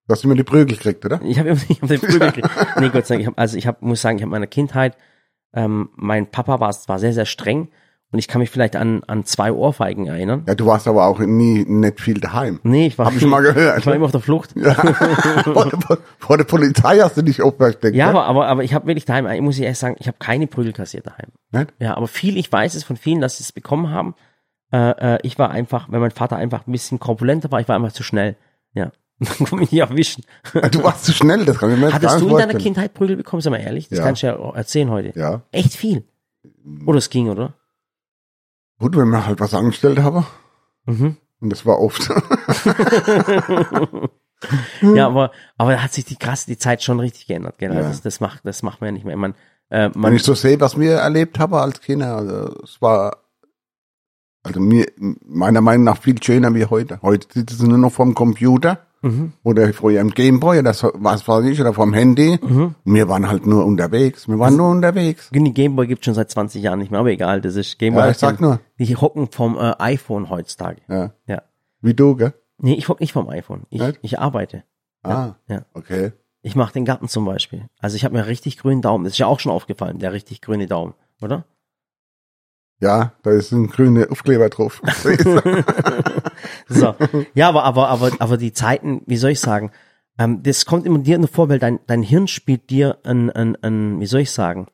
hast 0.09 0.23
immer 0.23 0.35
die 0.35 0.43
Prügel 0.43 0.75
gekriegt, 0.75 1.05
oder? 1.05 1.21
Ich 1.23 1.37
habe 1.37 1.57
ich 1.69 1.81
hab 1.81 1.87
den 1.87 1.99
Prügel 1.99 2.31
gekriegt. 2.31 2.49
Nee, 2.79 2.89
Gott 2.89 3.05
sei 3.05 3.15
Dank. 3.15 3.21
Ich 3.21 3.27
hab, 3.27 3.39
also 3.39 3.57
ich 3.57 3.67
hab, 3.67 3.81
muss 3.81 4.01
sagen, 4.01 4.17
ich 4.17 4.23
habe 4.23 4.31
meiner 4.31 4.47
Kindheit, 4.47 4.97
ähm, 5.53 5.89
mein 5.95 6.29
Papa 6.29 6.59
war, 6.59 6.75
war 6.87 6.99
sehr, 6.99 7.13
sehr 7.13 7.25
streng 7.25 7.69
und 8.13 8.19
ich 8.19 8.27
kann 8.29 8.39
mich 8.39 8.49
vielleicht 8.49 8.75
an, 8.77 9.03
an 9.07 9.25
zwei 9.25 9.51
Ohrfeigen 9.51 10.05
erinnern. 10.07 10.43
Ja, 10.47 10.55
du 10.55 10.65
warst 10.65 10.87
aber 10.87 11.05
auch 11.07 11.19
nie 11.19 11.65
nicht 11.67 11.99
viel 11.99 12.19
daheim. 12.21 12.59
Nee, 12.63 12.87
ich 12.87 12.97
war, 12.97 13.07
Hab 13.07 13.15
ich 13.15 13.25
mal 13.25 13.41
gehört. 13.43 13.79
ich 13.79 13.85
war 13.85 13.93
immer 13.95 14.05
auf 14.05 14.11
der 14.11 14.21
Flucht. 14.21 14.55
Ja. 14.55 14.73
vor, 15.43 15.65
der, 15.69 15.97
vor 16.19 16.37
der 16.37 16.43
Polizei 16.45 16.99
hast 16.99 17.17
du 17.17 17.21
dich 17.23 17.41
auch 17.41 17.55
versteckt. 17.57 17.95
Ja, 17.95 18.05
gell? 18.11 18.15
aber, 18.15 18.25
aber, 18.27 18.47
aber 18.47 18.63
ich 18.63 18.73
habe 18.73 18.87
wirklich 18.87 19.03
daheim, 19.05 19.27
ich 19.27 19.41
muss 19.41 19.57
ich 19.57 19.63
ehrlich 19.63 19.79
sagen, 19.79 19.95
ich 19.99 20.07
habe 20.07 20.17
keine 20.19 20.47
Prügel 20.47 20.71
kassiert 20.71 21.07
daheim. 21.07 21.29
Nicht? 21.51 21.73
Ja, 21.79 21.97
aber 21.97 22.07
viel, 22.07 22.37
ich 22.37 22.49
weiß 22.51 22.75
es 22.75 22.83
von 22.83 22.95
vielen, 22.95 23.19
dass 23.19 23.37
sie 23.37 23.43
es 23.43 23.51
bekommen 23.51 23.89
haben. 23.89 24.15
Äh, 24.71 25.15
äh, 25.15 25.19
ich 25.23 25.37
war 25.37 25.49
einfach, 25.51 25.87
wenn 25.91 25.99
mein 25.99 26.11
Vater 26.11 26.37
einfach 26.37 26.65
ein 26.67 26.71
bisschen 26.71 26.99
korpulenter 26.99 27.51
war, 27.51 27.59
ich 27.59 27.67
war 27.67 27.75
einfach 27.75 27.91
zu 27.91 28.03
schnell. 28.03 28.35
Ja. 28.73 28.91
Dann 29.19 29.37
konnte 29.37 29.55
mich 29.57 29.71
nicht 29.71 29.81
erwischen. 29.81 30.23
Du 30.71 30.83
warst 30.83 31.05
zu 31.05 31.13
schnell, 31.13 31.45
das 31.45 31.57
kann 31.59 31.69
ich 31.71 31.77
mir 31.77 31.83
gar 31.87 31.93
Hattest 31.93 32.15
nicht 32.15 32.21
du 32.21 32.27
in 32.29 32.33
deiner 32.33 32.43
vorstellen. 32.51 32.63
Kindheit 32.63 32.93
Prügel 32.93 33.15
bekommen, 33.15 33.41
sag 33.41 33.51
mal 33.51 33.57
ehrlich? 33.61 33.87
Das 33.89 33.99
Ja. 33.99 34.05
kannst 34.05 34.23
du 34.23 34.27
ja 34.27 34.37
auch 34.37 34.55
erzählen 34.55 34.89
heute. 34.89 35.17
Ja. 35.17 35.41
Echt 35.51 35.73
viel. 35.73 36.03
Oder 36.85 36.97
es 36.97 37.09
ging, 37.09 37.29
oder? 37.29 37.53
Gut, 38.79 38.95
wenn 38.97 39.09
man 39.09 39.25
halt 39.25 39.39
was 39.39 39.53
angestellt 39.53 39.99
habe. 39.99 40.25
Mhm. 40.85 41.17
Und 41.39 41.49
das 41.49 41.65
war 41.65 41.79
oft. 41.79 42.09
Ja, 44.81 45.07
aber, 45.07 45.31
aber 45.57 45.71
da 45.71 45.81
hat 45.83 45.93
sich 45.93 46.03
die 46.03 46.17
krass 46.17 46.45
die 46.45 46.57
Zeit 46.57 46.83
schon 46.83 46.99
richtig 46.99 47.27
geändert, 47.27 47.57
gell? 47.59 47.69
Also 47.71 47.81
Ja. 47.81 47.87
das, 47.87 48.01
das 48.01 48.19
macht, 48.19 48.41
das 48.43 48.61
macht 48.61 48.81
man 48.81 48.89
ja 48.89 48.91
nicht 48.91 49.05
mehr. 49.05 49.15
Man, 49.15 49.35
äh, 49.69 49.89
wenn 49.93 50.01
man, 50.01 50.13
ich 50.15 50.23
so 50.23 50.33
sehe, 50.33 50.59
was 50.59 50.77
wir 50.77 50.95
erlebt 50.95 51.39
haben 51.39 51.53
als 51.53 51.79
Kinder, 51.79 52.17
also 52.17 52.53
es 52.61 52.81
war 52.81 53.19
also 54.43 54.59
mir 54.59 54.85
meiner 54.97 55.61
Meinung 55.61 55.85
nach 55.85 55.95
viel 55.97 56.21
schöner 56.21 56.53
wie 56.53 56.65
heute. 56.65 57.01
Heute 57.01 57.25
sitzen 57.33 57.55
sie 57.57 57.67
nur 57.69 57.77
noch 57.77 57.93
vorm 57.93 58.13
Computer 58.13 58.85
mhm, 59.03 59.33
oder 59.43 59.71
früher 59.73 60.01
im 60.01 60.09
Gameboy 60.09 60.57
oder 60.59 60.71
was 60.95 61.27
weiß 61.27 61.45
ich, 61.45 61.61
oder 61.61 61.73
vom 61.73 61.93
Handy. 61.93 62.39
mhm. 62.41 62.73
Wir 62.85 63.07
waren 63.07 63.29
halt 63.29 63.45
nur 63.45 63.63
unterwegs. 63.65 64.27
Wir 64.27 64.39
waren 64.39 64.57
nur 64.57 64.69
unterwegs. 64.71 65.29
Die 65.31 65.53
Gameboy 65.53 65.85
gibt 65.85 66.03
schon 66.03 66.15
seit 66.15 66.31
20 66.31 66.63
Jahren 66.63 66.79
nicht 66.79 66.89
mehr, 66.89 66.99
aber 66.99 67.11
egal, 67.11 67.41
das 67.41 67.55
ist 67.55 67.77
Gameboy. 67.77 68.05
Ja, 68.05 68.09
ich 68.11 68.17
sag 68.17 68.41
nur. 68.41 68.59
Die 68.79 68.95
hocken 68.95 69.29
vom 69.31 69.57
äh, 69.57 69.73
iPhone 69.77 70.29
heutzutage. 70.31 70.81
Ja. 70.89 71.13
Ja. 71.27 71.43
Wie 71.81 71.93
du, 71.93 72.15
gell? 72.15 72.33
Nee, 72.57 72.73
ich 72.73 72.89
hock 72.89 72.99
nicht 72.99 73.13
vom 73.13 73.29
iPhone. 73.29 73.63
Ich, 73.69 73.81
ich 74.01 74.19
arbeite. 74.19 74.63
Ah, 75.03 75.35
Ja. 75.47 75.65
okay. 75.73 76.13
Ich 76.41 76.55
mache 76.55 76.73
den 76.73 76.83
Garten 76.85 77.07
zum 77.07 77.25
Beispiel. 77.25 77.67
Also 77.79 77.95
ich 77.95 78.03
habe 78.05 78.15
mir 78.15 78.25
richtig 78.27 78.57
grünen 78.57 78.81
Daumen. 78.81 79.03
Das 79.05 79.13
ist 79.13 79.19
ja 79.19 79.27
auch 79.27 79.39
schon 79.39 79.51
aufgefallen, 79.51 79.99
der 79.99 80.11
richtig 80.13 80.41
grüne 80.41 80.67
Daumen, 80.67 80.93
oder? 81.21 81.45
Ja, 82.79 83.13
da 83.23 83.31
ist 83.31 83.51
ein 83.51 83.67
grüner 83.67 84.11
Aufkleber 84.11 84.49
drauf. 84.49 84.81
so. 86.67 86.95
Ja, 87.33 87.49
aber, 87.49 87.63
aber, 87.63 87.87
aber, 87.89 88.11
aber 88.19 88.37
die 88.37 88.53
Zeiten, 88.53 89.01
wie 89.05 89.17
soll 89.17 89.31
ich 89.31 89.39
sagen, 89.39 89.71
ähm, 90.17 90.43
das 90.43 90.65
kommt 90.65 90.85
immer 90.85 90.99
dir 90.99 91.17
nur 91.17 91.27
vor, 91.27 91.49
weil 91.49 91.59
dein, 91.59 91.79
dein 91.87 92.03
Hirn 92.03 92.27
spielt 92.27 92.69
dir 92.69 92.97
ein, 93.03 93.29
ein, 93.31 93.55
ein, 93.63 93.99
wie 93.99 94.05
soll 94.05 94.21
ich 94.21 94.31
sagen, 94.31 94.67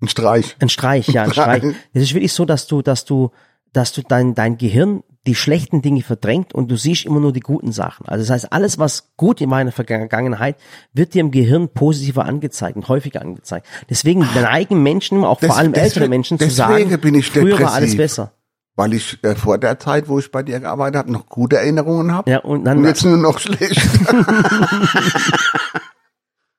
ein 0.00 0.08
Streich. 0.08 0.56
ein 0.60 0.68
Streich, 0.68 1.08
ja, 1.08 1.24
ein 1.24 1.32
Streich. 1.32 1.64
Es 1.92 2.02
ist 2.02 2.14
wirklich 2.14 2.32
so, 2.32 2.44
dass 2.44 2.66
du, 2.66 2.82
dass 2.82 3.04
du, 3.04 3.32
dass 3.72 3.92
du 3.92 4.02
dein, 4.02 4.34
dein 4.34 4.58
Gehirn 4.58 5.02
die 5.26 5.34
schlechten 5.34 5.82
Dinge 5.82 6.02
verdrängt 6.02 6.54
und 6.54 6.70
du 6.70 6.76
siehst 6.76 7.04
immer 7.04 7.20
nur 7.20 7.34
die 7.34 7.40
guten 7.40 7.70
Sachen. 7.70 8.08
Also 8.08 8.22
das 8.24 8.30
heißt, 8.30 8.52
alles, 8.52 8.78
was 8.78 9.10
gut 9.18 9.42
in 9.42 9.50
meiner 9.50 9.72
Vergangenheit, 9.72 10.56
wird 10.94 11.12
dir 11.12 11.20
im 11.20 11.30
Gehirn 11.30 11.68
positiver 11.68 12.24
angezeigt 12.24 12.76
und 12.76 12.88
häufiger 12.88 13.20
angezeigt. 13.20 13.66
Deswegen 13.90 14.20
neigen 14.34 14.82
Menschen, 14.82 15.24
auch 15.24 15.38
Des- 15.40 15.48
vor 15.48 15.58
allem 15.58 15.74
ältere 15.74 15.86
deswegen- 16.00 16.10
Menschen, 16.10 16.38
zu 16.38 16.48
sagen, 16.48 16.98
bin 17.00 17.14
ich 17.14 17.30
früher 17.30 17.60
war 17.60 17.74
alles 17.74 17.96
besser. 17.96 18.32
Weil 18.76 18.94
ich 18.94 19.18
äh, 19.24 19.34
vor 19.34 19.58
der 19.58 19.78
Zeit, 19.80 20.08
wo 20.08 20.20
ich 20.20 20.30
bei 20.30 20.44
dir 20.44 20.60
gearbeitet 20.60 20.96
habe, 20.96 21.12
noch 21.12 21.26
gute 21.26 21.56
Erinnerungen 21.56 22.12
habe. 22.12 22.30
Ja, 22.30 22.38
und 22.38 22.64
dann, 22.64 22.78
Und 22.78 22.84
jetzt 22.84 23.04
nur 23.04 23.16
noch 23.16 23.40
schlecht. 23.40 23.76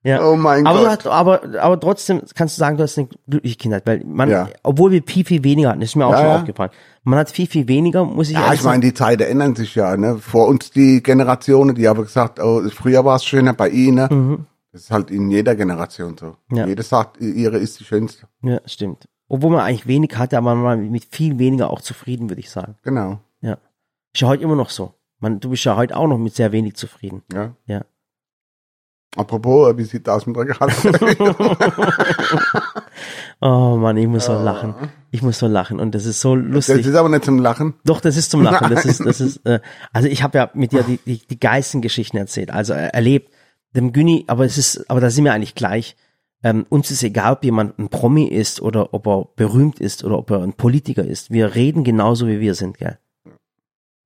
ja. 0.03 0.23
Oh 0.25 0.35
mein 0.35 0.65
aber, 0.65 0.79
Gott. 0.79 0.87
hast, 0.89 1.07
aber, 1.07 1.41
aber 1.61 1.79
trotzdem 1.79 2.21
kannst 2.35 2.57
du 2.57 2.59
sagen, 2.59 2.77
du 2.77 2.83
hast 2.83 2.97
eine 2.97 3.07
glückliche 3.27 3.57
Kindheit, 3.57 3.85
weil 3.85 4.03
man, 4.05 4.29
Ja. 4.29 4.49
obwohl 4.63 4.91
wir 4.91 5.03
viel, 5.05 5.25
viel 5.25 5.43
weniger 5.43 5.69
hatten, 5.69 5.81
das 5.81 5.89
ist 5.89 5.95
mir 5.95 6.05
auch 6.05 6.11
Ja, 6.11 6.17
schon 6.19 6.27
ja. 6.27 6.35
aufgefallen. 6.37 6.71
Man 7.03 7.19
hat 7.19 7.29
viel, 7.31 7.47
viel 7.47 7.67
weniger, 7.67 8.05
muss 8.05 8.29
ich 8.29 8.35
Ja, 8.35 8.53
ich 8.53 8.63
meine, 8.63 8.81
die 8.81 8.93
Zeiten 8.93 9.23
ändern 9.23 9.55
sich 9.55 9.75
ja. 9.75 9.95
Ne? 9.97 10.17
Vor 10.19 10.47
uns 10.47 10.71
die 10.71 11.01
Generationen, 11.03 11.75
die 11.75 11.87
haben 11.87 12.01
gesagt, 12.01 12.39
oh, 12.39 12.61
früher 12.69 13.03
war 13.05 13.15
es 13.17 13.25
schöner 13.25 13.53
bei 13.53 13.69
ihnen. 13.69 14.07
Mhm. 14.09 14.45
Das 14.71 14.81
ist 14.83 14.91
halt 14.91 15.09
in 15.09 15.31
jeder 15.31 15.55
Generation 15.55 16.15
so. 16.17 16.35
Ja. 16.51 16.67
Jeder 16.67 16.83
sagt, 16.83 17.19
ihre 17.19 17.57
ist 17.57 17.79
die 17.79 17.83
schönste. 17.83 18.27
Ja, 18.43 18.59
stimmt. 18.65 19.07
Obwohl 19.27 19.51
man 19.51 19.61
eigentlich 19.61 19.87
wenig 19.87 20.15
hatte, 20.17 20.37
aber 20.37 20.53
man 20.55 20.63
war 20.63 20.75
mit 20.77 21.05
viel 21.05 21.39
weniger 21.39 21.69
auch 21.71 21.81
zufrieden, 21.81 22.29
würde 22.29 22.39
ich 22.41 22.49
sagen. 22.51 22.75
Genau. 22.83 23.19
Ja. 23.41 23.57
Ist 24.13 24.21
ja 24.21 24.27
heute 24.27 24.43
immer 24.43 24.55
noch 24.55 24.69
so. 24.69 24.93
Man, 25.19 25.39
du 25.39 25.49
bist 25.49 25.65
ja 25.65 25.75
heute 25.75 25.97
auch 25.97 26.07
noch 26.07 26.17
mit 26.17 26.35
sehr 26.35 26.51
wenig 26.51 26.75
zufrieden. 26.75 27.23
Ja. 27.33 27.53
Ja. 27.65 27.81
Apropos, 29.15 29.71
äh, 29.71 29.77
wie 29.77 29.83
sieht 29.83 30.07
das 30.07 30.25
mit 30.25 30.35
der 30.35 30.45
Gehalt? 30.45 30.73
Oh 33.41 33.77
Mann, 33.77 33.95
ich 33.95 34.07
muss 34.07 34.25
so 34.25 34.33
lachen. 34.33 34.75
Ich 35.11 35.21
muss 35.21 35.39
so 35.39 35.47
lachen 35.47 35.79
und 35.79 35.95
das 35.95 36.05
ist 36.05 36.19
so 36.19 36.35
das 36.35 36.45
lustig. 36.45 36.85
ist 36.85 36.95
aber 36.95 37.07
nicht 37.07 37.23
zum 37.23 37.39
Lachen. 37.39 37.73
Doch, 37.85 38.01
das 38.01 38.17
ist 38.17 38.31
zum 38.31 38.41
Lachen. 38.43 38.69
Das 38.69 38.83
ist, 38.85 38.99
das 39.05 39.21
ist, 39.21 39.45
äh, 39.45 39.61
also 39.93 40.09
ich 40.09 40.23
habe 40.23 40.37
ja 40.37 40.49
mit 40.53 40.73
dir 40.73 40.83
die, 40.83 40.99
die, 41.05 41.19
die 41.25 41.39
geilsten 41.39 41.81
Geschichten 41.81 42.17
erzählt, 42.17 42.51
also 42.51 42.73
äh, 42.73 42.87
erlebt. 42.87 43.31
Dem 43.75 43.93
Günni, 43.93 44.25
aber 44.27 44.45
es 44.45 44.57
ist, 44.57 44.89
aber 44.89 44.99
da 44.99 45.09
sind 45.09 45.23
wir 45.23 45.31
eigentlich 45.33 45.55
gleich. 45.55 45.95
Ähm, 46.43 46.65
uns 46.69 46.91
ist 46.91 47.03
egal, 47.03 47.33
ob 47.33 47.43
jemand 47.43 47.77
ein 47.79 47.89
Promi 47.89 48.25
ist 48.25 48.61
oder 48.61 48.93
ob 48.93 49.07
er 49.07 49.29
berühmt 49.35 49.79
ist 49.79 50.03
oder 50.03 50.17
ob 50.17 50.31
er 50.31 50.41
ein 50.41 50.53
Politiker 50.53 51.03
ist. 51.05 51.31
Wir 51.31 51.55
reden 51.55 51.83
genauso, 51.83 52.27
wie 52.27 52.39
wir 52.39 52.55
sind, 52.55 52.77
gell? 52.77 52.97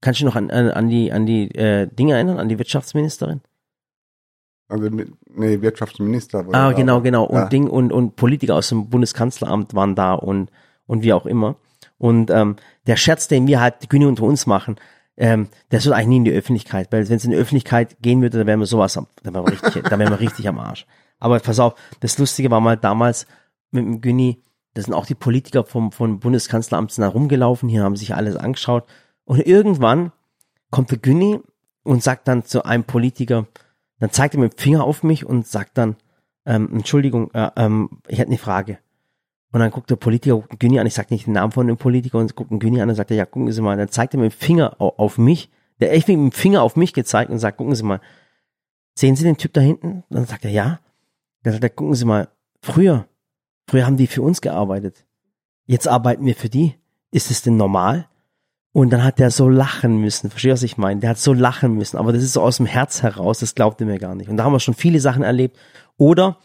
Kannst 0.01 0.19
du 0.21 0.25
noch 0.25 0.35
an, 0.35 0.51
an, 0.51 0.69
an 0.69 0.89
die, 0.89 1.11
an 1.11 1.25
die 1.25 1.55
äh, 1.55 1.87
Dinge 1.87 2.15
erinnern, 2.15 2.39
an 2.39 2.49
die 2.49 2.59
Wirtschaftsministerin? 2.59 3.41
Also, 4.73 4.89
mit- 4.89 5.11
nee, 5.35 5.61
Wirtschaftsminister. 5.61 6.39
Ah, 6.51 6.69
da, 6.69 6.71
genau, 6.73 6.95
aber- 6.95 7.03
genau. 7.03 7.23
Und 7.25 7.35
Ja. 7.37 7.45
Ding 7.47 7.67
und, 7.67 7.91
und 7.91 8.15
Politiker 8.15 8.55
aus 8.55 8.69
dem 8.69 8.89
Bundeskanzleramt 8.89 9.73
waren 9.75 9.95
da 9.95 10.13
und, 10.13 10.49
und 10.87 11.03
wie 11.03 11.13
auch 11.13 11.25
immer. 11.25 11.55
Und 11.97 12.29
ähm, 12.31 12.55
der 12.87 12.95
Scherz, 12.97 13.27
den 13.27 13.47
wir 13.47 13.61
halt 13.61 13.75
die 13.83 13.87
Güne 13.87 14.07
unter 14.07 14.23
uns 14.23 14.45
machen, 14.45 14.75
ähm, 15.15 15.47
der 15.71 15.79
soll 15.79 15.93
eigentlich 15.93 16.07
nie 16.07 16.17
in 16.17 16.25
die 16.25 16.31
Öffentlichkeit, 16.33 16.91
weil 16.91 17.07
wenn 17.07 17.17
es 17.17 17.23
in 17.25 17.31
die 17.31 17.37
Öffentlichkeit 17.37 17.97
gehen 18.01 18.21
würde, 18.21 18.39
dann 18.39 18.47
wären 18.47 18.59
wir 18.59 18.65
sowas 18.65 18.97
am, 18.97 19.05
dann 19.21 19.33
wären 19.35 19.45
wir 19.45 19.51
richtig, 19.51 19.83
dann 19.87 19.99
wären 19.99 20.09
wir 20.11 20.19
richtig 20.19 20.47
am 20.49 20.57
Arsch. 20.59 20.85
Aber 21.19 21.39
pass 21.39 21.59
auf, 21.59 21.75
das 21.99 22.17
Lustige 22.17 22.49
war 22.51 22.59
mal 22.59 22.75
damals 22.77 23.27
mit 23.71 23.85
dem 23.85 24.01
Günni, 24.01 24.41
da 24.73 24.81
sind 24.81 24.93
auch 24.95 25.05
die 25.05 25.13
Politiker 25.15 25.63
vom, 25.65 25.91
vom 25.91 26.19
Bundeskanzleramt 26.19 26.91
sind 26.91 27.03
da 27.03 27.09
rumgelaufen, 27.09 27.69
hier 27.69 27.83
haben 27.83 27.95
sich 27.95 28.15
alles 28.15 28.35
angeschaut. 28.35 28.85
Und 29.23 29.39
irgendwann 29.45 30.11
kommt 30.71 30.89
der 30.89 30.97
Günni 30.97 31.39
und 31.83 32.01
sagt 32.01 32.27
dann 32.27 32.43
zu 32.43 32.65
einem 32.65 32.83
Politiker, 32.83 33.45
dann 33.99 34.11
zeigt 34.11 34.35
er 34.35 34.39
mit 34.39 34.53
dem 34.53 34.57
Finger 34.57 34.83
auf 34.83 35.03
mich 35.03 35.25
und 35.25 35.47
sagt 35.47 35.77
dann, 35.77 35.95
ähm, 36.45 36.69
Entschuldigung, 36.73 37.31
äh, 37.33 37.49
ähm, 37.55 38.01
ich 38.07 38.19
hätte 38.19 38.29
eine 38.29 38.37
Frage. 38.37 38.79
Und 39.51 39.59
dann 39.59 39.69
guckt 39.71 39.89
der 39.89 39.95
Politiker 39.97 40.35
guckt 40.35 40.51
den 40.51 40.59
Günni 40.59 40.79
an, 40.79 40.87
ich 40.87 40.95
sage 40.95 41.13
nicht 41.13 41.27
den 41.27 41.33
Namen 41.33 41.51
von 41.51 41.67
dem 41.67 41.77
Politiker, 41.77 42.17
und 42.17 42.35
guckt 42.35 42.51
den 42.51 42.81
an 42.81 42.89
und 42.89 42.95
sagt, 42.95 43.11
ja, 43.11 43.25
gucken 43.25 43.51
Sie 43.51 43.61
mal. 43.61 43.77
Dann 43.77 43.89
zeigt 43.89 44.13
er 44.15 44.19
mit 44.19 44.31
dem 44.33 44.35
Finger 44.37 44.81
au- 44.81 44.95
auf 44.97 45.17
mich, 45.17 45.51
der 45.79 45.93
echt 45.93 46.07
mit 46.07 46.17
dem 46.17 46.31
Finger 46.31 46.63
auf 46.63 46.75
mich 46.75 46.91
gezeigt 46.93 47.29
und 47.29 47.37
sagt, 47.39 47.57
gucken 47.57 47.75
Sie 47.75 47.83
mal, 47.83 48.01
sehen 48.95 49.15
Sie 49.15 49.23
den 49.23 49.37
Typ 49.37 49.53
da 49.53 49.61
hinten? 49.61 50.03
Dann 50.09 50.25
sagt 50.25 50.43
er, 50.45 50.51
ja. 50.51 50.79
Dann 51.43 51.53
sagt 51.53 51.63
er, 51.63 51.69
gucken 51.69 51.93
Sie 51.93 52.05
mal, 52.05 52.29
früher, 52.61 53.07
früher 53.69 53.85
haben 53.85 53.97
die 53.97 54.07
für 54.07 54.21
uns 54.23 54.41
gearbeitet. 54.41 55.05
Jetzt 55.65 55.87
arbeiten 55.87 56.25
wir 56.25 56.35
für 56.35 56.49
die. 56.49 56.75
Ist 57.11 57.29
es 57.29 57.43
denn 57.43 57.55
normal? 57.55 58.07
Und 58.73 58.89
dann 58.89 59.03
hat 59.03 59.19
der 59.19 59.29
so 59.29 59.47
lachen 59.47 59.97
müssen. 59.97 60.31
Verstehst 60.31 60.49
du, 60.49 60.53
was 60.53 60.63
ich 60.63 60.77
meine? 60.77 60.99
Der 60.99 61.11
hat 61.11 61.19
so 61.19 61.31
lachen 61.31 61.75
müssen. 61.75 61.97
Aber 61.97 62.11
das 62.11 62.23
ist 62.23 62.33
so 62.33 62.41
aus 62.41 62.57
dem 62.57 62.65
Herz 62.65 63.03
heraus, 63.03 63.39
das 63.39 63.55
glaubt 63.55 63.79
er 63.79 63.87
mir 63.87 63.99
gar 63.99 64.15
nicht. 64.15 64.29
Und 64.29 64.37
da 64.37 64.43
haben 64.43 64.51
wir 64.51 64.59
schon 64.59 64.73
viele 64.73 64.99
Sachen 64.99 65.21
erlebt. 65.21 65.57
Oder 65.97 66.37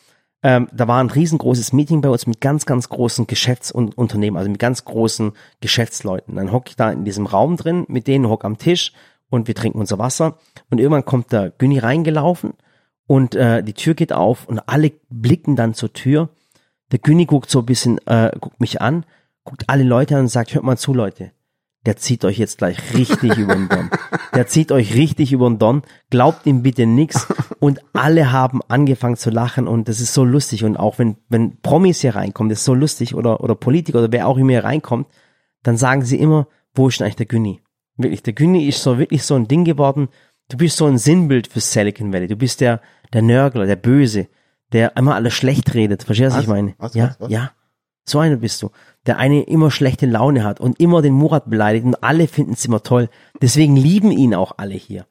ähm, 0.43 0.69
da 0.73 0.87
war 0.87 1.03
ein 1.03 1.11
riesengroßes 1.11 1.73
Meeting 1.73 2.01
bei 2.01 2.11
uns 2.11 2.27
mit 2.27 2.41
ganz, 2.41 2.65
ganz 2.67 2.89
großen 2.91 3.27
Geschäftsunternehmen, 3.27 4.39
also 4.39 4.51
mit 4.51 4.61
ganz 4.61 4.85
großen 4.85 5.33
Geschäftsleuten. 5.61 6.37
Dann 6.37 6.53
hocke 6.53 6.69
ich 6.69 6.77
da 6.77 6.93
in 6.93 7.05
diesem 7.05 7.27
Raum 7.27 7.57
drin, 7.57 7.87
mit 7.89 8.07
denen 8.07 8.29
hock 8.29 8.45
am 8.45 8.59
Tisch 8.59 8.93
und 9.31 9.49
wir 9.49 9.55
trinken 9.55 9.81
unser 9.81 9.99
Wasser. 9.99 10.39
Und 10.71 10.79
irgendwann 10.79 11.05
kommt 11.05 11.33
der 11.33 11.51
Günni 11.51 11.79
reingelaufen 11.79 12.53
und 13.07 13.35
äh, 13.35 13.65
die 13.65 13.75
Tür 13.75 13.95
geht 13.95 14.13
auf 14.13 14.47
und 14.47 14.61
alle 14.69 14.93
blicken 15.09 15.57
dann 15.57 15.75
zur 15.75 15.93
Tür. 15.93 16.29
Der 16.93 16.99
Günni 17.01 17.27
guckt 17.27 17.51
so 17.51 17.61
ein 17.61 17.67
bisschen, 17.67 17.99
äh, 18.07 18.31
guckt 18.39 18.61
mich 18.61 18.81
an, 18.81 19.07
guckt 19.45 19.65
alle 19.67 19.83
Leute 19.83 20.15
an 20.15 20.23
und 20.23 20.29
sagt, 20.29 20.55
hört 20.55 20.65
mal 20.65 20.77
zu, 20.77 20.95
Leute. 20.95 21.33
Der 21.87 21.97
zieht 21.97 22.25
euch 22.25 22.39
jetzt 22.39 22.59
gleich 22.59 22.95
richtig 22.95 23.39
über 23.39 23.55
den 23.55 23.69
Don. 23.69 23.91
Der 24.35 24.47
zieht 24.47 24.73
euch 24.73 24.95
richtig 24.95 25.33
über 25.33 25.49
den 25.49 25.59
Don. 25.59 25.83
Glaubt 26.11 26.45
ihm 26.47 26.63
bitte 26.63 26.87
nix. 26.87 27.27
Und 27.61 27.81
alle 27.93 28.33
haben 28.33 28.61
angefangen 28.69 29.17
zu 29.17 29.31
lachen 29.31 29.67
und 29.67 29.89
das 29.89 30.01
ist 30.01 30.13
so 30.13 30.25
lustig. 30.25 30.65
Und 30.65 30.77
auch 30.77 30.99
wenn, 30.99 31.17
wenn 31.29 31.61
Promis 31.61 32.01
hier 32.01 32.15
reinkommen, 32.17 32.51
das 32.51 32.61
ist 32.61 32.65
so 32.65 32.75
lustig 32.75 33.15
oder, 33.15 33.43
oder 33.43 33.55
Politiker 33.55 33.99
oder 33.99 34.13
wer 34.13 34.27
auch 34.27 34.37
immer 34.37 34.53
hier 34.53 34.65
reinkommt, 34.65 35.07
dann 35.63 35.77
sagen 35.77 36.03
sie 36.03 36.19
immer, 36.19 36.49
wo 36.75 36.89
ist 36.89 37.01
denn 37.01 37.07
eigentlich 37.07 37.17
der 37.17 37.27
Günni? 37.27 37.61
Wirklich, 37.97 38.23
der 38.23 38.33
Günni 38.33 38.67
ist 38.69 38.83
so 38.83 38.99
wirklich 38.99 39.23
so 39.25 39.35
ein 39.35 39.49
Ding 39.49 39.65
geworden. 39.65 40.09
Du 40.49 40.57
bist 40.57 40.77
so 40.77 40.87
ein 40.87 40.99
Sinnbild 40.99 41.49
für 41.49 41.61
Silicon 41.61 42.13
Valley. 42.13 42.29
Du 42.29 42.37
bist 42.37 42.61
der, 42.61 42.81
der 43.13 43.23
Nörgler, 43.23 43.67
der 43.67 43.77
Böse, 43.77 44.29
der 44.73 44.97
immer 44.97 45.15
alles 45.15 45.35
schlecht 45.35 45.75
redet. 45.75 46.05
Verstehst 46.05 46.31
du, 46.31 46.39
was 46.39 46.39
Was? 46.39 46.43
ich 46.45 46.49
meine? 46.49 46.75
Was, 46.79 46.95
ja, 46.95 47.09
was, 47.09 47.21
was? 47.21 47.31
ja. 47.31 47.53
So 48.05 48.21
einer 48.21 48.37
bist 48.37 48.63
du. 48.63 48.71
Der 49.07 49.19
eine 49.19 49.43
immer 49.45 49.71
schlechte 49.71 50.07
Laune 50.07 50.45
hat 50.45 50.61
und 50.61 50.81
immer 50.81 51.03
den 51.03 51.15
Murat 51.15 51.49
beleidigt 51.49 51.87
und 51.87 52.03
alle 52.03 52.29
finden 52.29 52.53
es 52.53 52.65
immer 52.65 52.83
toll. 52.83 53.09
Deswegen 53.41 53.77
lieben 53.77 54.11
ihn 54.11 54.35
auch 54.35 54.53
alle 54.59 54.75
hier. 54.75 55.07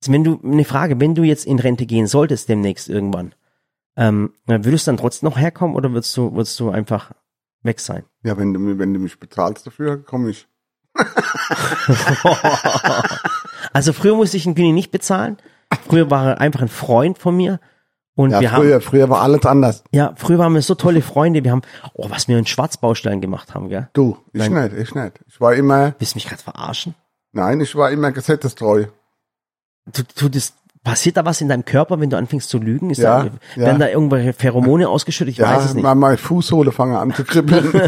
Also 0.00 0.12
wenn 0.12 0.24
du, 0.24 0.40
eine 0.42 0.64
Frage, 0.64 1.00
wenn 1.00 1.14
du 1.14 1.22
jetzt 1.22 1.46
in 1.46 1.58
Rente 1.58 1.86
gehen 1.86 2.06
solltest 2.06 2.48
demnächst 2.48 2.88
irgendwann, 2.88 3.34
ähm, 3.96 4.32
würdest 4.46 4.86
du 4.86 4.90
dann 4.90 4.98
trotzdem 4.98 5.28
noch 5.28 5.38
herkommen 5.38 5.76
oder 5.76 5.92
würdest 5.92 6.16
du, 6.16 6.32
würdest 6.32 6.58
du 6.58 6.70
einfach 6.70 7.12
weg 7.62 7.80
sein? 7.80 8.04
Ja, 8.22 8.36
wenn 8.38 8.54
du, 8.54 8.78
wenn 8.78 8.94
du 8.94 9.00
mich 9.00 9.18
bezahlst 9.18 9.66
dafür, 9.66 10.02
komme 10.02 10.30
ich. 10.30 10.46
Also 13.72 13.92
früher 13.92 14.16
musste 14.16 14.36
ich 14.36 14.44
den 14.44 14.54
Günni 14.54 14.72
nicht 14.72 14.90
bezahlen. 14.90 15.36
Früher 15.88 16.10
war 16.10 16.26
er 16.26 16.40
einfach 16.40 16.62
ein 16.62 16.68
Freund 16.68 17.18
von 17.18 17.36
mir. 17.36 17.60
Und 18.18 18.32
Ja, 18.32 18.40
wir 18.40 18.50
haben, 18.50 18.62
früher, 18.62 18.80
früher 18.80 19.08
war 19.10 19.20
alles 19.20 19.46
anders. 19.46 19.84
ja, 19.92 20.12
früher 20.16 20.38
waren 20.40 20.52
wir 20.52 20.60
so 20.62 20.74
tolle 20.74 21.02
Freunde. 21.02 21.44
Wir 21.44 21.52
haben, 21.52 21.62
oh, 21.94 22.10
was 22.10 22.26
wir 22.26 22.36
in 22.36 22.46
Schwarzbaustellen 22.46 23.20
gemacht 23.20 23.54
haben, 23.54 23.68
gell? 23.68 23.88
Du, 23.92 24.16
ich 24.32 24.40
Nein. 24.48 24.72
nicht, 24.72 24.76
ich 24.88 24.94
nicht. 24.94 25.20
Ich 25.28 25.40
war 25.40 25.54
immer, 25.54 25.94
Willst 26.00 26.14
du 26.14 26.16
mich 26.16 26.26
gerade 26.26 26.42
verarschen? 26.42 26.96
nein, 27.30 27.60
ich 27.60 27.76
war 27.76 27.92
immer 27.92 28.10
gesetzestreu. 28.10 28.86
Du, 29.92 30.02
du, 30.16 30.28
das, 30.28 30.52
passiert 30.82 31.16
da 31.16 31.24
was 31.24 31.40
in 31.40 31.48
deinem 31.48 31.64
Körper, 31.64 32.00
wenn 32.00 32.10
du 32.10 32.16
anfängst 32.16 32.48
zu 32.48 32.58
lügen? 32.58 32.90
Ist 32.90 32.98
Ja, 32.98 33.22
da, 33.22 33.30
ja. 33.54 33.66
Werden 33.66 33.78
da 33.78 33.88
irgendwelche 33.88 34.32
Pheromone 34.32 34.88
ausgeschüttet? 34.88 35.32
Ich 35.34 35.38
Ja, 35.38 35.54
weiß 35.54 35.66
es 35.66 35.74
nicht. 35.74 35.82
mal 35.84 35.94
meine 35.94 36.16
Fußsohle 36.16 36.72
fangen 36.72 36.96
an 36.96 37.14
zu 37.14 37.22
kribbeln. 37.24 37.70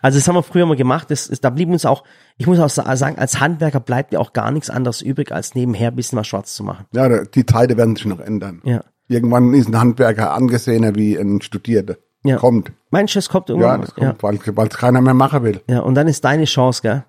Also 0.00 0.18
das 0.18 0.26
haben 0.28 0.34
wir 0.34 0.42
früher 0.42 0.66
mal 0.66 0.76
gemacht. 0.76 1.10
Das, 1.10 1.28
das, 1.28 1.40
da 1.40 1.50
blieb 1.50 1.68
uns 1.68 1.84
auch, 1.84 2.02
ich 2.38 2.46
muss 2.46 2.58
auch 2.58 2.70
sa- 2.70 2.96
sagen, 2.96 3.18
als 3.18 3.40
Handwerker 3.40 3.80
bleibt 3.80 4.12
dir 4.12 4.20
auch 4.20 4.32
gar 4.32 4.50
nichts 4.50 4.70
anderes 4.70 5.02
übrig, 5.02 5.32
als 5.32 5.54
nebenher 5.54 5.88
ein 5.88 5.96
bisschen 5.96 6.18
was 6.18 6.26
schwarz 6.26 6.54
zu 6.54 6.64
machen. 6.64 6.86
Ja, 6.92 7.24
die 7.24 7.46
Zeiten 7.46 7.76
werden 7.76 7.96
sich 7.96 8.06
noch 8.06 8.20
ändern. 8.20 8.60
Ja. 8.64 8.82
Irgendwann 9.08 9.52
ist 9.54 9.68
ein 9.68 9.78
Handwerker 9.78 10.32
angesehener 10.32 10.94
wie 10.94 11.16
ein 11.16 11.42
Studierter. 11.42 11.96
Ja. 12.24 12.36
Kommt. 12.36 12.72
Meinst 12.90 13.14
du, 13.14 13.18
es 13.18 13.28
kommt 13.28 13.48
Ja, 13.48 13.54
irgendwann? 13.56 13.80
das 13.80 13.94
kommt, 13.94 14.22
weil 14.22 14.38
weil 14.56 14.68
es 14.68 14.76
keiner 14.78 15.00
mehr 15.00 15.14
machen 15.14 15.42
will. 15.42 15.60
ja. 15.68 15.80
Und 15.80 15.94
dann 15.96 16.06
ist 16.08 16.24
deine 16.24 16.44
Chance, 16.44 16.80
gell? 16.82 17.04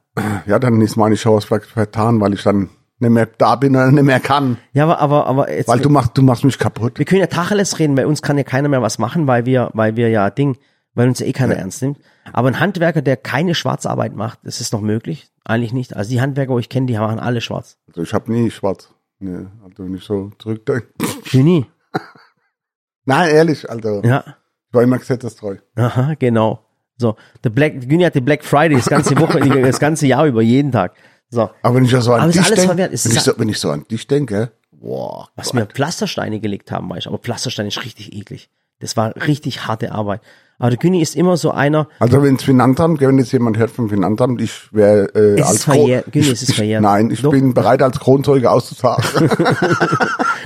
Ja, 0.48 0.60
dann 0.60 0.82
ist 0.82 0.96
meine 0.98 1.16
Chance 1.16 1.48
vertan, 1.62 2.20
weil 2.20 2.34
ich 2.34 2.44
dann 2.44 2.70
nicht 3.00 3.12
mehr 3.12 3.28
da 3.38 3.56
bin 3.56 3.76
oder 3.76 3.92
nicht 3.92 4.04
mehr 4.04 4.20
kann. 4.20 4.58
Ja, 4.74 4.84
aber, 4.86 5.00
aber, 5.00 5.28
aber 5.28 5.52
jetzt, 5.52 5.68
Weil 5.68 5.80
du 5.80 5.90
machst, 5.90 6.12
du 6.18 6.22
machst 6.24 6.44
mich 6.44 6.58
kaputt. 6.58 6.98
wir 6.98 7.06
können 7.06 7.22
ja 7.22 7.28
Tacheles 7.28 7.78
reden, 7.80 7.96
bei 7.96 8.08
uns 8.08 8.22
kann 8.22 8.38
ja 8.38 8.44
keiner 8.44 8.70
mehr 8.70 8.82
was 8.82 8.98
machen, 8.98 9.28
weil 9.28 9.46
wir, 9.46 9.70
weil 9.74 9.96
wir 9.96 10.10
ja 10.10 10.30
Ding, 10.30 10.58
weil 10.94 11.08
uns 11.08 11.20
ja 11.20 11.26
eh 11.26 11.34
keiner 11.34 11.56
ernst 11.56 11.82
nimmt. 11.82 12.00
Aber 12.32 12.48
ein 12.48 12.60
Handwerker, 12.60 13.02
der 13.02 13.18
keine 13.18 13.56
Schwarzarbeit 13.56 14.16
macht, 14.16 14.44
ist 14.44 14.62
es 14.62 14.72
noch 14.72 14.82
möglich? 14.82 15.30
Eigentlich 15.44 15.74
nicht. 15.74 15.96
Also 15.96 16.10
die 16.12 16.22
Handwerker, 16.22 16.54
wo 16.54 16.60
ich 16.60 16.70
kenne, 16.70 16.88
die 16.88 16.98
machen 16.98 17.20
alle 17.20 17.42
schwarz. 17.42 17.78
Also 17.88 18.04
ich 18.04 18.14
habe 18.14 18.32
nie 18.32 18.50
schwarz. 18.52 18.90
Nee, 19.20 19.46
also 19.64 19.86
ich 19.94 20.04
so 20.04 20.32
zurückdenke. 20.40 20.88
Genie. 21.32 21.66
Nein, 23.06 23.30
ehrlich, 23.32 23.70
also 23.70 24.02
Ja. 24.04 24.24
ich 24.28 24.74
war 24.74 24.84
immer 24.84 24.98
gesetzestreu. 24.98 25.58
Aha, 25.76 26.14
genau. 26.18 26.66
So, 26.98 27.16
der 27.44 27.50
Black, 27.50 27.82
Güni 27.90 28.04
hatte 28.04 28.22
Black 28.22 28.44
Friday 28.44 28.78
das 28.78 28.88
ganze 28.88 29.18
Woche, 29.18 29.40
das 29.40 29.80
ganze 29.80 30.08
Jahr 30.08 30.26
über, 30.26 30.42
jeden 30.42 30.72
Tag. 30.72 30.94
So, 31.30 31.50
Aber 31.64 31.76
wenn 31.76 31.86
ich 31.86 31.92
ja 31.92 32.02
so 32.02 32.14
an 32.14 32.32
dich 32.32 32.48
denke, 32.48 32.78
wenn, 32.78 32.94
ich 32.94 33.02
so, 33.02 33.34
wenn 33.38 33.50
ich 33.50 33.60
so 33.60 33.72
an 33.72 33.86
dich 33.90 34.06
denke, 34.08 34.52
boah, 34.72 35.30
was 35.36 35.54
wir 35.54 35.66
Pflastersteine 35.66 36.40
gelegt 36.40 36.72
haben, 36.72 36.90
weißt 36.90 37.08
du, 37.08 37.10
aber 37.10 37.18
Pflasterstein 37.18 37.66
ist 37.68 37.84
richtig 37.84 38.14
eklig. 38.14 38.50
Das 38.84 38.98
war 38.98 39.16
richtig 39.28 39.66
harte 39.66 39.92
Arbeit. 39.92 40.22
Aber 40.60 40.70
der 40.70 40.78
Güni 40.78 41.02
ist 41.02 41.16
immer 41.16 41.36
so 41.36 41.52
einer, 41.52 41.88
Also 42.00 42.22
wenn 42.22 42.36
das 42.36 42.46
Finanzamt, 42.46 43.02
wenn 43.02 43.18
jetzt 43.18 43.32
jemand 43.32 43.58
hört 43.58 43.72
vom 43.72 43.90
Finanzamt, 43.90 44.40
ich 44.42 44.72
wäre 44.72 45.14
äh, 45.16 45.40
Es 45.40 45.48
als 45.48 45.56
ist 45.56 45.64
verjährt. 45.64 46.12
Güni, 46.12 46.30
es 46.30 46.44
ist 46.44 46.54
verjährt. 46.54 46.82
Nein, 46.82 47.10
ich 47.12 47.22
Doch. 47.22 47.32
bin 47.32 47.54
bereit 47.54 47.82
als 47.82 48.00
Kronzeuge 48.00 48.52
auszusagen. 48.52 49.30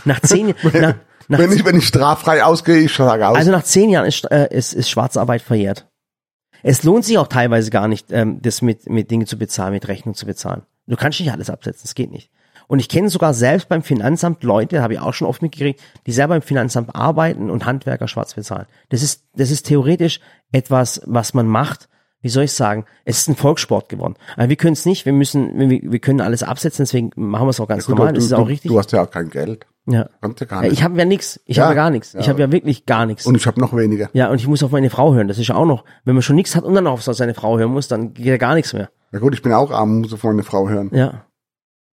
nach 0.05 0.19
zehn, 0.21 0.53
nach, 0.63 0.95
wenn 1.27 1.51
ich 1.51 1.65
wenn 1.65 1.77
ich 1.77 1.87
straffrei 1.87 2.43
ausgehe, 2.43 2.77
ich 2.77 2.93
sage 2.93 3.27
aus. 3.27 3.35
also 3.37 3.51
nach 3.51 3.63
zehn 3.63 3.89
Jahren 3.89 4.05
ist, 4.05 4.23
äh, 4.31 4.47
ist, 4.49 4.73
ist 4.73 4.89
Schwarzarbeit 4.89 5.41
verjährt. 5.41 5.87
Es 6.63 6.83
lohnt 6.83 7.05
sich 7.05 7.17
auch 7.17 7.27
teilweise 7.27 7.69
gar 7.69 7.87
nicht, 7.87 8.11
ähm, 8.11 8.41
das 8.41 8.61
mit, 8.61 8.89
mit 8.89 9.11
Dingen 9.11 9.27
zu 9.27 9.37
bezahlen, 9.37 9.73
mit 9.73 9.87
Rechnung 9.87 10.15
zu 10.15 10.25
bezahlen. 10.25 10.63
Du 10.87 10.95
kannst 10.95 11.19
nicht 11.19 11.31
alles 11.31 11.49
absetzen, 11.49 11.81
das 11.83 11.95
geht 11.95 12.11
nicht. 12.11 12.31
Und 12.67 12.79
ich 12.79 12.89
kenne 12.89 13.09
sogar 13.09 13.33
selbst 13.33 13.69
beim 13.69 13.81
Finanzamt 13.81 14.43
Leute, 14.43 14.81
habe 14.81 14.93
ich 14.93 14.99
auch 14.99 15.13
schon 15.13 15.27
oft 15.27 15.41
mitgekriegt, 15.41 15.79
die 16.05 16.11
selber 16.11 16.35
im 16.35 16.41
Finanzamt 16.41 16.93
arbeiten 16.95 17.49
und 17.49 17.65
Handwerker 17.65 18.07
schwarz 18.07 18.33
bezahlen. 18.33 18.65
Das 18.89 19.01
ist, 19.03 19.23
das 19.35 19.51
ist 19.51 19.65
theoretisch 19.67 20.19
etwas, 20.51 21.01
was 21.05 21.33
man 21.33 21.47
macht. 21.47 21.87
Wie 22.21 22.29
soll 22.29 22.43
ich 22.45 22.51
sagen? 22.53 22.85
Es 23.05 23.19
ist 23.19 23.29
ein 23.29 23.35
Volkssport 23.35 23.89
geworden. 23.89 24.15
Aber 24.35 24.49
wir 24.49 24.55
können 24.55 24.73
es 24.73 24.85
nicht. 24.85 25.05
Wir 25.05 25.13
müssen, 25.13 25.57
wir, 25.69 25.79
wir 25.91 25.99
können 25.99 26.19
alles 26.19 26.43
absetzen. 26.43 26.83
Deswegen 26.83 27.11
machen 27.15 27.45
wir 27.45 27.51
es 27.51 27.59
auch 27.59 27.67
ganz 27.67 27.85
Gut, 27.85 27.95
normal. 27.95 28.11
du, 28.13 28.15
Das 28.15 28.25
ist 28.25 28.33
auch 28.33 28.47
richtig. 28.47 28.69
du 28.71 28.77
hast 28.77 28.91
ja 28.91 29.03
auch 29.03 29.11
kein 29.11 29.29
Geld. 29.29 29.65
ja. 29.85 30.09
Kannst 30.19 30.39
ja 30.41 30.47
gar 30.47 30.63
Ja, 30.63 30.69
nicht. 30.69 30.79
Ich 30.79 30.83
habe 30.83 30.97
ja 30.97 31.05
nichts. 31.05 31.39
Ich 31.45 31.57
Ja. 31.57 31.63
habe 31.65 31.75
ja 31.75 31.83
gar 31.83 31.89
nichts. 31.91 32.15
Ich 32.15 32.25
Ja. 32.25 32.29
habe 32.29 32.41
ja 32.41 32.51
wirklich 32.51 32.85
gar 32.85 33.05
nichts. 33.05 33.25
Und 33.27 33.35
ich 33.35 33.45
habe 33.45 33.61
noch 33.61 33.73
weniger. 33.73 34.09
Ja, 34.13 34.29
und 34.29 34.37
ich 34.41 34.47
muss 34.47 34.61
auf 34.63 34.71
meine 34.71 34.89
Frau 34.89 35.13
hören. 35.13 35.27
Das 35.29 35.37
ist 35.37 35.47
ja 35.47 35.55
auch 35.55 35.65
noch, 35.67 35.85
wenn 36.05 36.15
man 36.15 36.21
schon 36.23 36.35
nichts 36.35 36.55
hat 36.55 36.63
und 36.65 36.73
dann 36.73 36.87
auf 36.87 37.01
seine 37.03 37.33
Frau 37.35 37.59
hören 37.59 37.71
muss, 37.71 37.87
dann 37.87 38.13
geht 38.15 38.25
ja 38.25 38.37
gar 38.37 38.55
nichts 38.55 38.73
mehr. 38.73 38.89
Ja 39.13 39.19
gut, 39.19 39.33
ich 39.35 39.41
bin 39.43 39.53
auch 39.53 39.71
arm, 39.71 40.01
muss 40.01 40.11
auf 40.11 40.23
meine 40.23 40.43
Frau 40.43 40.67
hören. 40.67 40.89
Ja, 40.93 41.23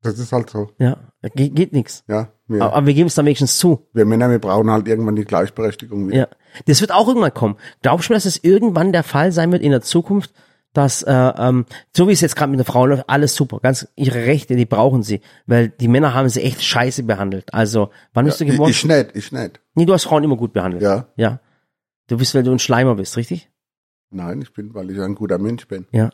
Das 0.02 0.18
ist 0.18 0.32
halt 0.32 0.50
so. 0.50 0.70
ja, 0.80 0.98
geht, 1.36 1.56
geht 1.56 1.74
nichts. 1.74 2.04
Ja, 2.08 2.30
wir, 2.48 2.62
Aber, 2.62 2.86
wir 2.86 2.94
geben 2.94 3.08
es 3.08 3.16
dann 3.16 3.26
wenigstens 3.26 3.58
zu. 3.58 3.88
wir 3.94 4.06
Männer, 4.06 4.30
wir 4.30 4.40
brauchen 4.40 4.72
halt 4.72 4.88
irgendwann 4.88 5.16
die 5.16 5.26
Gleichberechtigung 5.26 6.08
wieder. 6.08 6.18
Ja, 6.18 6.28
das 6.66 6.80
wird 6.82 6.92
auch 6.92 7.08
irgendwann 7.08 7.34
kommen. 7.34 7.58
Glaubst 7.82 8.08
du 8.08 8.14
mir, 8.14 8.18
dass 8.18 8.26
es 8.26 8.44
irgendwann 8.44 8.94
der 8.94 9.04
Fall 9.04 9.32
sein 9.32 9.52
wird 9.52 9.62
in 9.62 9.72
der 9.72 9.82
Zukunft, 9.82 10.34
dass 10.74 11.04
äh, 11.04 11.12
ähm, 11.12 11.66
so 11.96 12.08
wie 12.08 12.14
es 12.14 12.22
jetzt 12.22 12.36
gerade 12.36 12.52
mit 12.52 12.60
der 12.60 12.66
Frau 12.66 12.86
läuft, 12.86 13.10
alles 13.10 13.36
super, 13.36 13.60
ganz 13.60 13.88
ihre 13.96 14.26
Rechte, 14.26 14.56
die 14.56 14.66
brauchen 14.66 15.04
sie, 15.04 15.22
weil 15.48 15.70
die 15.70 15.88
Männer 15.88 16.14
haben 16.14 16.30
sie 16.30 16.42
echt 16.42 16.64
scheiße 16.64 17.04
behandelt. 17.04 17.54
Also, 17.54 17.90
wann 18.14 18.26
bist 18.26 18.40
du 18.40 18.46
geboren? 18.46 18.70
ich 18.70 18.86
nicht, 18.86 19.16
ich 19.16 19.32
nicht. 19.32 19.60
nee, 19.74 19.86
du 19.86 19.94
hast 19.94 20.06
Frauen 20.06 20.24
immer 20.24 20.38
gut 20.38 20.54
behandelt. 20.54 20.82
Ja. 20.84 21.08
Ja. 21.16 21.40
Du 22.08 22.18
bist, 22.18 22.34
weil 22.36 22.44
du 22.44 22.52
ein 22.52 22.60
Schleimer 22.60 22.96
bist, 22.96 23.18
richtig? 23.18 23.50
Nein, 24.12 24.42
ich 24.42 24.54
bin, 24.54 24.74
weil 24.74 24.90
ich 24.90 25.00
ein 25.00 25.16
guter 25.16 25.38
Mensch 25.38 25.68
bin. 25.68 25.88
Ja. 25.92 26.10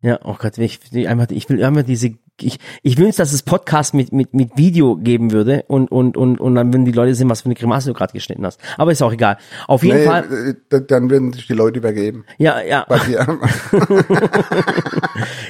Ja, 0.00 0.20
oh 0.22 0.36
Gott, 0.38 0.56
ich, 0.58 0.78
ich, 0.92 1.06
ich 1.30 1.48
will 1.48 1.64
einfach 1.64 1.82
diese, 1.82 2.14
ich, 2.40 2.58
ich 2.82 2.98
wünsche, 2.98 3.18
dass 3.18 3.32
es 3.32 3.42
Podcast 3.42 3.94
mit, 3.94 4.12
mit, 4.12 4.34
mit 4.34 4.56
Video 4.56 4.96
geben 4.96 5.32
würde 5.32 5.64
und, 5.68 5.90
und, 5.90 6.16
und, 6.16 6.40
und 6.40 6.54
dann 6.54 6.72
würden 6.72 6.84
die 6.84 6.92
Leute 6.92 7.14
sehen, 7.14 7.28
was 7.28 7.42
für 7.42 7.46
eine 7.46 7.54
Grimasse 7.54 7.88
du 7.88 7.94
gerade 7.94 8.12
geschnitten 8.12 8.44
hast. 8.46 8.60
Aber 8.76 8.92
ist 8.92 9.02
auch 9.02 9.12
egal. 9.12 9.38
Auf 9.66 9.82
jeden 9.82 9.98
Nee, 9.98 10.06
Fall, 10.06 10.56
äh, 10.70 10.80
dann 10.86 11.10
würden 11.10 11.32
sich 11.32 11.46
die 11.46 11.54
Leute 11.54 11.78
übergeben. 11.78 12.24
ja, 12.38 12.60
ja, 12.60 12.86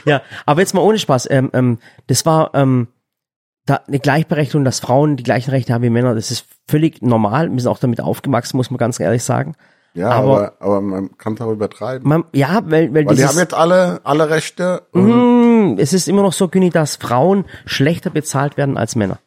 ja. 0.05 0.23
Aber 0.47 0.61
jetzt 0.61 0.75
mal 0.75 0.81
ohne 0.81 0.99
Spaß, 0.99 1.29
ähm, 1.31 1.51
ähm, 1.53 1.79
das 2.07 2.25
war, 2.27 2.51
ähm, 2.55 2.89
da 3.67 3.81
eine 3.87 3.99
Gleichberechtigung, 3.99 4.65
dass 4.65 4.81
Frauen 4.81 5.17
die 5.17 5.23
gleichen 5.25 5.51
Rechte 5.51 5.75
haben 5.75 5.83
wie 5.83 5.91
Männer, 5.91 6.15
das 6.15 6.31
ist 6.31 6.47
völlig 6.67 7.03
normal. 7.03 7.51
Wir 7.53 7.61
sind 7.61 7.71
auch 7.71 7.79
damit 7.79 8.01
aufgewachsen, 8.01 8.57
muss 8.57 8.71
man 8.71 8.79
ganz 8.79 8.99
ehrlich 8.99 9.23
sagen. 9.23 9.55
ja, 9.93 10.09
Aber- 10.11 10.39
aber, 10.39 10.53
aber, 10.61 10.81
man 10.81 11.19
kann 11.19 11.35
es 11.35 11.41
auch 11.43 11.53
übertreiben. 11.53 12.09
Man, 12.09 12.25
ja, 12.33 12.63
weil, 12.65 12.95
weil, 12.95 13.05
Weil 13.07 13.17
die 13.17 13.27
haben 13.27 13.37
jetzt 13.39 13.53
alle, 13.53 14.01
alle 14.05 14.31
Rechte. 14.31 14.85
Und 14.93 15.07
Es 15.77 15.93
ist 15.93 16.09
immer 16.09 16.23
noch 16.23 16.33
so, 16.33 16.49
Günni, 16.49 16.71
dass 16.71 16.97
Frauen 16.97 17.45
schlechter 17.67 18.11
bezahlt 18.11 18.57
werden 18.57 18.79
als 18.79 18.95
Männer. 18.97 19.19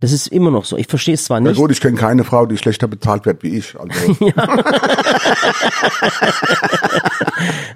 Das 0.00 0.12
ist 0.12 0.26
immer 0.26 0.50
noch 0.50 0.64
so. 0.64 0.76
Ich 0.76 0.86
verstehe 0.86 1.14
es 1.14 1.24
zwar 1.24 1.40
Na 1.40 1.50
nicht. 1.50 1.58
gut, 1.58 1.70
ich 1.70 1.80
kenne 1.80 1.96
keine 1.96 2.24
Frau, 2.24 2.46
die 2.46 2.56
schlechter 2.58 2.86
bezahlt 2.88 3.24
wird 3.26 3.42
wie 3.42 3.56
ich. 3.58 3.74
Also, 3.78 4.16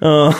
Oh, 0.01 0.33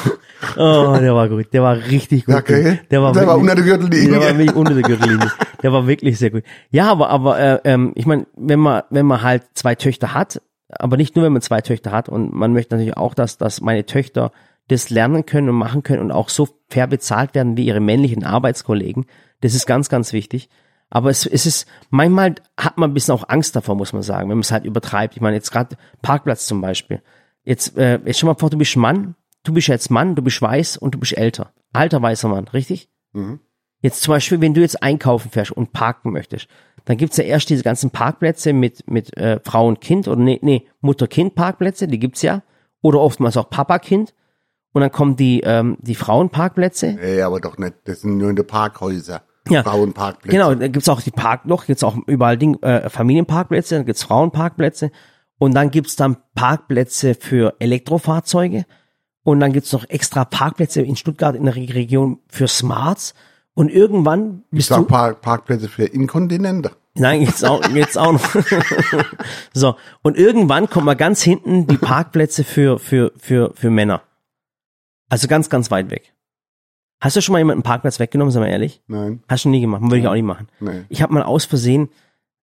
oh, 0.58 0.97
der 0.99 1.13
war 1.15 1.27
gut. 1.29 1.47
Der 1.53 1.62
war 1.63 1.75
richtig 1.75 2.25
gut. 2.25 2.36
okay. 2.36 2.79
Der 2.91 3.01
war, 3.01 3.12
Der 3.13 3.27
war 3.27 3.36
wirklich- 3.36 3.41
unter 3.41 3.55
der 3.55 3.63
Gürtellinie. 3.65 4.12
Der 4.12 4.21
war 4.21 4.38
wirklich 4.38 4.55
unter 4.55 4.73
der 4.73 4.84
Gürtellinie. 4.84 5.32
Der 5.63 5.73
war 5.73 5.88
wirklich 5.88 6.17
sehr 6.17 6.32
gut. 6.32 6.43
Ja, 6.71 6.89
aber, 6.91 7.10
aber 7.10 7.39
äh, 7.39 7.60
ähm, 7.65 7.91
ich 7.95 8.05
meine, 8.05 8.25
wenn 8.38 8.60
man, 8.60 8.84
wenn 8.89 9.05
man 9.05 9.21
halt 9.21 9.43
zwei 9.53 9.75
Töchter 9.75 10.13
hat, 10.13 10.41
aber 10.69 10.97
nicht 10.97 11.15
nur, 11.15 11.25
wenn 11.25 11.34
man 11.34 11.41
zwei 11.41 11.62
Töchter 11.62 11.91
hat, 11.91 12.08
und 12.10 12.34
man 12.34 12.53
möchte 12.53 12.75
natürlich 12.75 12.95
auch, 12.97 13.13
dass, 13.13 13.38
dass 13.38 13.60
meine 13.62 13.86
Töchter 13.86 14.32
das 14.69 14.89
lernen 14.89 15.25
können 15.25 15.49
und 15.49 15.55
machen 15.55 15.84
können 15.84 16.01
und 16.01 16.12
auch 16.12 16.29
so 16.29 16.47
fair 16.69 16.88
bezahlt 16.88 17.36
werden 17.36 17.58
wie 17.58 17.65
ihre 17.65 17.79
männlichen 17.79 18.23
Arbeitskollegen. 18.23 19.05
Das 19.41 19.53
ist 19.53 19.65
ganz, 19.65 19.89
ganz 19.89 20.13
wichtig. 20.13 20.49
Aber 20.89 21.10
es, 21.10 21.25
es 21.25 21.45
ist, 21.45 21.67
manchmal 21.89 22.36
hat 22.58 22.77
man 22.77 22.89
ein 22.89 22.93
bisschen 22.93 23.13
auch 23.13 23.27
Angst 23.27 23.55
davor, 23.55 23.75
muss 23.75 23.93
man 23.93 24.01
sagen, 24.01 24.29
wenn 24.29 24.38
man 24.38 24.43
es 24.43 24.51
halt 24.51 24.65
übertreibt. 24.65 25.15
Ich 25.15 25.21
meine, 25.21 25.36
jetzt 25.36 25.51
gerade 25.51 25.77
Parkplatz 26.01 26.47
zum 26.47 26.62
Beispiel. 26.62 27.01
Jetzt, 27.43 27.77
äh, 27.77 27.99
jetzt 28.05 28.19
schon 28.19 28.27
mal 28.27 28.36
vor, 28.36 28.49
du 28.49 28.58
bist 28.58 28.75
Mann, 28.75 29.15
du 29.43 29.53
bist 29.53 29.67
jetzt 29.67 29.91
Mann, 29.91 30.15
du 30.15 30.21
bist 30.21 30.41
weiß 30.41 30.77
und 30.77 30.95
du 30.95 30.99
bist 30.99 31.17
älter. 31.17 31.53
Alter 31.73 32.01
weißer 32.01 32.27
Mann, 32.27 32.47
richtig? 32.47 32.89
Mhm. 33.13 33.39
Jetzt 33.82 34.01
zum 34.01 34.13
Beispiel, 34.13 34.41
wenn 34.41 34.53
du 34.53 34.62
jetzt 34.62 34.84
einkaufen 34.84 35.32
fährst 35.32 35.51
und 35.51 35.71
parken 35.71 36.12
möchtest, 36.12 36.47
dann 36.86 36.97
gibt's 36.97 37.17
ja 37.17 37.23
erst 37.23 37.49
diese 37.49 37.63
ganzen 37.63 37.91
Parkplätze 37.91 38.51
mit, 38.51 38.89
mit 38.89 39.15
äh, 39.15 39.39
Frau 39.43 39.67
und 39.67 39.79
Kind 39.79 40.08
oder 40.08 40.19
nee, 40.19 40.39
nee 40.41 40.67
Mutter-Kind-Parkplätze, 40.82 41.88
die 41.88 41.99
gibt's 41.99 42.21
ja. 42.21 42.43
Oder 42.82 42.99
oftmals 42.99 43.38
auch 43.38 43.49
Papa-Kind. 43.49 44.13
Und 44.71 44.82
dann 44.82 44.91
kommen 44.91 45.15
die, 45.15 45.41
ähm, 45.41 45.77
die 45.82 45.95
Frauenparkplätze. 45.95 46.97
nee, 47.01 47.21
aber 47.21 47.39
doch 47.39 47.58
nicht. 47.58 47.73
Das 47.86 48.01
sind 48.01 48.17
nur 48.17 48.29
in 48.29 48.36
den 48.36 48.45
Parkhäuser. 48.47 49.21
Ja. 49.49 49.63
Frauenparkplätze. 49.63 50.36
Genau, 50.38 50.53
da 50.53 50.67
gibt's 50.67 50.89
auch 50.89 51.01
die 51.01 51.10
Parkloch, 51.12 51.65
gibt's 51.65 51.84
auch 51.84 51.97
überall 52.05 52.38
Ding, 52.38 52.62
äh, 52.62 52.88
Familienparkplätze, 52.89 53.75
dann 53.75 53.86
gibt's 53.86 54.03
Frauenparkplätze 54.03 54.91
und 55.39 55.55
dann 55.55 55.71
gibt's 55.71 55.95
dann 55.95 56.17
Parkplätze 56.36 57.15
für 57.15 57.55
Elektrofahrzeuge 57.58 58.65
und 59.23 59.39
dann 59.39 59.51
gibt's 59.51 59.73
noch 59.73 59.89
extra 59.89 60.23
Parkplätze 60.25 60.82
in 60.82 60.95
Stuttgart 60.95 61.36
in 61.36 61.45
der 61.45 61.55
Re- 61.55 61.73
Region 61.73 62.19
für 62.27 62.47
Smarts 62.47 63.15
und 63.55 63.69
irgendwann 63.71 64.43
bist 64.51 64.67
sag 64.69 64.77
du 64.79 64.86
Park, 64.86 65.21
Parkplätze 65.21 65.67
für 65.67 65.86
Inkontinente. 65.86 66.71
Nein, 66.93 67.21
jetzt 67.21 67.43
auch, 67.43 67.67
jetzt 67.69 67.97
auch 67.97 68.12
noch. 68.13 68.36
so, 69.53 69.75
und 70.03 70.17
irgendwann 70.17 70.69
kommt 70.69 70.86
mal 70.86 70.95
ganz 70.95 71.21
hinten 71.23 71.65
die 71.65 71.77
Parkplätze 71.77 72.43
für, 72.43 72.77
für, 72.77 73.13
für, 73.17 73.51
für 73.55 73.69
Männer. 73.71 74.01
Also 75.09 75.27
ganz, 75.27 75.49
ganz 75.49 75.69
weit 75.71 75.89
weg. 75.89 76.13
Hast 77.01 77.15
du 77.15 77.21
schon 77.21 77.33
mal 77.33 77.39
jemanden 77.39 77.63
Parkplatz 77.63 77.99
weggenommen, 77.99 78.31
sag 78.31 78.41
mal 78.41 78.47
ehrlich? 78.49 78.81
Nein, 78.87 79.23
Hast 79.29 79.45
du 79.45 79.49
nie 79.49 79.61
gemacht, 79.61 79.81
würde 79.83 79.99
ich 79.99 80.07
auch 80.07 80.13
nie 80.13 80.21
machen. 80.21 80.47
nee. 80.59 80.83
Ich 80.89 81.01
habe 81.01 81.13
mal 81.13 81.23
aus 81.23 81.45
Versehen, 81.45 81.89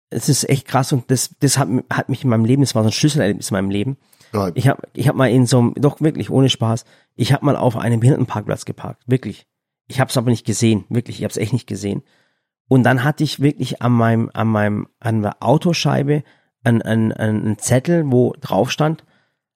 es 0.10 0.30
ist 0.30 0.48
echt 0.48 0.68
krass 0.68 0.94
und 0.94 1.10
das, 1.10 1.36
das 1.40 1.58
hat, 1.58 1.68
hat 1.90 2.10
mich 2.10 2.24
in 2.24 2.30
meinem 2.30 2.46
Leben, 2.46 2.62
das 2.62 2.76
war 2.76 2.84
so 2.84 2.90
ein 2.90 2.94
Schlüsselerlebnis 2.94 3.50
in 3.50 3.56
meinem 3.56 3.72
Leben. 3.72 3.98
Ja, 4.32 4.52
Ich 4.54 4.68
habe 4.68 4.84
ich 4.94 5.08
hab 5.08 5.16
mal 5.16 5.30
in 5.32 5.46
so 5.48 5.60
einem, 5.60 5.74
doch 5.76 6.02
wirklich 6.02 6.30
ohne 6.30 6.50
Spaß, 6.50 6.86
ich 7.16 7.34
habe 7.34 7.46
mal 7.46 7.56
auf 7.56 7.76
einem 7.78 8.00
Behindertenparkplatz 8.00 8.66
geparkt, 8.66 9.02
wirklich. 9.08 9.48
Ich 9.88 10.00
habe 10.00 10.10
es 10.10 10.18
aber 10.18 10.30
nicht 10.30 10.46
gesehen, 10.46 10.86
wirklich, 10.90 11.18
ich 11.18 11.24
habe 11.24 11.32
es 11.32 11.38
echt 11.38 11.54
nicht 11.54 11.68
gesehen. 11.68 12.04
Und 12.70 12.84
dann 12.84 13.04
hatte 13.04 13.24
ich 13.24 13.42
wirklich 13.42 13.82
an 13.82 13.92
meinem, 13.92 14.30
an 14.34 14.48
meinem, 14.48 14.88
an 15.00 15.22
der 15.24 15.42
Autoscheibe 15.44 16.24
einen, 16.64 16.82
einen, 16.84 17.12
einen 17.12 17.58
Zettel, 17.58 18.04
wo 18.12 18.34
drauf 18.40 18.72
stand, 18.72 19.04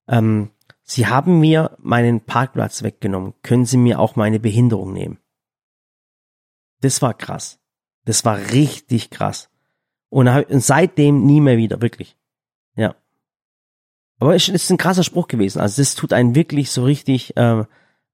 ähm, 0.07 0.49
Sie 0.89 1.05
haben 1.05 1.39
mir 1.39 1.75
meinen 1.79 2.21
Parkplatz 2.21 2.81
weggenommen. 2.81 3.33
Können 3.43 3.65
Sie 3.65 3.77
mir 3.77 3.99
auch 3.99 4.15
meine 4.15 4.39
Behinderung 4.39 4.93
nehmen? 4.93 5.19
Das 6.81 7.01
war 7.01 7.13
krass. 7.13 7.59
Das 8.05 8.23
war 8.23 8.37
richtig 8.51 9.09
krass. 9.09 9.49
Und, 10.09 10.29
seitdem 10.49 11.25
nie 11.25 11.41
mehr 11.41 11.57
wieder, 11.57 11.81
wirklich. 11.81 12.17
Ja. 12.75 12.95
Aber 14.19 14.33
es 14.33 14.47
ist 14.47 14.69
ein 14.71 14.77
krasser 14.77 15.03
Spruch 15.03 15.27
gewesen. 15.27 15.59
Also 15.59 15.81
das 15.81 15.95
tut 15.95 16.13
einen 16.13 16.35
wirklich 16.35 16.71
so 16.71 16.83
richtig, 16.83 17.35
äh, 17.35 17.65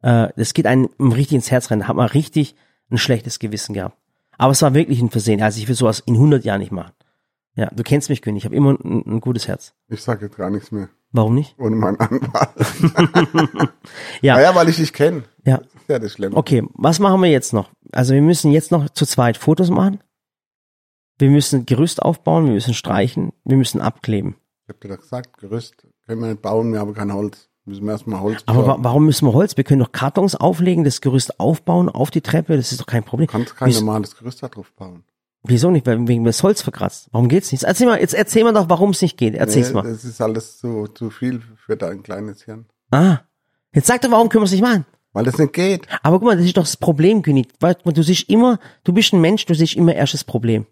Äh, 0.03 0.29
das 0.35 0.53
geht 0.53 0.67
einem 0.67 0.89
richtig 0.99 1.33
ins 1.33 1.49
Herz 1.49 1.71
rein. 1.71 1.79
Da 1.79 1.87
hat 1.87 1.95
man 1.95 2.07
richtig 2.07 2.55
ein 2.91 2.97
schlechtes 2.97 3.39
Gewissen 3.39 3.73
gehabt. 3.73 3.97
Aber 4.37 4.51
es 4.51 4.61
war 4.61 4.73
wirklich 4.73 5.01
ein 5.01 5.09
Versehen. 5.09 5.41
Also 5.41 5.59
ich 5.59 5.67
will 5.67 5.75
sowas 5.75 6.03
in 6.05 6.15
100 6.15 6.43
Jahren 6.43 6.59
nicht 6.59 6.71
machen. 6.71 6.93
Ja, 7.55 7.67
du 7.67 7.83
kennst 7.83 8.09
mich, 8.09 8.21
König. 8.21 8.41
Ich 8.41 8.45
habe 8.45 8.55
immer 8.55 8.71
ein, 8.71 9.03
ein 9.05 9.21
gutes 9.21 9.47
Herz. 9.47 9.73
Ich 9.87 10.01
sage 10.01 10.25
jetzt 10.25 10.37
gar 10.37 10.49
nichts 10.49 10.71
mehr. 10.71 10.89
Warum 11.13 11.35
nicht? 11.35 11.55
Ohne 11.59 11.75
meinen 11.75 11.99
Anwalt. 11.99 13.69
Ja. 14.21 14.35
Naja, 14.35 14.55
weil 14.55 14.69
ich 14.69 14.77
dich 14.77 14.93
kenne. 14.93 15.23
Ja. 15.45 15.57
Das 15.57 15.67
ist 15.81 15.89
ja 15.89 15.99
das 15.99 16.11
Schlimme. 16.13 16.35
Okay, 16.35 16.63
was 16.73 16.99
machen 16.99 17.21
wir 17.21 17.29
jetzt 17.29 17.53
noch? 17.53 17.69
Also 17.91 18.13
wir 18.13 18.21
müssen 18.21 18.51
jetzt 18.51 18.71
noch 18.71 18.89
zu 18.89 19.05
zweit 19.05 19.37
Fotos 19.37 19.69
machen. 19.69 19.99
Wir 21.19 21.29
müssen 21.29 21.65
Gerüst 21.65 22.01
aufbauen, 22.01 22.45
wir 22.45 22.53
müssen 22.53 22.73
streichen, 22.73 23.33
wir 23.45 23.57
müssen 23.57 23.81
abkleben. 23.81 24.35
Ich 24.63 24.69
hab 24.69 24.81
dir 24.81 24.87
doch 24.89 24.97
gesagt, 25.01 25.37
Gerüst 25.37 25.87
können 26.07 26.21
wir 26.21 26.29
nicht 26.29 26.41
bauen, 26.41 26.71
wir 26.73 26.79
haben 26.79 26.93
kein 26.93 27.13
Holz. 27.13 27.49
Müssen 27.65 27.85
wir 27.85 27.91
erstmal 27.91 28.19
Holz 28.21 28.41
Aber 28.45 28.65
wa 28.67 28.77
warum 28.79 29.05
müssen 29.05 29.25
wir 29.27 29.33
Holz? 29.33 29.55
Wir 29.55 29.63
können 29.63 29.79
doch 29.81 29.91
Kartons 29.91 30.35
auflegen, 30.35 30.83
das 30.83 30.99
Gerüst 31.01 31.39
aufbauen 31.39 31.87
auf 31.89 32.09
die 32.11 32.21
Treppe, 32.21 32.57
das 32.57 32.71
ist 32.71 32.81
doch 32.81 32.87
kein 32.87 33.03
Problem. 33.03 33.27
Du 33.27 33.31
kannst 33.33 33.55
kein 33.55 33.69
Wieso- 33.69 33.85
normales 33.85 34.15
Gerüst 34.17 34.41
da 34.41 34.47
drauf 34.49 34.71
bauen. 34.73 35.03
Wieso 35.45 35.71
nicht? 35.71 35.85
Weil 35.85 36.07
wegen 36.07 36.23
des 36.23 36.41
Holz 36.41 36.61
verkratzt. 36.61 37.09
Warum 37.11 37.27
geht's 37.27 37.51
nicht? 37.51 37.63
Erzähl 37.63 37.87
mal, 37.87 37.99
jetzt 37.99 38.13
erzähl 38.13 38.43
mal 38.43 38.53
doch, 38.53 38.69
warum 38.69 38.91
es 38.91 39.01
nicht 39.01 39.17
geht. 39.17 39.35
Erzähl's 39.35 39.69
Nee, 39.69 39.73
mal. 39.73 39.83
Das 39.83 40.05
ist 40.05 40.21
alles 40.21 40.57
zu, 40.57 40.87
zu 40.87 41.09
viel 41.09 41.41
für 41.65 41.75
dein 41.75 42.01
kleines 42.01 42.43
Hirn. 42.43 42.65
Ah. 42.91 43.19
Jetzt 43.73 43.87
sag 43.87 44.01
doch, 44.01 44.11
warum 44.11 44.29
können 44.29 44.41
wir 44.43 44.45
es 44.45 44.51
nicht 44.51 44.61
machen? 44.61 44.85
Weil 45.11 45.25
das 45.25 45.37
nicht 45.37 45.53
geht. 45.53 45.85
Aber 46.01 46.19
guck 46.19 46.27
mal, 46.27 46.37
das 46.37 46.45
ist 46.45 46.55
doch 46.57 46.63
das 46.63 46.77
Problem, 46.77 47.21
König. 47.21 47.49
Weil 47.59 47.75
du 47.83 48.01
siehst 48.03 48.29
immer, 48.29 48.57
du 48.83 48.93
bist 48.93 49.13
ein 49.13 49.21
Mensch, 49.21 49.45
du 49.45 49.53
siehst 49.53 49.75
immer 49.75 49.93
erst 49.93 50.13
das 50.13 50.23
Problem. 50.23 50.65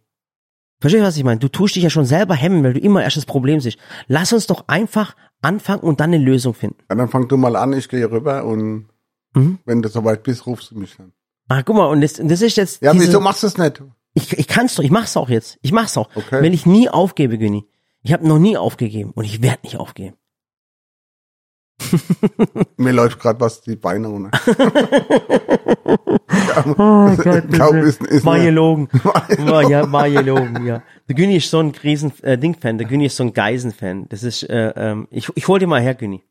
Verstehst 0.79 1.01
du, 1.03 1.07
was 1.07 1.17
ich 1.17 1.23
meine? 1.23 1.39
Du 1.39 1.47
tust 1.47 1.75
dich 1.75 1.83
ja 1.83 1.89
schon 1.91 2.05
selber 2.05 2.33
hemmen, 2.33 2.63
weil 2.63 2.73
du 2.73 2.79
immer 2.79 3.03
erst 3.03 3.17
das 3.17 3.25
Problem 3.25 3.59
siehst. 3.59 3.77
Lass 4.07 4.33
uns 4.33 4.47
doch 4.47 4.67
einfach 4.67 5.15
anfangen 5.41 5.81
und 5.81 5.99
dann 5.99 6.11
eine 6.13 6.23
Lösung 6.23 6.53
finden. 6.55 6.77
Ja, 6.89 6.95
dann 6.95 7.09
fang 7.09 7.27
du 7.27 7.37
mal 7.37 7.55
an, 7.55 7.73
ich 7.73 7.87
gehe 7.89 8.09
rüber 8.09 8.45
und 8.45 8.87
Mhm. 9.33 9.59
wenn 9.65 9.81
du 9.81 9.89
soweit 9.89 10.23
bist, 10.23 10.45
rufst 10.45 10.71
du 10.71 10.79
mich 10.79 10.95
dann. 10.97 11.13
Ah, 11.47 11.61
guck 11.63 11.75
mal, 11.75 11.85
und 11.85 12.01
das, 12.01 12.19
und 12.19 12.29
das 12.29 12.41
ist 12.41 12.57
jetzt. 12.57 12.81
Ja, 12.81 12.93
wieso 12.93 13.19
machst 13.21 13.43
du 13.43 13.47
es 13.47 13.57
nicht? 13.57 13.81
Ich, 14.13 14.37
ich 14.37 14.47
kann's 14.47 14.75
doch, 14.75 14.83
ich 14.83 14.91
mach's 14.91 15.15
auch 15.17 15.29
jetzt. 15.29 15.57
Ich 15.61 15.71
mach's 15.71 15.97
auch. 15.97 16.09
Okay. 16.15 16.41
Wenn 16.41 16.53
ich 16.53 16.65
nie 16.65 16.89
aufgebe, 16.89 17.37
Günni. 17.37 17.65
Ich 18.03 18.13
habe 18.13 18.27
noch 18.27 18.39
nie 18.39 18.57
aufgegeben 18.57 19.11
und 19.11 19.25
ich 19.25 19.41
werde 19.41 19.59
nicht 19.63 19.77
aufgeben. 19.77 20.15
Mir 22.77 22.93
läuft 22.93 23.19
gerade 23.19 23.39
was 23.39 23.61
die 23.61 23.75
Beine 23.75 24.07
runter. 24.07 24.31
Oh 26.77 27.15
Glaub, 27.49 27.75
ist, 27.75 28.01
ist 28.03 28.25
war 28.25 28.39
gelogen. 28.39 28.89
War, 29.03 29.69
ja, 29.69 29.89
war 29.91 30.09
gelogen, 30.09 30.65
ja. 30.65 30.83
Der 31.07 31.15
Günni 31.15 31.37
ist 31.37 31.49
so 31.49 31.59
ein 31.59 31.71
riesen 31.83 32.13
äh, 32.23 32.37
Ding-Fan. 32.37 32.77
Der 32.77 32.87
Günni 32.87 33.05
ist 33.05 33.15
so 33.15 33.23
ein 33.23 33.33
Geisen-Fan. 33.33 34.07
Das 34.09 34.23
ist, 34.23 34.43
äh, 34.43 34.73
ähm, 34.75 35.07
ich, 35.11 35.29
ich 35.35 35.47
hol 35.47 35.59
dir 35.59 35.67
mal 35.67 35.81
her, 35.81 35.95
Günni. 35.95 36.23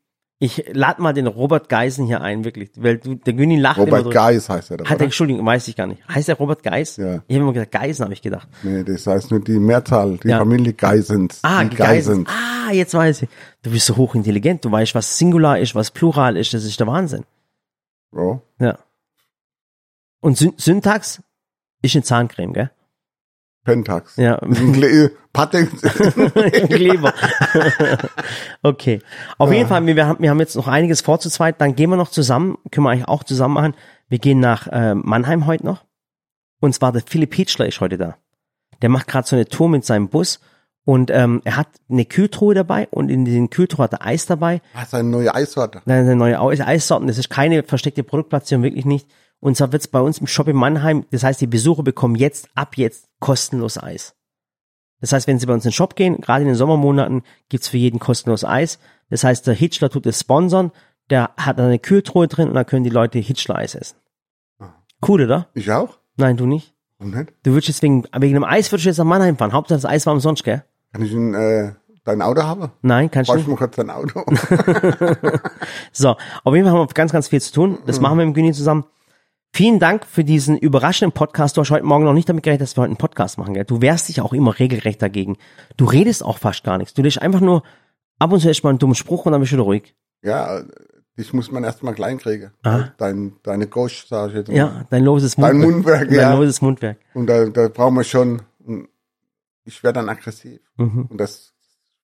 Ich 0.43 0.65
lad 0.73 0.97
mal 0.97 1.13
den 1.13 1.27
Robert 1.27 1.69
Geisen 1.69 2.07
hier 2.07 2.21
ein, 2.21 2.43
wirklich. 2.43 2.71
Weil 2.75 2.97
du, 2.97 3.13
der 3.13 3.33
Günni 3.33 3.57
lacht 3.59 3.77
immer 3.77 3.85
Robert 3.85 4.05
drüber. 4.05 4.13
Geis 4.15 4.49
heißt 4.49 4.71
er 4.71 4.77
doch, 4.77 4.89
Hat 4.89 4.99
er? 4.99 5.03
Entschuldigung, 5.03 5.45
weiß 5.45 5.67
ich 5.67 5.75
gar 5.75 5.85
nicht. 5.85 6.01
Heißt 6.09 6.29
der 6.29 6.35
Robert 6.37 6.63
Geis? 6.63 6.97
Ja. 6.97 7.21
Ich 7.27 7.35
habe 7.35 7.43
immer 7.43 7.53
gesagt, 7.53 7.71
Geisen, 7.71 8.03
habe 8.05 8.13
ich 8.13 8.23
gedacht. 8.23 8.47
Nee, 8.63 8.83
das 8.83 9.05
heißt 9.05 9.29
nur 9.29 9.39
die 9.41 9.59
Mehrzahl, 9.59 10.17
die 10.17 10.29
Ja. 10.29 10.39
Familie 10.39 10.73
Geisens. 10.73 11.41
Ah, 11.43 11.63
die 11.63 11.75
Geisen. 11.75 12.25
Ah, 12.27 12.71
jetzt 12.73 12.95
weiß 12.95 13.21
ich. 13.21 13.29
Du 13.61 13.69
bist 13.69 13.85
so 13.85 13.95
hochintelligent. 13.97 14.65
Du 14.65 14.71
weißt, 14.71 14.95
was 14.95 15.15
Singular 15.15 15.59
ist, 15.59 15.75
was 15.75 15.91
Plural 15.91 16.35
ist. 16.35 16.55
Das 16.55 16.63
ist 16.65 16.79
der 16.79 16.87
Wahnsinn. 16.87 17.23
Oh, 18.11 18.39
Ja. 18.57 18.79
Und 20.21 20.37
Syn 20.39 20.53
Syntax 20.57 21.21
ist 21.83 21.95
eine 21.95 22.03
Zahncreme, 22.03 22.53
gell? 22.53 22.71
Pentax. 23.63 24.15
Ja. 24.17 24.39
Gle- 24.41 25.11
Patek. 25.33 25.69
Kleber. 26.69 27.13
okay. 28.63 28.99
Auf 29.37 29.51
jeden 29.51 29.67
Fall, 29.67 29.85
wir, 29.85 29.95
wir, 29.95 30.07
haben, 30.07 30.21
wir 30.21 30.29
haben 30.29 30.39
jetzt 30.39 30.55
noch 30.55 30.67
einiges 30.67 31.01
vor 31.01 31.19
zu 31.19 31.29
zweit. 31.29 31.61
Dann 31.61 31.75
gehen 31.75 31.89
wir 31.89 31.97
noch 31.97 32.09
zusammen, 32.09 32.57
können 32.71 32.85
wir 32.85 32.91
eigentlich 32.91 33.07
auch 33.07 33.23
zusammen 33.23 33.53
machen. 33.53 33.73
Wir 34.09 34.19
gehen 34.19 34.39
nach 34.39 34.67
äh, 34.67 34.95
Mannheim 34.95 35.45
heute 35.45 35.65
noch. 35.65 35.85
Und 36.59 36.73
zwar 36.75 36.91
der 36.91 37.03
Philipp 37.05 37.33
Hitschler 37.33 37.67
ist 37.67 37.79
heute 37.81 37.97
da. 37.97 38.17
Der 38.81 38.89
macht 38.89 39.07
gerade 39.07 39.27
so 39.27 39.35
eine 39.35 39.45
Tour 39.45 39.69
mit 39.69 39.85
seinem 39.85 40.09
Bus. 40.09 40.39
Und 40.83 41.11
ähm, 41.11 41.41
er 41.45 41.57
hat 41.57 41.67
eine 41.89 42.05
Kühltruhe 42.05 42.55
dabei 42.55 42.87
und 42.89 43.09
in 43.09 43.23
diesen 43.23 43.51
Kühltruhe 43.51 43.83
hat 43.83 43.93
er 43.93 44.03
Eis 44.05 44.25
dabei. 44.25 44.61
Das 44.73 44.85
ist 44.87 44.95
eine 44.95 45.07
neue 45.09 45.33
Eissorte. 45.33 45.81
Nein, 45.85 46.05
eine 46.05 46.15
neue 46.15 46.39
Eis 46.41 46.59
Eissorten. 46.59 47.07
Das 47.07 47.19
ist 47.19 47.29
keine 47.29 47.61
versteckte 47.61 48.01
Produktplatzierung, 48.03 48.63
wirklich 48.63 48.85
nicht. 48.85 49.07
Und 49.41 49.57
zwar 49.57 49.71
wird's 49.73 49.87
bei 49.87 49.99
uns 49.99 50.19
im 50.19 50.27
Shop 50.27 50.47
in 50.47 50.55
Mannheim, 50.55 51.05
das 51.11 51.23
heißt, 51.23 51.41
die 51.41 51.47
Besucher 51.47 51.83
bekommen 51.83 52.15
jetzt, 52.15 52.47
ab 52.55 52.77
jetzt, 52.77 53.09
kostenlos 53.19 53.81
Eis. 53.81 54.15
Das 55.01 55.11
heißt, 55.11 55.27
wenn 55.27 55.39
sie 55.39 55.47
bei 55.47 55.53
uns 55.53 55.65
in 55.65 55.69
den 55.69 55.73
Shop 55.73 55.95
gehen, 55.95 56.21
gerade 56.21 56.43
in 56.43 56.47
den 56.47 56.55
Sommermonaten, 56.55 57.23
gibt's 57.49 57.67
für 57.67 57.77
jeden 57.77 57.99
kostenlos 57.99 58.45
Eis. 58.45 58.79
Das 59.09 59.23
heißt, 59.23 59.47
der 59.47 59.55
Hitchler 59.55 59.89
tut 59.89 60.05
es 60.05 60.19
sponsern, 60.19 60.71
der 61.09 61.31
hat 61.37 61.59
eine 61.59 61.79
Kühltruhe 61.79 62.27
drin 62.27 62.49
und 62.49 62.53
dann 62.53 62.67
können 62.67 62.83
die 62.83 62.91
Leute 62.91 63.17
Hitchler 63.17 63.55
Eis 63.55 63.73
essen. 63.75 63.97
Cool, 65.05 65.23
oder? 65.23 65.49
Ich 65.55 65.71
auch? 65.71 65.97
Nein, 66.17 66.37
du 66.37 66.45
nicht. 66.45 66.75
Warum 66.99 67.15
nicht? 67.15 67.33
Du 67.41 67.51
würdest 67.51 67.67
jetzt 67.69 67.81
wegen, 67.81 68.03
wegen 68.15 68.35
einem 68.35 68.43
Eis 68.43 68.71
würdest 68.71 68.85
du 68.85 68.89
jetzt 68.89 68.99
nach 68.99 69.05
Mannheim 69.05 69.37
fahren. 69.37 69.53
Hauptsache 69.53 69.81
das 69.81 69.89
Eis 69.89 70.05
war 70.05 70.13
umsonst, 70.13 70.43
gell? 70.43 70.63
Kann 70.93 71.01
ich 71.01 71.11
ein, 71.13 71.33
äh, 71.33 71.73
dein 72.03 72.21
Auto 72.21 72.43
haben? 72.43 72.71
Nein, 72.83 73.09
kannst 73.09 73.31
du 73.31 73.33
nicht. 73.33 73.43
ich 73.43 73.49
mal 73.49 73.57
kurz 73.57 73.75
dein 73.75 73.89
Auto? 73.89 74.23
So, 75.91 76.15
auf 76.43 76.55
jeden 76.55 76.65
Fall 76.65 76.77
haben 76.77 76.87
wir 76.87 76.93
ganz, 76.93 77.11
ganz 77.11 77.27
viel 77.27 77.41
zu 77.41 77.51
tun. 77.51 77.79
Das 77.87 77.99
machen 77.99 78.17
wir 78.17 78.25
mit 78.25 78.35
Günni 78.35 78.53
zusammen. 78.53 78.85
Vielen 79.53 79.79
Dank 79.79 80.05
für 80.05 80.23
diesen 80.23 80.57
überraschenden 80.57 81.11
Podcast. 81.11 81.57
Du 81.57 81.61
hast 81.61 81.71
heute 81.71 81.85
Morgen 81.85 82.05
noch 82.05 82.13
nicht 82.13 82.29
damit 82.29 82.43
gerechnet, 82.43 82.61
dass 82.61 82.77
wir 82.77 82.83
heute 82.83 82.91
einen 82.91 82.97
Podcast 82.97 83.37
machen. 83.37 83.53
Gell? 83.53 83.65
Du 83.65 83.81
wehrst 83.81 84.07
dich 84.07 84.21
auch 84.21 84.31
immer 84.31 84.57
regelrecht 84.57 85.01
dagegen. 85.01 85.35
Du 85.75 85.83
redest 85.85 86.23
auch 86.23 86.37
fast 86.37 86.63
gar 86.63 86.77
nichts. 86.77 86.93
Du 86.93 87.01
lässt 87.01 87.21
einfach 87.21 87.41
nur 87.41 87.63
ab 88.17 88.31
und 88.31 88.39
zu 88.39 88.47
erst 88.47 88.63
mal 88.63 88.69
einen 88.69 88.79
dummen 88.79 88.95
Spruch 88.95 89.25
und 89.25 89.33
dann 89.33 89.41
bist 89.41 89.51
du 89.51 89.57
wieder 89.57 89.65
ruhig. 89.65 89.93
ja, 90.23 90.61
dich 91.17 91.33
muss 91.33 91.51
man 91.51 91.65
erstmal 91.65 91.93
klein 91.93 92.19
kriegen. 92.19 92.51
Ah. 92.63 92.85
Dein, 92.97 93.33
deine 93.43 93.67
Gosch, 93.67 94.05
sag 94.07 94.29
ich 94.29 94.35
jetzt 94.35 94.47
mal. 94.47 94.55
Ja, 94.55 94.85
dein 94.89 95.03
loses 95.03 95.35
Dein 95.35 95.57
Mundwerk. 95.57 95.73
Mundwerk, 95.73 96.07
Dein 96.09 96.17
ja. 96.17 96.33
loses 96.33 96.61
Mundwerk. 96.61 96.97
Und 97.13 97.27
da, 97.27 97.45
da 97.47 97.67
brauchen 97.67 97.95
wir 97.95 98.05
schon, 98.05 98.41
ich 99.65 99.83
werde 99.83 99.99
dann 99.99 100.07
aggressiv. 100.07 100.61
Mhm. 100.77 101.07
Und 101.09 101.17
das 101.17 101.51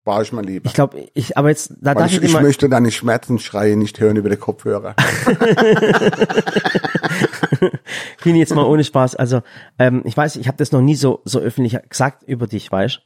war 0.03 0.21
ich 0.21 0.33
mal 0.33 0.43
lieber. 0.45 0.67
Ich 0.67 0.73
glaube, 0.73 1.07
ich, 1.13 1.37
aber 1.37 1.47
jetzt, 1.49 1.71
da 1.81 1.95
Weil 1.95 2.03
darf 2.03 2.11
ich, 2.11 2.17
ich, 2.17 2.25
ich 2.33 2.41
möchte 2.41 2.67
deine 2.67 2.91
Schmerzensschreie 2.91 3.77
nicht 3.77 3.97
hören 4.01 4.17
über 4.17 4.29
die 4.29 4.35
Kopfhörer. 4.37 4.93
Fini, 8.17 8.39
jetzt 8.39 8.55
mal 8.55 8.65
ohne 8.65 8.83
Spaß. 8.83 9.15
Also, 9.15 9.41
ähm, 9.79 10.01
ich 10.05 10.15
weiß, 10.15 10.35
ich 10.37 10.47
habe 10.47 10.57
das 10.57 10.71
noch 10.71 10.81
nie 10.81 10.95
so, 10.95 11.21
so 11.25 11.39
öffentlich 11.39 11.77
gesagt 11.89 12.23
über 12.23 12.47
dich, 12.47 12.71
weißt 12.71 13.01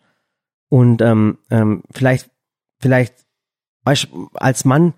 Und 0.69 1.01
ähm, 1.01 1.37
ähm, 1.49 1.83
vielleicht, 1.91 2.29
vielleicht, 2.79 3.15
weißt 3.83 4.09
als 4.33 4.65
Mann 4.65 4.93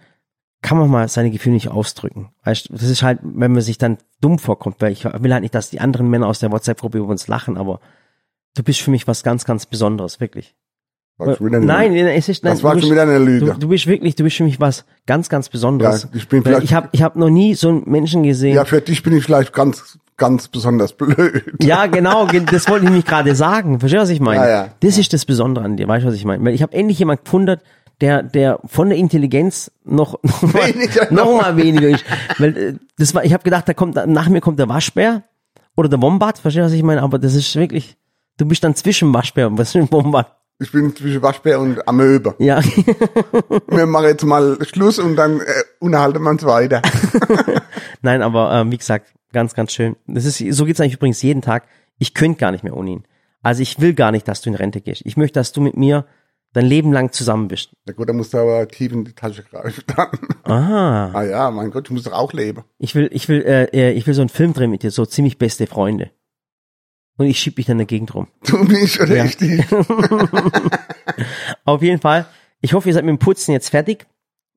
kann 0.61 0.77
man 0.77 0.89
mal 0.89 1.07
seine 1.09 1.29
Gefühle 1.29 1.55
nicht 1.55 1.69
ausdrücken. 1.69 2.33
Weißt 2.43 2.69
das 2.71 2.83
ist 2.83 3.03
halt, 3.03 3.19
wenn 3.21 3.51
man 3.51 3.61
sich 3.61 3.77
dann 3.77 3.97
dumm 4.21 4.39
vorkommt, 4.39 4.77
weil 4.79 4.93
ich 4.93 5.03
will 5.05 5.33
halt 5.33 5.41
nicht, 5.41 5.53
dass 5.53 5.69
die 5.69 5.81
anderen 5.81 6.09
Männer 6.09 6.27
aus 6.27 6.39
der 6.39 6.51
WhatsApp-Gruppe 6.51 6.99
über 6.99 7.09
uns 7.09 7.27
lachen, 7.27 7.57
aber 7.57 7.81
du 8.55 8.63
bist 8.63 8.81
für 8.81 8.91
mich 8.91 9.07
was 9.07 9.23
ganz, 9.23 9.45
ganz 9.45 9.65
Besonderes, 9.65 10.19
wirklich. 10.19 10.55
Nein, 11.17 11.93
es 11.95 12.27
ist, 12.27 12.43
nein, 12.43 12.53
das 12.53 12.63
war 12.63 12.73
du 12.73 12.79
schon 12.81 12.89
bist- 12.89 12.91
wieder 12.91 13.03
eine 13.03 13.19
Lüge. 13.23 13.45
Du, 13.45 13.53
du 13.59 13.67
bist 13.69 13.87
wirklich, 13.87 14.15
du 14.15 14.23
bist 14.23 14.35
für 14.37 14.43
mich 14.43 14.59
was 14.59 14.83
ganz, 15.05 15.29
ganz 15.29 15.47
Besonderes. 15.49 16.03
Ja, 16.03 16.09
ich 16.13 16.27
bin 16.27 16.43
vielleicht- 16.43 16.63
ich 16.63 16.73
habe 16.73 16.89
ich 16.91 17.01
hab 17.03 17.15
noch 17.15 17.29
nie 17.29 17.53
so 17.55 17.69
einen 17.69 17.83
Menschen 17.85 18.23
gesehen. 18.23 18.55
ja, 18.55 18.65
für 18.65 18.81
dich 18.81 19.03
bin 19.03 19.15
ich 19.15 19.23
vielleicht 19.23 19.53
ganz, 19.53 19.99
ganz 20.17 20.47
besonders 20.47 20.93
blöd. 20.93 21.43
Ja, 21.61 21.85
genau, 21.85 22.25
ge- 22.25 22.43
das 22.49 22.67
wollte 22.67 22.85
ich 22.85 22.89
nämlich 22.89 23.05
gerade 23.05 23.35
sagen. 23.35 23.79
Verstehst 23.79 23.99
du, 23.99 24.03
was 24.03 24.09
ich 24.09 24.19
meine? 24.19 24.43
Ja, 24.43 24.49
ja. 24.49 24.67
Das 24.79 24.97
ist 24.97 25.13
das 25.13 25.25
Besondere 25.25 25.63
an 25.65 25.77
dir, 25.77 25.87
weißt 25.87 26.03
du, 26.03 26.09
was 26.09 26.15
ich 26.15 26.25
meine? 26.25 26.43
Weil 26.43 26.55
ich 26.55 26.61
habe 26.63 26.73
endlich 26.73 26.99
jemand 26.99 27.23
gefunden, 27.23 27.57
der, 28.01 28.23
der 28.23 28.59
von 28.65 28.89
der 28.89 28.97
Intelligenz 28.97 29.71
noch, 29.85 30.19
noch, 30.23 30.41
mal, 30.41 30.67
Weniger 30.73 31.11
noch 31.13 31.39
mal 31.41 31.55
weniger 31.57 31.89
ist. 31.89 32.03
Weil 32.39 32.57
äh, 32.57 32.73
das 32.97 33.13
war, 33.13 33.23
ich 33.23 33.33
habe 33.33 33.43
gedacht, 33.43 33.67
da 33.69 33.73
kommt, 33.73 33.95
nach 34.07 34.29
mir 34.29 34.41
kommt 34.41 34.57
der 34.59 34.67
Waschbär 34.67 35.23
oder 35.77 35.89
der 35.89 36.01
Wombat, 36.01 36.39
verstehst 36.39 36.61
du, 36.63 36.65
was 36.65 36.73
ich 36.73 36.83
meine? 36.83 37.01
Aber 37.03 37.19
das 37.19 37.35
ist 37.35 37.55
wirklich, 37.55 37.95
du 38.37 38.45
bist 38.45 38.63
dann 38.63 38.75
zwischen 38.75 39.13
Waschbär 39.13 39.47
und 39.47 39.57
was 39.59 39.69
ist 39.69 39.75
ein 39.75 39.87
Wombat? 39.91 40.35
Ich 40.59 40.71
bin 40.71 40.95
zwischen 40.95 41.21
Waschbär 41.21 41.59
und 41.59 41.87
Amöbe. 41.87 42.35
Ja, 42.39 42.61
Wir 43.67 43.85
machen 43.85 44.05
jetzt 44.05 44.23
mal 44.23 44.57
Schluss 44.65 44.99
und 44.99 45.15
dann 45.15 45.41
äh, 45.41 45.45
unterhalten 45.79 46.21
wir 46.21 46.29
uns 46.29 46.45
weiter. 46.45 46.81
nein, 48.01 48.21
aber 48.21 48.53
ähm, 48.53 48.71
wie 48.71 48.77
gesagt, 48.77 49.13
ganz, 49.31 49.53
ganz 49.55 49.73
schön. 49.73 49.95
Das 50.07 50.25
ist, 50.25 50.37
so 50.37 50.65
geht's 50.65 50.79
eigentlich 50.79 50.95
übrigens 50.95 51.21
jeden 51.21 51.41
Tag. 51.41 51.67
Ich 51.97 52.13
könnte 52.13 52.39
gar 52.39 52.51
nicht 52.51 52.63
mehr 52.63 52.77
ohne 52.77 52.91
ihn. 52.91 53.03
Also 53.41 53.61
ich 53.61 53.79
will 53.81 53.93
gar 53.93 54.11
nicht, 54.11 54.27
dass 54.27 54.41
du 54.41 54.49
in 54.49 54.55
Rente 54.55 54.79
gehst. 54.79 55.01
Ich 55.05 55.17
möchte, 55.17 55.39
dass 55.39 55.51
du 55.51 55.59
mit 55.59 55.75
mir 55.75 56.05
dein 56.53 56.65
Leben 56.65 56.93
lang 56.93 57.11
zusammen 57.11 57.47
bist. 57.47 57.75
Na 57.85 57.93
gut, 57.93 58.07
dann 58.07 58.15
musst 58.15 58.33
du 58.33 58.37
aber 58.37 58.67
tief 58.67 58.93
in 58.93 59.03
die 59.03 59.13
Tasche 59.13 59.43
greifen. 59.43 59.83
Dann. 59.87 60.09
Ah. 60.43 61.11
Ah 61.13 61.23
ja, 61.23 61.51
mein 61.51 61.71
Gott, 61.71 61.87
ich 61.87 61.91
muss 61.91 62.03
doch 62.03 62.13
auch 62.13 62.31
leben. 62.31 62.63
Ich 62.77 62.95
will, 62.95 63.09
ich 63.11 63.27
will, 63.27 63.41
äh, 63.41 63.65
äh, 63.73 63.91
ich 63.91 64.07
will 64.07 64.13
so 64.13 64.21
einen 64.21 64.29
Film 64.29 64.53
drehen 64.53 64.71
mit 64.71 64.83
dir, 64.83 64.91
so 64.91 65.05
ziemlich 65.05 65.37
beste 65.37 65.67
Freunde. 65.67 66.11
Und 67.17 67.27
ich 67.27 67.39
schieb 67.39 67.55
dich 67.57 67.65
dann 67.67 67.73
in 67.75 67.79
der 67.79 67.85
Gegend 67.87 68.13
rum. 68.15 68.27
Du 68.45 68.57
mich 68.57 68.99
oder 68.99 69.15
Ja. 69.17 69.25
ich 69.25 69.37
dich. 69.37 69.63
Auf 71.65 71.81
jeden 71.81 72.01
Fall. 72.01 72.25
Ich 72.61 72.73
hoffe, 72.73 72.87
ihr 72.89 72.93
seid 72.93 73.03
mit 73.05 73.11
dem 73.11 73.19
Putzen 73.19 73.51
jetzt 73.51 73.69
fertig. 73.69 74.07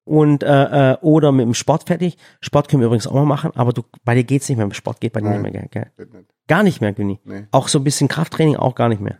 Und 0.05 0.43
äh, 0.45 0.93
äh, 0.93 0.97
oder 1.01 1.33
mit 1.33 1.45
dem 1.47 1.55
Sport 1.55 1.89
fertig. 1.89 2.17
Sport 2.41 2.69
können 2.69 2.81
wir 2.81 2.87
übrigens 2.87 3.09
auch 3.09 3.15
mal 3.15 3.25
machen, 3.25 3.51
aber 3.57 3.73
du, 3.73 3.83
bei 4.05 4.15
dir 4.15 4.23
geht's 4.23 4.49
nicht 4.49 4.57
mehr. 4.57 4.67
Mit 4.67 4.77
Sport 4.77 5.01
geht 5.01 5.13
bei 5.13 5.21
dir 5.21 5.31
Nein. 5.31 5.43
nicht 5.43 5.53
mehr, 5.53 5.69
gell? 5.69 5.91
Nicht. 5.99 6.29
Gar 6.47 6.63
nicht 6.63 6.81
mehr, 6.81 6.93
Günni. 6.93 7.19
Nee, 7.25 7.47
Auch 7.51 7.67
so 7.67 7.79
ein 7.81 7.85
bisschen 7.85 8.07
Krafttraining 8.07 8.55
auch 8.57 8.77
gar 8.77 8.89
nicht 8.89 9.01
mehr. 9.01 9.19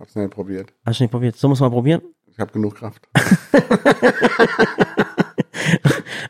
hab's 0.00 0.14
nicht 0.16 0.30
probiert. 0.30 0.72
Hast 0.86 1.00
du 1.00 1.04
nicht 1.04 1.10
probiert? 1.10 1.36
So 1.36 1.48
muss 1.48 1.60
man 1.60 1.70
probieren. 1.70 2.00
Ich 2.26 2.38
habe 2.38 2.50
genug 2.50 2.76
Kraft. 2.76 3.06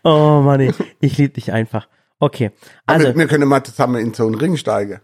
Oh 0.04 0.40
Mann, 0.44 0.60
ich, 0.60 0.74
ich 1.00 1.16
liebe 1.18 1.34
dich 1.34 1.52
einfach. 1.52 1.86
Okay. 2.18 2.50
Also, 2.86 3.06
Also, 3.08 3.18
wir 3.18 3.26
können 3.28 3.48
mal 3.48 3.62
zusammen 3.62 4.00
in 4.04 4.12
so 4.14 4.26
einen 4.26 4.34
Ring 4.34 4.56
steigen. 4.56 5.00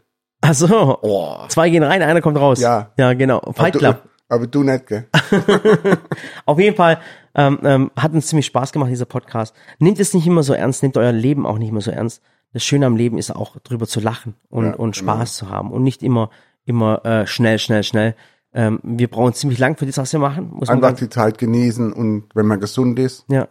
Also 0.48 1.46
zwei 1.48 1.68
gehen 1.68 1.82
rein, 1.82 2.02
einer 2.02 2.20
kommt 2.20 2.38
raus. 2.38 2.60
Ja. 2.60 2.90
Ja, 2.96 3.12
genau. 3.12 3.40
Fight 3.52 3.76
aber, 3.76 3.78
Club. 3.78 4.02
du, 4.02 4.34
aber 4.34 4.46
du 4.46 4.62
nicht, 4.62 4.86
gell? 4.86 5.06
Auf 6.46 6.58
jeden 6.58 6.76
Fall 6.76 6.98
ähm, 7.34 7.58
ähm, 7.64 7.90
hat 7.96 8.12
uns 8.12 8.28
ziemlich 8.28 8.46
Spaß 8.46 8.72
gemacht, 8.72 8.90
dieser 8.90 9.04
Podcast. 9.04 9.54
Nehmt 9.78 10.00
es 10.00 10.14
nicht 10.14 10.26
immer 10.26 10.42
so 10.42 10.54
ernst, 10.54 10.82
nehmt 10.82 10.96
euer 10.96 11.12
Leben 11.12 11.46
auch 11.46 11.58
nicht 11.58 11.68
immer 11.68 11.82
so 11.82 11.90
ernst. 11.90 12.22
Das 12.54 12.64
Schöne 12.64 12.86
am 12.86 12.96
Leben 12.96 13.18
ist 13.18 13.30
auch 13.30 13.58
drüber 13.58 13.86
zu 13.86 14.00
lachen 14.00 14.34
und, 14.48 14.64
Ja, 14.64 14.74
und 14.74 14.96
genau. 14.96 15.12
Spaß 15.12 15.36
zu 15.36 15.50
haben 15.50 15.70
und 15.70 15.82
nicht 15.82 16.02
immer, 16.02 16.30
immer 16.64 17.04
äh, 17.04 17.26
schnell, 17.26 17.58
schnell, 17.58 17.82
schnell. 17.82 18.14
Ähm, 18.54 18.80
wir 18.82 19.08
brauchen 19.08 19.34
ziemlich 19.34 19.58
lang 19.58 19.76
für 19.76 19.84
das, 19.84 19.98
was 19.98 20.12
wir 20.14 20.20
machen. 20.20 20.50
Muss 20.54 20.70
Einfach 20.70 20.94
die 20.94 21.10
Zeit 21.10 21.36
genießen 21.36 21.92
und 21.92 22.30
wenn 22.34 22.46
man 22.46 22.58
gesund 22.58 22.98
ist. 22.98 23.26
Ja. 23.28 23.48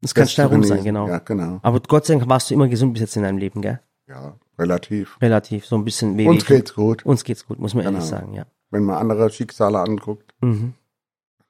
Das 0.00 0.14
kann 0.14 0.26
schnell 0.26 0.46
rum 0.46 0.64
sein, 0.64 0.82
genau. 0.82 1.06
Ja, 1.06 1.18
genau. 1.18 1.60
Aber 1.62 1.78
Gott 1.80 2.06
sei 2.06 2.14
Dank 2.14 2.28
warst 2.28 2.50
du 2.50 2.54
immer 2.54 2.68
gesund 2.68 2.94
bis 2.94 3.02
jetzt 3.02 3.16
in 3.16 3.22
deinem 3.22 3.38
Leben, 3.38 3.60
gell? 3.60 3.80
Ja, 4.08 4.34
relativ. 4.62 5.18
Relativ, 5.20 5.66
so 5.66 5.76
ein 5.76 5.84
bisschen 5.84 6.16
weh. 6.16 6.26
Uns 6.26 6.44
geht's 6.46 6.74
gut. 6.74 7.04
Uns 7.04 7.24
geht's 7.24 7.46
gut, 7.46 7.58
muss 7.58 7.74
man 7.74 7.84
ehrlich 7.84 7.98
Genau. 8.00 8.10
sagen, 8.10 8.32
ja. 8.34 8.44
Wenn 8.70 8.84
man 8.84 8.96
andere 8.96 9.30
Schicksale 9.30 9.78
anguckt, 9.80 10.34
Mhm. 10.40 10.74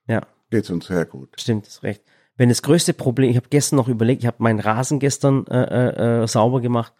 Ja, 0.08 0.22
geht's 0.50 0.70
uns 0.70 0.86
sehr 0.86 1.04
gut. 1.04 1.28
stimmt, 1.38 1.66
ist 1.66 1.82
recht. 1.82 2.02
Wenn 2.36 2.48
das 2.48 2.62
größte 2.62 2.92
Problem, 2.94 3.30
ich 3.30 3.36
habe 3.36 3.46
gestern 3.50 3.76
noch 3.76 3.88
überlegt, 3.88 4.22
ich 4.22 4.26
habe 4.26 4.38
meinen 4.42 4.58
Rasen 4.58 4.98
gestern 4.98 5.46
äh, 5.46 5.62
äh, 5.62 6.22
äh, 6.22 6.26
sauber 6.26 6.60
gemacht 6.60 6.92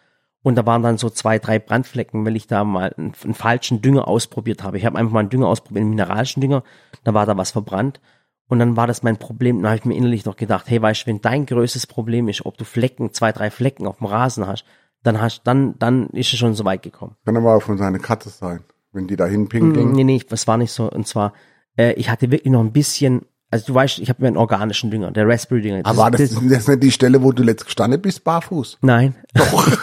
und 0.43 0.55
da 0.57 0.67
waren 0.67 0.83
dann 0.83 0.99
so 0.99 1.09
zwei, 1.11 1.39
drei 1.39 1.59
Brandflecken, 1.59 2.25
weil 2.25 2.37
ich 2.37 2.47
da 2.47 2.63
mal 2.65 2.93
einen, 2.97 3.13
einen 3.25 3.35
falschen 3.35 3.81
Dünger 3.83 4.07
ausprobiert 4.07 4.63
habe. 4.63 4.77
Ich 4.77 4.85
habe 4.87 4.99
einfach 4.99 5.13
mal 5.13 5.21
einen 5.21 5.31
Dünger 5.31 5.49
ausprobiert, 5.49 5.81
einen 5.83 5.91
mineralischen 5.91 6.41
Dünger, 6.41 6.63
da 7.05 7.15
war 7.15 7.27
da 7.27 7.37
was 7.37 7.51
verbrannt 7.51 8.01
und 8.47 8.59
dann 8.59 8.77
war 8.77 8.87
das 8.87 9.03
mein 9.03 9.17
Problem. 9.17 9.57
Dann 9.63 9.71
habe 9.71 9.79
ich 9.79 9.85
mir 9.87 9.97
innerlich 9.97 10.25
noch 10.27 10.37
gedacht, 10.37 10.69
hey, 10.69 10.81
weißt 10.81 11.03
du, 11.03 11.07
wenn 11.09 11.21
dein 11.23 11.47
größtes 11.47 11.87
Problem 11.87 12.29
ist, 12.29 12.45
ob 12.47 12.57
du 12.59 12.65
Flecken, 12.65 13.13
zwei, 13.13 13.33
drei 13.33 13.51
Flecken 13.51 13.87
auf 13.87 13.99
dem 13.99 14.07
Rasen 14.07 14.47
hast, 14.47 14.65
dann 15.03 15.21
hast, 15.21 15.43
dann, 15.45 15.75
dann 15.79 16.09
ist 16.11 16.33
es 16.33 16.39
schon 16.39 16.55
so 16.55 16.65
weit 16.65 16.83
gekommen. 16.83 17.17
Kann 17.25 17.37
aber 17.37 17.55
auch 17.57 17.63
von 17.63 17.79
seiner 17.79 17.99
Katze 17.99 18.31
sein. 18.31 18.61
Wenn 18.93 19.07
die 19.09 19.17
da 19.17 19.25
hinpinkeln. 19.27 19.93
Nee, 19.93 20.05
nee, 20.05 20.23
das 20.29 20.47
war 20.47 20.59
nicht 20.59 20.71
so. 20.73 20.91
Und 20.91 21.07
zwar, 21.09 21.33
äh, 21.79 21.93
ich 21.95 22.11
hatte 22.11 22.31
wirklich 22.31 22.53
noch 22.53 22.61
ein 22.61 22.73
bisschen, 22.73 23.23
also 23.51 23.65
du 23.67 23.75
weißt, 23.75 23.99
ich 24.01 24.09
habe 24.11 24.21
mir 24.21 24.29
einen 24.29 24.37
organischen 24.37 24.91
Dünger, 24.91 25.11
der 25.13 25.27
Raspberry-Dünger. 25.27 25.81
Aber 25.85 25.97
war 25.97 26.11
das, 26.11 26.21
das 26.21 26.33
ist 26.33 26.69
nicht 26.69 26.83
die 26.83 26.91
Stelle, 26.91 27.23
wo 27.23 27.33
du 27.33 27.43
letzt 27.43 27.65
gestanden 27.65 28.03
bist, 28.03 28.23
barfuß? 28.23 28.79
Nein. 28.83 29.15
Doch. 29.33 29.67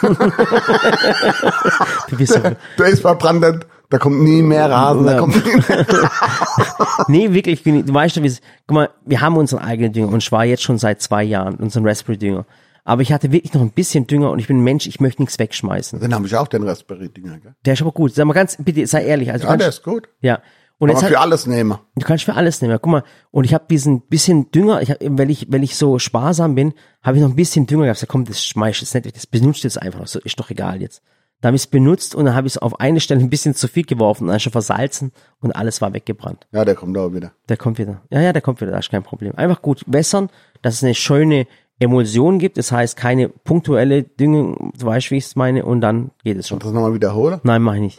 du 2.08 2.16
bist 2.16 2.32
so, 2.34 2.40
Da 2.76 2.84
ist 2.84 3.00
verbrannt, 3.00 3.66
da 3.88 3.98
kommt 3.98 4.20
nie 4.22 4.42
mehr 4.42 4.70
Rasen, 4.70 5.04
da 5.06 5.12
Ja. 5.14 5.18
kommt 5.18 5.44
nie 5.44 5.56
mehr. 5.68 5.86
nee, 7.08 7.32
wirklich, 7.32 7.66
ich- 7.66 7.84
du 7.84 7.92
weißt 7.94 8.22
wie 8.22 8.26
es, 8.28 8.40
guck 8.66 8.74
mal, 8.76 8.90
wir 9.04 9.20
haben 9.20 9.36
unseren 9.36 9.60
eigenen 9.60 9.92
Dünger 9.92 10.12
und 10.12 10.22
zwar 10.22 10.44
jetzt 10.44 10.62
schon 10.62 10.78
seit 10.78 11.02
zwei 11.02 11.24
Jahren, 11.24 11.54
unseren 11.56 11.86
Raspberry-Dünger. 11.86 12.46
Aber 12.84 13.02
ich 13.02 13.12
hatte 13.12 13.32
wirklich 13.32 13.54
noch 13.54 13.60
ein 13.62 13.70
bisschen 13.70 14.06
Dünger 14.06 14.30
und 14.30 14.38
ich 14.38 14.46
bin 14.46 14.58
ein 14.58 14.64
Mensch, 14.64 14.86
ich 14.86 15.00
möchte 15.00 15.22
nichts 15.22 15.38
wegschmeißen. 15.38 16.00
Dann 16.00 16.14
habe 16.14 16.26
ich 16.26 16.36
auch 16.36 16.48
den 16.48 16.62
Raspberry-Dinger, 16.62 17.38
gell? 17.38 17.54
Der 17.64 17.74
ist 17.74 17.82
aber 17.82 17.92
gut. 17.92 18.14
Sag 18.14 18.24
mal 18.26 18.32
ganz, 18.34 18.56
bitte, 18.58 18.86
sei 18.86 19.04
ehrlich. 19.04 19.30
Also 19.32 19.46
Ja, 19.46 19.56
der 19.56 19.68
ist 19.68 19.82
gut. 19.82 20.08
ja. 20.20 20.40
Und 20.78 20.88
Kann 20.88 20.96
jetzt 20.96 21.02
hat, 21.04 21.10
für 21.10 21.20
alles 21.20 21.46
nehmen. 21.46 21.76
Du 21.94 22.06
kannst 22.06 22.24
für 22.24 22.32
alles 22.32 22.62
nehmen. 22.62 22.78
Guck 22.80 22.90
mal, 22.90 23.04
und 23.30 23.44
ich 23.44 23.52
habe 23.52 23.66
diesen 23.68 24.00
bisschen 24.00 24.50
Dünger, 24.50 24.80
ich 24.80 24.90
hab, 24.90 24.96
weil 25.02 25.28
ich, 25.28 25.52
weil 25.52 25.62
ich 25.62 25.76
so 25.76 25.98
sparsam 25.98 26.54
bin, 26.54 26.72
habe 27.02 27.18
ich 27.18 27.22
noch 27.22 27.28
ein 27.28 27.36
bisschen 27.36 27.66
Dünger 27.66 27.82
gehabt. 27.82 27.98
Ich 27.98 28.00
sag, 28.00 28.08
komm, 28.08 28.24
das 28.24 28.42
schmeiß 28.42 28.76
ich 28.76 28.80
jetzt 28.80 28.94
nicht, 28.94 29.14
das 29.14 29.26
benutzt 29.26 29.62
jetzt 29.62 29.80
einfach. 29.80 30.06
So, 30.06 30.20
ist 30.20 30.40
doch 30.40 30.48
egal 30.48 30.80
jetzt. 30.80 31.02
Da 31.42 31.48
habe 31.48 31.56
ich 31.56 31.62
es 31.64 31.66
benutzt 31.66 32.14
und 32.14 32.24
dann 32.24 32.34
habe 32.34 32.46
ich 32.46 32.54
es 32.54 32.58
auf 32.58 32.80
eine 32.80 33.00
Stelle 33.00 33.20
ein 33.20 33.28
bisschen 33.28 33.54
zu 33.54 33.68
viel 33.68 33.84
geworfen, 33.84 34.28
dann 34.28 34.40
schon 34.40 34.52
versalzen 34.52 35.12
und 35.40 35.52
alles 35.52 35.82
war 35.82 35.92
weggebrannt. 35.92 36.46
Ja, 36.50 36.64
der 36.64 36.74
kommt 36.74 36.96
auch 36.96 37.12
wieder. 37.12 37.32
Der 37.50 37.58
kommt 37.58 37.78
wieder. 37.78 38.00
Ja, 38.10 38.22
ja, 38.22 38.32
der 38.32 38.40
kommt 38.40 38.62
wieder, 38.62 38.70
das 38.72 38.86
ist 38.86 38.90
kein 38.90 39.02
Problem. 39.02 39.34
Einfach 39.36 39.60
gut 39.60 39.82
wässern, 39.86 40.30
dass 40.62 40.74
es 40.76 40.84
eine 40.84 40.94
schöne 40.94 41.46
Emulsion 41.80 42.38
gibt, 42.38 42.58
das 42.58 42.70
heißt 42.70 42.96
keine 42.96 43.28
punktuelle 43.30 44.02
Düngung, 44.04 44.72
du 44.78 44.86
weißt, 44.86 45.10
wie 45.10 45.16
ich 45.16 45.24
es 45.24 45.34
meine, 45.36 45.64
und 45.64 45.80
dann 45.80 46.10
geht 46.22 46.38
es 46.38 46.46
schon. 46.46 46.56
Und 46.56 46.64
das 46.64 46.72
nochmal 46.72 46.94
wiederholen? 46.94 47.40
Nein, 47.42 47.62
mach 47.62 47.74
ich 47.74 47.80
nicht. 47.80 47.98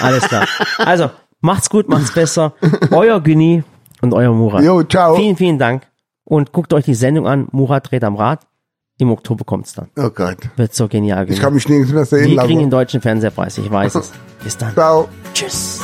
Alles 0.00 0.28
klar. 0.28 0.46
Also, 0.78 1.10
macht's 1.40 1.70
gut, 1.70 1.88
macht's 1.88 2.12
besser. 2.12 2.54
Euer 2.90 3.20
Güni 3.20 3.64
und 4.02 4.12
euer 4.14 4.32
Murat. 4.32 4.62
Jo, 4.62 4.82
ciao. 4.84 5.16
Vielen, 5.16 5.36
vielen 5.36 5.58
Dank. 5.58 5.86
Und 6.24 6.52
guckt 6.52 6.72
euch 6.72 6.84
die 6.84 6.94
Sendung 6.94 7.26
an. 7.26 7.48
Murat 7.52 7.90
dreht 7.90 8.04
am 8.04 8.16
Rad. 8.16 8.46
Im 8.98 9.10
Oktober 9.10 9.44
kommt's 9.44 9.72
dann. 9.72 9.88
Oh 9.96 10.10
Gott. 10.10 10.36
Wird 10.56 10.74
so 10.74 10.86
genial. 10.86 11.24
Ich 11.24 11.30
Güni. 11.30 11.40
kann 11.40 11.54
mich 11.54 11.68
nirgends 11.68 11.92
mehr 11.92 12.04
sehen 12.04 12.30
Wir 12.30 12.38
kriegen 12.38 12.60
den 12.60 12.70
deutschen 12.70 13.00
Fernsehpreis, 13.00 13.58
ich 13.58 13.70
weiß 13.70 13.94
es. 13.96 14.12
Bis 14.44 14.56
dann. 14.56 14.72
Ciao. 14.74 15.08
Tschüss. 15.34 15.81